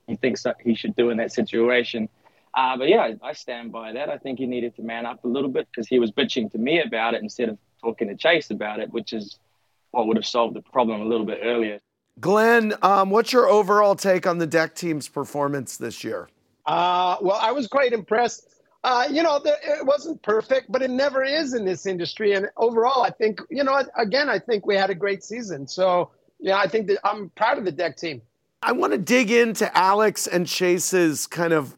he 0.08 0.16
thinks 0.16 0.44
that 0.44 0.58
he 0.64 0.76
should 0.76 0.96
do 0.96 1.10
in 1.10 1.18
that 1.18 1.32
situation. 1.32 2.10
Uh, 2.54 2.78
but 2.78 2.88
yeah, 2.88 3.14
I 3.22 3.34
stand 3.34 3.72
by 3.72 3.94
that. 3.94 4.10
I 4.10 4.18
think 4.18 4.40
he 4.40 4.46
needed 4.46 4.76
to 4.78 4.82
man 4.82 5.06
up 5.06 5.24
a 5.24 5.28
little 5.28 5.50
bit 5.50 5.68
because 5.72 5.88
he 5.88 6.00
was 6.00 6.12
bitching 6.12 6.52
to 6.52 6.58
me 6.58 6.82
about 6.82 7.14
it 7.14 7.22
instead 7.22 7.50
of 7.50 7.58
talking 7.82 8.08
to 8.08 8.16
Chase 8.16 8.50
about 8.50 8.80
it, 8.80 8.92
which 8.92 9.14
is 9.14 9.40
what 9.98 10.08
would 10.08 10.18
have 10.18 10.26
solved 10.28 10.56
the 10.56 10.62
problem 10.62 11.02
a 11.02 11.06
little 11.06 11.26
bit 11.26 11.40
earlier. 11.42 11.80
Glenn, 12.20 12.74
um, 12.84 13.10
what's 13.10 13.34
your 13.34 13.48
overall 13.50 13.96
take 13.96 14.28
on 14.28 14.38
the 14.38 14.46
deck 14.46 14.76
team's 14.76 15.08
performance 15.08 15.76
this 15.78 16.04
year? 16.04 16.30
Uh, 16.68 17.18
well, 17.20 17.40
I 17.42 17.52
was 17.52 17.68
quite 17.68 17.94
impressed. 17.94 18.48
Uh, 18.84 19.08
you 19.10 19.24
know, 19.24 19.40
the, 19.40 19.56
it 19.64 19.86
wasn't 19.86 20.22
perfect, 20.22 20.72
but 20.72 20.84
it 20.84 20.92
never 20.92 21.24
is 21.24 21.56
in 21.56 21.66
this 21.66 21.88
industry. 21.88 22.34
And 22.34 22.48
overall, 22.58 23.02
I 23.04 23.10
think, 23.10 23.42
you 23.50 23.64
know, 23.64 23.82
again, 23.98 24.30
I 24.30 24.38
think 24.38 24.68
we 24.68 24.76
had 24.76 24.92
a 24.92 24.96
great 24.96 25.24
season. 25.24 25.68
So, 25.68 26.12
yeah, 26.40 26.58
I 26.58 26.68
think 26.68 26.88
that 26.88 27.00
I'm 27.04 27.30
proud 27.32 27.58
of 27.58 27.66
the 27.66 27.72
deck 27.72 27.98
team. 27.98 28.22
I 28.62 28.74
want 28.74 28.94
to 28.94 29.00
dig 29.00 29.32
into 29.32 29.76
Alex 29.76 30.28
and 30.28 30.48
Chase's 30.48 31.26
kind 31.26 31.54
of 31.54 31.76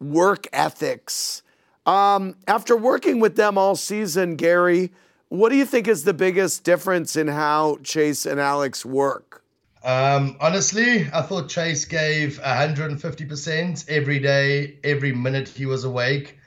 work 0.00 0.46
ethics. 0.52 1.42
Um, 1.84 2.36
after 2.48 2.74
working 2.74 3.20
with 3.20 3.36
them 3.36 3.58
all 3.58 3.76
season, 3.76 4.36
Gary, 4.36 4.92
what 5.34 5.50
do 5.50 5.56
you 5.56 5.64
think 5.64 5.88
is 5.88 6.04
the 6.04 6.14
biggest 6.14 6.62
difference 6.62 7.16
in 7.16 7.26
how 7.28 7.78
Chase 7.82 8.24
and 8.24 8.40
Alex 8.40 8.86
work? 8.86 9.42
Um, 9.82 10.36
honestly, 10.40 11.06
I 11.12 11.22
thought 11.22 11.48
Chase 11.48 11.84
gave 11.84 12.38
150% 12.40 13.88
every 13.88 14.18
day, 14.18 14.78
every 14.84 15.12
minute 15.12 15.48
he 15.48 15.66
was 15.66 15.84
awake. 15.84 16.38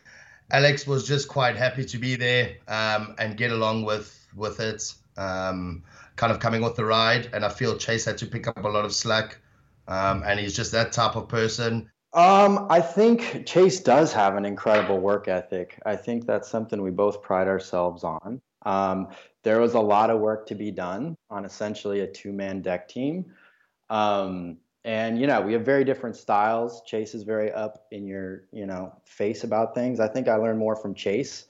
Alex 0.51 0.87
was 0.87 1.05
just 1.05 1.27
quite 1.27 1.57
happy 1.57 1.83
to 1.83 1.97
be 1.97 2.15
there 2.15 2.55
um, 2.69 3.13
and 3.19 3.35
get 3.35 3.51
along 3.51 3.83
with 3.83 4.13
with 4.35 4.59
it, 4.59 4.93
um, 5.17 5.83
kind 6.15 6.31
of 6.31 6.39
coming 6.39 6.63
off 6.63 6.75
the 6.75 6.85
ride. 6.85 7.29
And 7.33 7.43
I 7.43 7.49
feel 7.49 7.77
Chase 7.77 8.05
had 8.05 8.17
to 8.19 8.25
pick 8.25 8.47
up 8.47 8.63
a 8.63 8.67
lot 8.69 8.85
of 8.85 8.93
slack, 8.93 9.37
um, 9.87 10.23
and 10.25 10.39
he's 10.39 10.55
just 10.55 10.71
that 10.71 10.93
type 10.93 11.15
of 11.15 11.27
person. 11.27 11.89
Um, 12.13 12.65
I 12.69 12.79
think 12.79 13.45
Chase 13.45 13.81
does 13.81 14.13
have 14.13 14.37
an 14.37 14.45
incredible 14.45 14.99
work 14.99 15.27
ethic. 15.27 15.79
I 15.85 15.97
think 15.97 16.25
that's 16.25 16.49
something 16.49 16.81
we 16.81 16.91
both 16.91 17.21
pride 17.21 17.47
ourselves 17.47 18.03
on. 18.05 18.41
Um, 18.67 19.07
there 19.43 19.61
was 19.61 19.75
a 19.75 19.79
lot 19.79 20.09
of 20.09 20.19
work 20.19 20.45
to 20.47 20.55
be 20.55 20.71
done 20.71 21.15
on 21.29 21.45
essentially 21.45 22.01
a 22.01 22.07
two-man 22.07 22.61
deck 22.61 22.89
team. 22.89 23.25
Um, 23.89 24.57
and 24.83 25.19
you 25.19 25.25
know, 25.25 25.41
we 25.41 25.53
have 25.53 25.63
very 25.63 25.85
different 25.85 26.17
styles. 26.17 26.81
Chase 26.85 27.15
is 27.15 27.23
very 27.23 27.51
up 27.51 27.87
in 27.91 28.05
your, 28.05 28.43
you 28.51 28.65
know, 28.65 28.93
face 29.05 29.45
about 29.45 29.73
things. 29.73 29.99
I 30.01 30.09
think 30.09 30.27
I 30.27 30.35
learned 30.35 30.59
more 30.59 30.75
from 30.75 30.93
Chase 30.93 31.45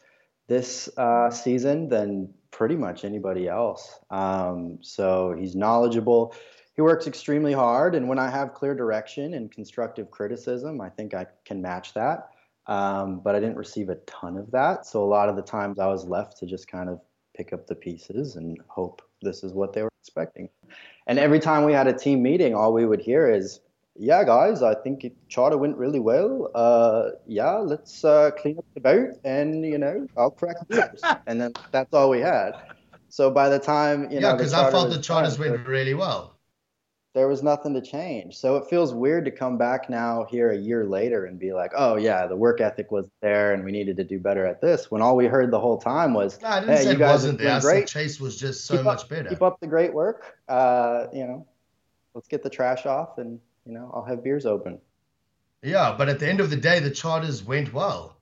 this 0.47 0.89
uh, 0.97 1.29
season 1.31 1.89
than 1.89 2.33
pretty 2.51 2.75
much 2.75 3.03
anybody 3.03 3.47
else. 3.47 3.99
Um, 4.11 4.77
so 4.81 5.35
he's 5.37 5.55
knowledgeable. 5.55 6.35
He 6.75 6.81
works 6.83 7.07
extremely 7.07 7.53
hard, 7.53 7.95
and 7.95 8.07
when 8.07 8.19
I 8.19 8.29
have 8.29 8.53
clear 8.53 8.75
direction 8.75 9.33
and 9.33 9.51
constructive 9.51 10.11
criticism, 10.11 10.79
I 10.79 10.89
think 10.89 11.15
I 11.15 11.25
can 11.43 11.61
match 11.61 11.95
that. 11.95 12.29
Um, 12.67 13.21
but 13.23 13.33
I 13.33 13.39
didn't 13.39 13.57
receive 13.57 13.89
a 13.89 13.95
ton 14.05 14.37
of 14.37 14.51
that, 14.51 14.85
so 14.85 15.03
a 15.03 15.05
lot 15.17 15.29
of 15.29 15.35
the 15.35 15.41
times 15.41 15.79
I 15.79 15.87
was 15.87 16.05
left 16.05 16.37
to 16.39 16.45
just 16.45 16.67
kind 16.67 16.89
of 16.89 17.01
pick 17.37 17.53
up 17.53 17.67
the 17.67 17.75
pieces 17.75 18.35
and 18.35 18.57
hope 18.67 19.01
this 19.21 19.43
is 19.43 19.53
what 19.53 19.71
they 19.73 19.83
were 19.83 19.91
expecting. 20.01 20.49
And 21.05 21.19
every 21.19 21.39
time 21.39 21.63
we 21.63 21.73
had 21.73 21.87
a 21.87 21.93
team 21.93 22.23
meeting, 22.23 22.55
all 22.55 22.73
we 22.73 22.85
would 22.85 22.99
hear 22.99 23.29
is, 23.29 23.61
"Yeah, 23.95 24.23
guys, 24.23 24.63
I 24.63 24.73
think 24.73 25.05
it, 25.05 25.15
charter 25.29 25.57
went 25.57 25.77
really 25.77 25.99
well. 25.99 26.49
Uh, 26.53 27.11
yeah, 27.27 27.57
let's 27.57 28.03
uh, 28.03 28.31
clean 28.31 28.57
up 28.57 28.65
the 28.73 28.81
boat, 28.81 29.17
and 29.23 29.63
you 29.63 29.77
know, 29.77 30.07
I'll 30.17 30.31
crack 30.31 30.57
beers." 30.67 31.01
and 31.27 31.39
then 31.39 31.53
that's 31.71 31.93
all 31.93 32.09
we 32.09 32.19
had. 32.19 32.51
So 33.09 33.31
by 33.31 33.49
the 33.49 33.59
time 33.59 34.11
you 34.11 34.19
know, 34.19 34.29
yeah, 34.29 34.31
the 34.33 34.37
because 34.37 34.53
I 34.53 34.71
felt 34.71 34.89
the 34.89 34.99
charters 34.99 35.39
went 35.39 35.65
really 35.67 35.93
well. 35.93 36.36
There 37.17 37.27
was 37.27 37.41
nothing 37.41 37.73
to 37.73 37.81
change. 37.81 38.37
So 38.37 38.57
it 38.57 38.69
feels 38.69 38.93
weird 38.93 39.25
to 39.25 39.31
come 39.31 39.57
back 39.57 39.89
now 39.89 40.27
here 40.29 40.51
a 40.51 40.55
year 40.57 40.85
later 40.85 41.25
and 41.25 41.39
be 41.39 41.51
like, 41.51 41.71
oh 41.75 41.95
yeah, 41.95 42.27
the 42.27 42.35
work 42.35 42.61
ethic 42.61 42.91
was 42.91 43.07
there 43.21 43.55
and 43.55 43.65
we 43.65 43.71
needed 43.71 43.97
to 43.97 44.03
do 44.03 44.19
better 44.19 44.45
at 44.45 44.61
this. 44.61 44.91
When 44.91 45.01
all 45.01 45.15
we 45.15 45.25
heard 45.25 45.49
the 45.49 45.59
whole 45.59 45.79
time 45.79 46.13
was, 46.13 46.39
No, 46.39 46.47
I 46.47 46.59
didn't 46.59 46.75
hey, 46.77 46.83
say 46.83 46.91
you 46.91 46.97
guys 46.99 47.09
wasn't 47.13 47.39
there. 47.39 47.59
Great. 47.59 47.87
Chase 47.87 48.19
was 48.19 48.37
just 48.37 48.65
so 48.65 48.75
Keep 48.75 48.79
up- 48.81 48.85
much 48.85 49.09
better. 49.09 49.29
Keep 49.29 49.41
up 49.41 49.59
the 49.59 49.65
great 49.65 49.95
work. 49.95 50.37
Uh, 50.47 51.07
you 51.11 51.25
know, 51.25 51.47
let's 52.13 52.27
get 52.27 52.43
the 52.43 52.51
trash 52.51 52.85
off 52.85 53.17
and 53.17 53.39
you 53.65 53.73
know, 53.73 53.89
I'll 53.93 54.05
have 54.05 54.23
beers 54.23 54.45
open. 54.45 54.77
Yeah, 55.63 55.95
but 55.97 56.09
at 56.09 56.19
the 56.19 56.29
end 56.29 56.39
of 56.39 56.51
the 56.51 56.55
day, 56.55 56.79
the 56.79 56.91
charters 56.91 57.43
went 57.43 57.73
well. 57.73 58.15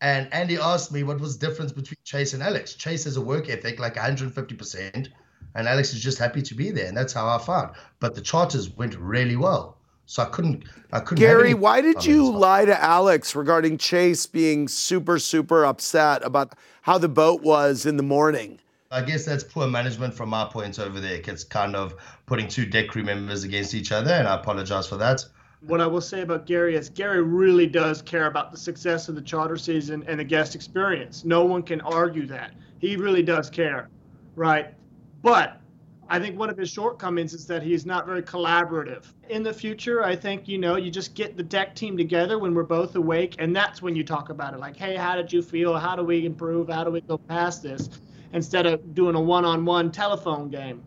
And 0.00 0.34
Andy 0.34 0.58
asked 0.58 0.90
me 0.90 1.04
what 1.04 1.20
was 1.20 1.38
the 1.38 1.46
difference 1.46 1.70
between 1.70 1.98
Chase 2.02 2.34
and 2.34 2.42
Alex. 2.42 2.74
Chase 2.74 3.04
has 3.04 3.16
a 3.16 3.20
work 3.20 3.48
ethic 3.48 3.78
like 3.78 3.94
150%, 3.94 5.08
and 5.54 5.68
Alex 5.68 5.92
is 5.92 6.00
just 6.00 6.18
happy 6.18 6.42
to 6.42 6.54
be 6.54 6.70
there, 6.70 6.86
and 6.86 6.96
that's 6.96 7.12
how 7.12 7.28
I 7.28 7.38
found. 7.38 7.74
But 8.00 8.14
the 8.14 8.20
charters 8.20 8.70
went 8.70 8.94
really 8.96 9.36
well, 9.36 9.78
so 10.06 10.22
I 10.22 10.26
couldn't, 10.26 10.64
I 10.92 11.00
couldn't. 11.00 11.22
Gary, 11.22 11.54
why 11.54 11.80
did 11.80 12.04
you 12.04 12.30
lie 12.30 12.64
to 12.64 12.82
Alex 12.82 13.34
regarding 13.34 13.78
Chase 13.78 14.26
being 14.26 14.68
super, 14.68 15.18
super 15.18 15.64
upset 15.64 16.24
about 16.24 16.54
how 16.82 16.98
the 16.98 17.08
boat 17.08 17.42
was 17.42 17.86
in 17.86 17.96
the 17.96 18.02
morning? 18.02 18.58
I 18.90 19.00
guess 19.00 19.24
that's 19.24 19.42
poor 19.42 19.66
management 19.66 20.12
from 20.12 20.28
my 20.28 20.44
point 20.44 20.78
over 20.78 21.00
there. 21.00 21.22
It's 21.26 21.44
kind 21.44 21.74
of 21.74 21.94
putting 22.26 22.46
two 22.46 22.66
deck 22.66 22.88
crew 22.88 23.02
members 23.02 23.42
against 23.42 23.72
each 23.72 23.90
other, 23.90 24.12
and 24.12 24.28
I 24.28 24.34
apologize 24.34 24.86
for 24.86 24.98
that. 24.98 25.24
What 25.66 25.80
I 25.80 25.86
will 25.86 26.00
say 26.00 26.22
about 26.22 26.44
Gary 26.44 26.74
is 26.74 26.88
Gary 26.88 27.22
really 27.22 27.66
does 27.66 28.02
care 28.02 28.26
about 28.26 28.50
the 28.50 28.58
success 28.58 29.08
of 29.08 29.14
the 29.14 29.22
charter 29.22 29.56
season 29.56 30.04
and 30.08 30.18
the 30.18 30.24
guest 30.24 30.54
experience. 30.54 31.24
No 31.24 31.44
one 31.44 31.62
can 31.62 31.80
argue 31.80 32.26
that. 32.26 32.52
He 32.80 32.96
really 32.96 33.22
does 33.22 33.48
care, 33.48 33.88
right? 34.34 34.74
But 35.22 35.60
I 36.08 36.18
think 36.18 36.38
one 36.38 36.50
of 36.50 36.58
his 36.58 36.68
shortcomings 36.68 37.32
is 37.32 37.46
that 37.46 37.62
he's 37.62 37.86
not 37.86 38.06
very 38.06 38.22
collaborative. 38.22 39.04
In 39.30 39.42
the 39.42 39.52
future, 39.52 40.04
I 40.04 40.14
think, 40.14 40.46
you 40.46 40.58
know, 40.58 40.76
you 40.76 40.90
just 40.90 41.14
get 41.14 41.36
the 41.36 41.42
deck 41.42 41.74
team 41.74 41.96
together 41.96 42.38
when 42.38 42.54
we're 42.54 42.64
both 42.64 42.94
awake, 42.96 43.36
and 43.38 43.54
that's 43.56 43.80
when 43.80 43.96
you 43.96 44.04
talk 44.04 44.28
about 44.28 44.52
it. 44.52 44.60
Like, 44.60 44.76
hey, 44.76 44.94
how 44.96 45.16
did 45.16 45.32
you 45.32 45.40
feel? 45.40 45.74
How 45.78 45.96
do 45.96 46.02
we 46.02 46.26
improve? 46.26 46.68
How 46.68 46.84
do 46.84 46.90
we 46.90 47.00
go 47.00 47.16
past 47.16 47.62
this? 47.62 47.88
Instead 48.32 48.66
of 48.66 48.94
doing 48.94 49.14
a 49.14 49.20
one 49.20 49.44
on 49.44 49.64
one 49.64 49.90
telephone 49.90 50.50
game, 50.50 50.82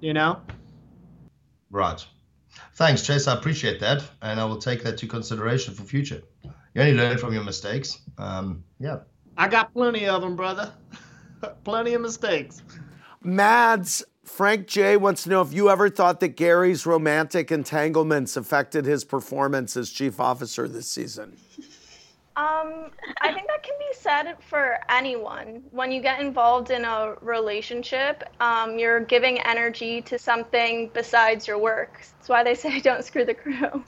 you 0.00 0.14
know? 0.14 0.40
Right. 1.70 2.04
Thanks, 2.74 3.02
Chase. 3.02 3.28
I 3.28 3.34
appreciate 3.34 3.80
that, 3.80 4.02
and 4.22 4.40
I 4.40 4.44
will 4.46 4.58
take 4.58 4.82
that 4.84 4.98
to 4.98 5.06
consideration 5.06 5.74
for 5.74 5.82
future. 5.82 6.22
You 6.74 6.82
only 6.82 6.94
learn 6.94 7.18
from 7.18 7.32
your 7.32 7.44
mistakes. 7.44 8.00
Um, 8.18 8.64
yeah. 8.78 8.98
I 9.36 9.48
got 9.48 9.72
plenty 9.72 10.06
of 10.06 10.22
them, 10.22 10.34
brother. 10.36 10.72
plenty 11.64 11.94
of 11.94 12.00
mistakes. 12.00 12.62
Mads, 13.26 14.04
Frank 14.24 14.68
J 14.68 14.96
wants 14.96 15.24
to 15.24 15.30
know 15.30 15.40
if 15.40 15.52
you 15.52 15.68
ever 15.68 15.90
thought 15.90 16.20
that 16.20 16.36
Gary's 16.36 16.86
romantic 16.86 17.50
entanglements 17.50 18.36
affected 18.36 18.86
his 18.86 19.04
performance 19.04 19.76
as 19.76 19.90
chief 19.90 20.20
officer 20.20 20.68
this 20.68 20.88
season. 20.88 21.36
Um, 22.36 22.90
I 23.22 23.32
think 23.32 23.48
that 23.48 23.62
can 23.62 23.74
be 23.78 23.94
said 23.94 24.36
for 24.48 24.78
anyone. 24.90 25.62
When 25.70 25.90
you 25.90 26.02
get 26.02 26.20
involved 26.20 26.70
in 26.70 26.84
a 26.84 27.14
relationship, 27.20 28.22
um, 28.40 28.78
you're 28.78 29.00
giving 29.00 29.40
energy 29.40 30.02
to 30.02 30.18
something 30.18 30.90
besides 30.92 31.48
your 31.48 31.58
work. 31.58 32.00
That's 32.18 32.28
why 32.28 32.44
they 32.44 32.54
say 32.54 32.78
don't 32.82 33.04
screw 33.04 33.24
the 33.24 33.34
crew. 33.34 33.82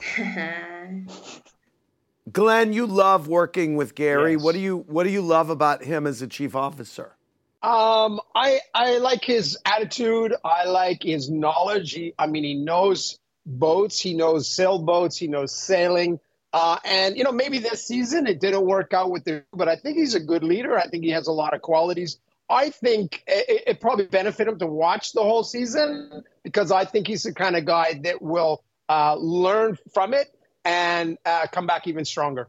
Glenn, 2.31 2.73
you 2.73 2.85
love 2.85 3.27
working 3.27 3.75
with 3.75 3.95
Gary. 3.95 4.33
Yes. 4.33 4.41
What 4.41 4.53
do 4.53 4.59
you 4.59 4.77
What 4.87 5.03
do 5.03 5.11
you 5.11 5.21
love 5.21 5.49
about 5.49 5.83
him 5.83 6.05
as 6.05 6.21
a 6.21 6.27
chief 6.27 6.55
officer? 6.55 7.15
Um, 7.61 8.21
I 8.33 8.59
I 8.73 8.97
like 8.99 9.25
his 9.25 9.57
attitude. 9.65 10.33
I 10.43 10.65
like 10.65 11.03
his 11.03 11.29
knowledge. 11.29 11.93
He, 11.93 12.13
I 12.17 12.27
mean, 12.27 12.43
he 12.43 12.53
knows 12.53 13.19
boats. 13.45 13.99
He 13.99 14.13
knows 14.13 14.49
sailboats. 14.49 15.17
He 15.17 15.27
knows 15.27 15.53
sailing. 15.53 16.19
Uh, 16.51 16.77
and 16.83 17.17
you 17.17 17.23
know, 17.23 17.31
maybe 17.31 17.59
this 17.59 17.85
season 17.85 18.27
it 18.27 18.39
didn't 18.39 18.65
work 18.65 18.93
out 18.93 19.11
with 19.11 19.23
the, 19.25 19.43
but 19.53 19.67
I 19.67 19.75
think 19.75 19.97
he's 19.97 20.15
a 20.15 20.19
good 20.19 20.43
leader. 20.43 20.77
I 20.77 20.87
think 20.87 21.03
he 21.03 21.11
has 21.11 21.27
a 21.27 21.31
lot 21.31 21.53
of 21.53 21.61
qualities. 21.61 22.17
I 22.49 22.71
think 22.71 23.23
it, 23.27 23.63
it 23.67 23.81
probably 23.81 24.05
benefit 24.05 24.47
him 24.47 24.57
to 24.59 24.65
watch 24.65 25.11
the 25.11 25.21
whole 25.21 25.43
season 25.43 26.23
because 26.43 26.71
I 26.71 26.85
think 26.85 27.05
he's 27.07 27.23
the 27.23 27.33
kind 27.33 27.55
of 27.55 27.65
guy 27.65 27.99
that 28.03 28.21
will 28.21 28.63
uh, 28.87 29.15
learn 29.15 29.77
from 29.93 30.15
it 30.15 30.33
and 30.65 31.17
uh, 31.25 31.45
come 31.51 31.67
back 31.67 31.87
even 31.87 32.05
stronger. 32.05 32.47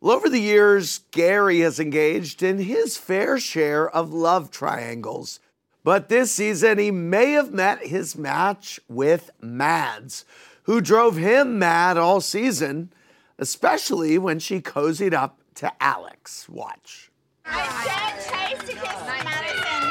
Well, 0.00 0.14
over 0.16 0.28
the 0.28 0.40
years, 0.40 1.00
Gary 1.10 1.60
has 1.60 1.80
engaged 1.80 2.42
in 2.42 2.58
his 2.58 2.96
fair 2.96 3.38
share 3.38 3.88
of 3.90 4.12
love 4.12 4.50
triangles. 4.50 5.40
But 5.82 6.08
this 6.08 6.30
season, 6.32 6.78
he 6.78 6.90
may 6.92 7.32
have 7.32 7.52
met 7.52 7.86
his 7.86 8.16
match 8.16 8.78
with 8.88 9.30
Mads, 9.40 10.24
who 10.64 10.80
drove 10.80 11.16
him 11.16 11.58
mad 11.58 11.96
all 11.96 12.20
season, 12.20 12.92
especially 13.38 14.18
when 14.18 14.38
she 14.38 14.60
cozied 14.60 15.14
up 15.14 15.38
to 15.56 15.72
Alex. 15.82 16.48
Watch. 16.48 17.10
I 17.44 18.18
said 18.20 18.58
chasing 18.58 18.76
his 18.76 19.06
medicine. 19.06 19.90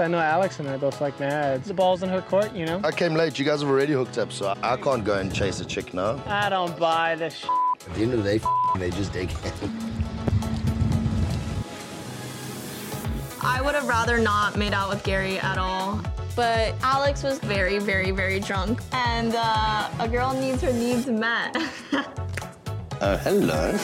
I 0.00 0.06
know 0.08 0.18
Alex 0.18 0.60
and 0.60 0.68
I 0.68 0.76
both 0.76 1.00
like 1.00 1.18
Mads. 1.18 1.66
The 1.68 1.74
ball's 1.74 2.02
in 2.02 2.08
her 2.10 2.20
court, 2.22 2.54
you 2.54 2.66
know? 2.66 2.80
I 2.84 2.92
came 2.92 3.14
late. 3.14 3.38
You 3.38 3.44
guys 3.44 3.60
have 3.62 3.70
already 3.70 3.94
hooked 3.94 4.18
up, 4.18 4.32
so 4.32 4.54
I 4.62 4.76
can't 4.76 5.04
go 5.04 5.14
and 5.14 5.34
chase 5.34 5.60
a 5.60 5.64
chick 5.64 5.94
now. 5.94 6.22
I 6.26 6.48
don't 6.50 6.78
buy 6.78 7.14
this 7.14 7.34
sh- 7.34 7.46
At 7.86 7.94
the 7.94 8.02
end 8.02 8.14
of 8.14 8.24
the 8.24 8.38
day, 8.38 8.44
they 8.78 8.90
just 8.90 9.12
dig 9.12 9.30
in. 9.30 9.98
I 13.40 13.62
would 13.62 13.74
have 13.74 13.88
rather 13.88 14.18
not 14.18 14.56
made 14.56 14.72
out 14.72 14.88
with 14.88 15.02
Gary 15.04 15.38
at 15.38 15.58
all. 15.58 16.00
But 16.38 16.76
Alex 16.82 17.24
was 17.24 17.40
very, 17.40 17.80
very, 17.80 18.12
very 18.12 18.38
drunk. 18.38 18.80
And 18.92 19.34
uh, 19.36 19.90
a 19.98 20.08
girl 20.08 20.32
needs 20.34 20.62
her 20.62 20.72
needs 20.72 21.08
met. 21.08 21.56
Oh, 23.00 23.16
hello. 23.24 23.76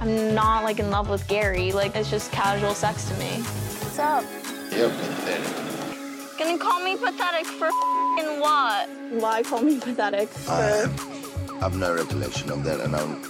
I'm 0.00 0.34
not 0.34 0.62
like 0.62 0.78
in 0.78 0.90
love 0.90 1.08
with 1.08 1.26
Gary. 1.26 1.72
Like, 1.72 1.96
it's 1.96 2.10
just 2.10 2.30
casual 2.30 2.74
sex 2.74 3.08
to 3.08 3.14
me. 3.16 3.40
What's 3.40 3.98
up? 3.98 4.24
You're 4.70 4.90
pathetic. 4.90 6.38
Gonna 6.38 6.58
call 6.58 6.84
me 6.84 6.96
pathetic 6.96 7.46
for 7.46 7.70
fing 8.16 8.40
what? 8.40 8.88
Why 9.10 9.42
call 9.42 9.62
me 9.62 9.80
pathetic? 9.80 10.28
I 10.48 10.86
have 11.60 11.76
no 11.76 11.94
recollection 11.94 12.50
of 12.50 12.64
that, 12.64 12.80
and 12.80 12.94
I'm. 12.94 13.22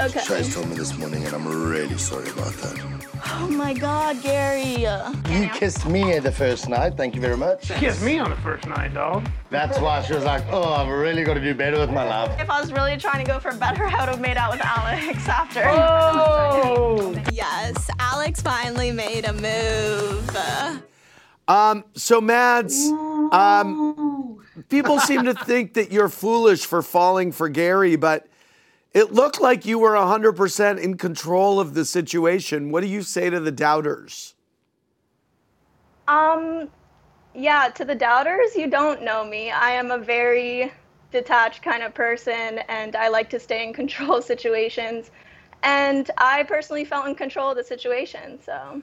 Okay. 0.00 0.24
Trace 0.24 0.52
told 0.52 0.68
me 0.68 0.74
this 0.74 0.96
morning, 0.98 1.24
and 1.24 1.32
I'm 1.34 1.46
really 1.46 1.96
sorry 1.98 2.28
about 2.30 2.52
that. 2.54 3.04
Oh 3.26 3.48
my 3.48 3.72
god, 3.72 4.20
Gary. 4.22 4.82
You 5.30 5.48
kissed 5.50 5.86
me 5.86 6.18
the 6.18 6.32
first 6.32 6.68
night. 6.68 6.96
Thank 6.96 7.14
you 7.14 7.20
very 7.20 7.36
much. 7.36 7.68
Kissed 7.68 8.02
me 8.02 8.18
on 8.18 8.30
the 8.30 8.36
first 8.36 8.66
night, 8.66 8.92
dog. 8.92 9.28
That's 9.50 9.78
why 9.78 10.02
she 10.02 10.14
was 10.14 10.24
like, 10.24 10.44
"Oh, 10.50 10.72
I've 10.74 10.88
really 10.88 11.22
got 11.22 11.34
to 11.34 11.40
do 11.40 11.54
better 11.54 11.78
with 11.78 11.90
my 11.90 12.04
love." 12.04 12.38
If 12.40 12.50
I 12.50 12.60
was 12.60 12.72
really 12.72 12.96
trying 12.96 13.24
to 13.24 13.30
go 13.30 13.38
for 13.38 13.54
better, 13.54 13.84
I 13.86 14.00
would 14.00 14.08
have 14.08 14.20
made 14.20 14.36
out 14.36 14.50
with 14.50 14.60
Alex 14.64 15.28
after. 15.28 15.62
Oh! 15.64 17.14
yes, 17.32 17.88
Alex 18.00 18.42
finally 18.42 18.90
made 18.90 19.24
a 19.24 19.32
move. 19.32 20.36
Um, 21.46 21.84
so 21.94 22.20
Mads, 22.20 22.88
um, 23.32 24.38
people 24.68 24.98
seem 24.98 25.24
to 25.24 25.34
think 25.34 25.74
that 25.74 25.92
you're 25.92 26.08
foolish 26.08 26.66
for 26.66 26.82
falling 26.82 27.32
for 27.32 27.48
Gary, 27.48 27.96
but 27.96 28.26
it 28.92 29.12
looked 29.12 29.40
like 29.40 29.66
you 29.66 29.78
were 29.78 29.92
100% 29.92 30.80
in 30.80 30.96
control 30.96 31.58
of 31.58 31.74
the 31.74 31.84
situation. 31.84 32.70
What 32.70 32.82
do 32.82 32.86
you 32.86 33.02
say 33.02 33.28
to 33.30 33.40
the 33.40 33.50
doubters? 33.50 34.34
Um, 36.06 36.68
yeah, 37.34 37.68
to 37.68 37.84
the 37.84 37.94
doubters, 37.94 38.54
you 38.54 38.68
don't 38.68 39.02
know 39.02 39.24
me. 39.24 39.50
I 39.50 39.70
am 39.70 39.90
a 39.90 39.98
very 39.98 40.72
detached 41.10 41.62
kind 41.62 41.82
of 41.82 41.94
person, 41.94 42.60
and 42.68 42.94
I 42.94 43.08
like 43.08 43.30
to 43.30 43.40
stay 43.40 43.64
in 43.64 43.72
control 43.72 44.18
of 44.18 44.24
situations. 44.24 45.10
And 45.62 46.10
I 46.18 46.42
personally 46.42 46.84
felt 46.84 47.08
in 47.08 47.14
control 47.14 47.50
of 47.50 47.56
the 47.56 47.64
situation, 47.64 48.38
so. 48.44 48.82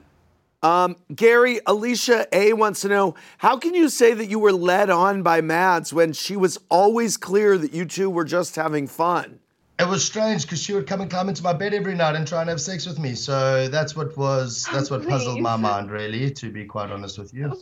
Um, 0.62 0.96
Gary, 1.12 1.60
Alicia 1.66 2.26
A 2.32 2.52
wants 2.52 2.82
to 2.82 2.88
know 2.88 3.16
how 3.38 3.56
can 3.56 3.74
you 3.74 3.88
say 3.88 4.14
that 4.14 4.26
you 4.26 4.38
were 4.38 4.52
led 4.52 4.90
on 4.90 5.24
by 5.24 5.40
Mads 5.40 5.92
when 5.92 6.12
she 6.12 6.36
was 6.36 6.58
always 6.68 7.16
clear 7.16 7.58
that 7.58 7.72
you 7.72 7.84
two 7.84 8.08
were 8.08 8.24
just 8.24 8.54
having 8.54 8.86
fun? 8.86 9.40
It 9.80 9.88
was 9.88 10.04
strange 10.04 10.42
because 10.42 10.62
she 10.62 10.72
would 10.72 10.86
come 10.86 11.00
and 11.00 11.10
climb 11.10 11.28
into 11.28 11.42
my 11.42 11.52
bed 11.52 11.74
every 11.74 11.96
night 11.96 12.14
and 12.14 12.28
try 12.28 12.42
and 12.42 12.48
have 12.48 12.60
sex 12.60 12.86
with 12.86 13.00
me. 13.00 13.16
So 13.16 13.66
that's 13.66 13.96
what 13.96 14.16
was 14.16 14.68
that's 14.72 14.90
what 14.90 15.08
puzzled 15.08 15.40
my 15.40 15.56
mind, 15.56 15.90
really, 15.90 16.30
to 16.30 16.50
be 16.50 16.64
quite 16.64 16.90
honest 16.90 17.18
with 17.18 17.34
you. 17.34 17.60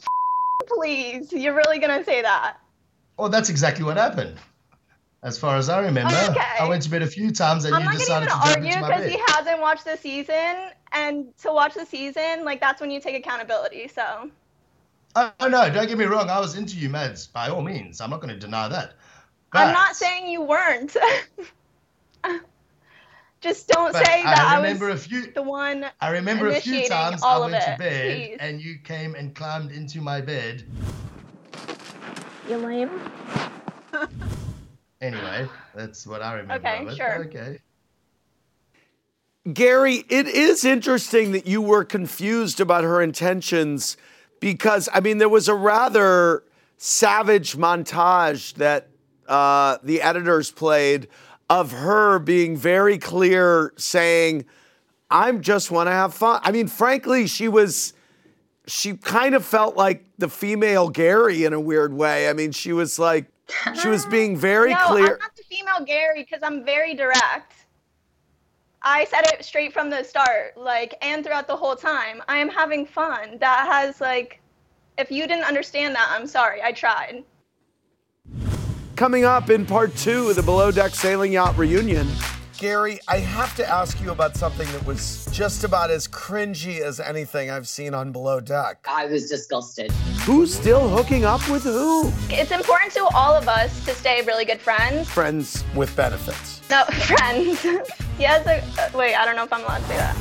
Please, 0.67 1.33
you're 1.33 1.55
really 1.55 1.79
gonna 1.79 2.05
say 2.05 2.21
that? 2.21 2.59
Well, 3.17 3.31
that's 3.31 3.49
exactly 3.49 3.85
what 3.85 3.97
happened. 3.97 4.37
As 5.23 5.39
far 5.39 5.57
as 5.57 5.69
I 5.69 5.81
remember, 5.81 6.15
Okay. 6.31 6.41
I 6.59 6.67
went 6.67 6.83
to 6.85 6.91
bed 6.91 7.03
a 7.03 7.07
few 7.07 7.31
times 7.31 7.65
and 7.67 7.75
I'm 7.75 7.81
you 7.83 7.85
not 7.85 7.93
gonna 7.93 7.99
decided 8.01 8.29
even 8.29 8.39
to 8.41 8.45
jump 8.47 8.57
argue 8.57 8.69
into 8.69 8.81
my 8.81 8.89
because 8.89 9.03
bed. 9.03 9.11
he 9.13 9.19
hasn't 9.33 9.61
watched 9.61 9.85
the 9.85 9.97
season, 9.99 10.57
and 10.93 11.37
to 11.43 11.53
watch 11.53 11.75
the 11.75 11.85
season, 11.85 12.45
like 12.45 12.59
that's 12.61 12.81
when 12.81 12.91
you 12.91 13.01
take 13.01 13.17
accountability. 13.17 13.87
So. 13.89 14.31
Oh 15.17 15.33
no, 15.43 15.69
don't 15.71 15.89
get 15.89 15.99
me 15.99 16.05
wrong. 16.07 16.31
I 16.31 16.39
was 16.41 16.57
into 16.57 16.77
you, 16.77 16.89
Mads, 16.89 17.27
by 17.27 17.49
all 17.51 17.61
means. 17.63 18.01
I'm 18.01 18.09
not 18.11 18.21
going 18.23 18.33
to 18.33 18.39
deny 18.39 18.69
that. 18.69 18.95
I'm 19.53 19.73
not 19.75 19.97
saying 19.97 20.29
you 20.29 20.41
weren't. 20.41 20.97
Just 23.41 23.69
don't 23.69 23.93
But 23.93 24.05
say 24.07 24.21
I 24.23 24.35
that 24.35 24.39
I, 24.53 24.57
remember 24.59 24.87
was 24.91 25.05
a 25.05 25.09
few- 25.09 25.33
the 25.33 25.43
one. 25.43 25.87
I 26.01 26.11
remember 26.11 26.49
a 26.49 26.61
few 26.61 26.87
times 26.87 27.23
all 27.23 27.43
I 27.43 27.47
of 27.47 27.53
went 27.53 27.65
to 27.65 27.77
bed 27.79 28.03
please. 28.05 28.37
and 28.39 28.61
you 28.61 28.79
came 28.85 29.15
and 29.15 29.35
climbed 29.35 29.73
into 29.73 30.01
my 30.01 30.21
bed. 30.21 30.63
You 32.49 32.57
lame. 32.59 32.91
Anyway, 35.01 35.49
that's 35.75 36.07
what 36.07 36.23
I 36.23 36.35
remember. 36.35 36.55
Okay, 36.55 36.83
of 36.83 36.89
it. 36.89 36.97
sure. 36.97 37.25
Okay. 37.25 37.59
Gary, 39.53 40.05
it 40.11 40.27
is 40.27 40.65
interesting 40.65 41.33
that 41.33 41.47
you 41.47 41.63
were 41.63 41.85
confused 41.85 42.61
about 42.61 42.85
her 42.85 43.01
intentions 43.01 43.97
because, 44.39 44.89
I 44.93 45.01
mean, 45.01 45.17
there 45.19 45.31
was 45.31 45.49
a 45.49 45.55
rather 45.55 46.45
savage 46.77 47.57
montage 47.57 48.55
that 48.55 48.89
uh, 49.27 49.79
the 49.83 50.03
editors 50.03 50.51
played 50.51 51.09
of 51.49 51.73
her 51.73 52.19
being 52.19 52.57
very 52.57 52.99
clear, 52.99 53.73
saying, 53.77 54.45
I'm 55.11 55.41
just 55.41 55.71
want 55.71 55.89
to 55.89 55.93
have 55.93 56.13
fun. 56.13 56.41
I 56.45 56.53
mean, 56.53 56.69
frankly, 56.69 57.27
she 57.27 57.49
was, 57.49 57.95
she 58.67 58.95
kind 58.95 59.35
of 59.35 59.45
felt 59.45 59.77
like 59.77 60.05
the 60.19 60.29
female 60.29 60.91
Gary 60.91 61.45
in 61.45 61.55
a 61.55 61.61
weird 61.61 61.95
way. 61.95 62.29
I 62.29 62.35
mean, 62.35 62.53
she 62.53 62.73
was 62.73 62.99
like, 62.99 63.27
she 63.81 63.89
was 63.89 64.07
being 64.07 64.37
very 64.37 64.73
no, 64.73 64.87
clear. 64.87 65.15
I'm 65.15 65.19
not 65.19 65.37
the 65.37 65.43
female 65.45 65.85
Gary 65.85 66.23
because 66.23 66.43
I'm 66.43 66.65
very 66.65 66.95
direct. 66.95 67.55
I 68.83 69.05
said 69.05 69.27
it 69.27 69.45
straight 69.45 69.73
from 69.73 69.91
the 69.91 70.03
start, 70.03 70.57
like, 70.57 70.95
and 71.03 71.25
throughout 71.25 71.47
the 71.47 71.57
whole 71.57 71.77
time. 71.77 72.23
I 72.29 72.39
am 72.39 72.49
having 72.49 72.87
fun. 72.87 73.37
That 73.39 73.67
has 73.71 74.01
like, 74.01 74.41
if 74.97 75.11
you 75.11 75.27
didn't 75.27 75.45
understand 75.45 75.95
that, 75.95 76.09
I'm 76.11 76.27
sorry. 76.27 76.63
I 76.63 76.73
tried. 76.73 77.25
Coming 78.97 79.25
up 79.25 79.51
in 79.51 79.67
part 79.67 79.95
two 79.97 80.31
of 80.31 80.37
the 80.37 80.43
Below 80.43 80.71
Deck 80.71 80.95
Sailing 80.95 81.33
Yacht 81.33 81.57
reunion, 81.57 82.07
Gary, 82.59 83.01
I 83.09 83.17
have 83.17 83.57
to 83.57 83.67
ask 83.67 83.99
you 84.03 84.11
about 84.11 84.37
something 84.37 84.71
that 84.73 84.85
was 84.85 85.27
just 85.33 85.65
about 85.65 85.91
as 85.91 86.07
cringy 86.07 86.81
as 86.81 87.01
anything 87.01 87.51
I've 87.51 87.67
seen 87.67 87.95
on 87.95 88.13
Below 88.13 88.41
Deck. 88.41 88.85
I 88.87 89.07
was 89.07 89.31
disgusted. 89.31 89.91
Who's 90.25 90.55
still 90.55 90.87
hooking 90.87 91.25
up 91.25 91.49
with 91.49 91.63
who? 91.63 92.13
It's 92.29 92.51
important 92.51 92.93
to 92.93 93.05
all 93.15 93.35
of 93.35 93.49
us 93.49 93.83
to 93.87 93.95
stay 93.95 94.21
really 94.23 94.45
good 94.45 94.61
friends. 94.61 95.09
Friends 95.09 95.65
with 95.75 95.97
benefits. 95.97 96.61
No, 96.69 96.85
friends. 97.17 97.63
he 97.63 98.25
has 98.25 98.47
a. 98.47 98.63
Uh, 98.79 98.91
wait, 98.95 99.15
I 99.15 99.25
don't 99.25 99.35
know 99.35 99.45
if 99.45 99.53
I'm 99.53 99.63
allowed 99.65 99.79
to 99.79 99.85
say 99.85 99.97
that. 99.97 100.17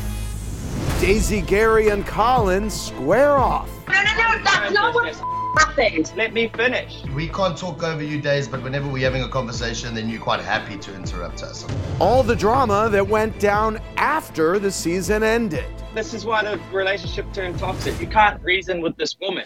Daisy, 1.01 1.41
Gary, 1.41 1.89
and 1.89 2.07
Colin 2.07 2.69
square 2.69 3.37
off. 3.37 3.69
No, 3.89 3.93
no, 3.93 4.01
no, 4.03 4.43
that's 4.43 4.73
not 4.73 4.95
what 4.95 5.13
happened. 5.59 6.13
Let 6.15 6.31
me 6.31 6.47
finish. 6.47 7.03
We 7.13 7.27
can't 7.27 7.57
talk 7.57 7.83
over 7.83 8.01
you 8.01 8.21
days, 8.21 8.47
but 8.47 8.63
whenever 8.63 8.87
we're 8.87 9.03
having 9.03 9.23
a 9.23 9.29
conversation, 9.29 9.93
then 9.93 10.07
you're 10.07 10.21
quite 10.21 10.39
happy 10.39 10.77
to 10.77 10.95
interrupt 10.95 11.43
us. 11.43 11.67
All 11.99 12.23
the 12.23 12.35
drama 12.37 12.87
that 12.89 13.05
went 13.05 13.37
down 13.39 13.79
after 13.97 14.59
the 14.59 14.71
season 14.71 15.23
ended. 15.23 15.65
This 15.93 16.13
is 16.13 16.25
why 16.25 16.43
the 16.43 16.57
relationship 16.71 17.31
turned 17.33 17.59
toxic. 17.59 17.99
You 17.99 18.07
can't 18.07 18.41
reason 18.43 18.81
with 18.81 18.95
this 18.95 19.17
woman. 19.19 19.45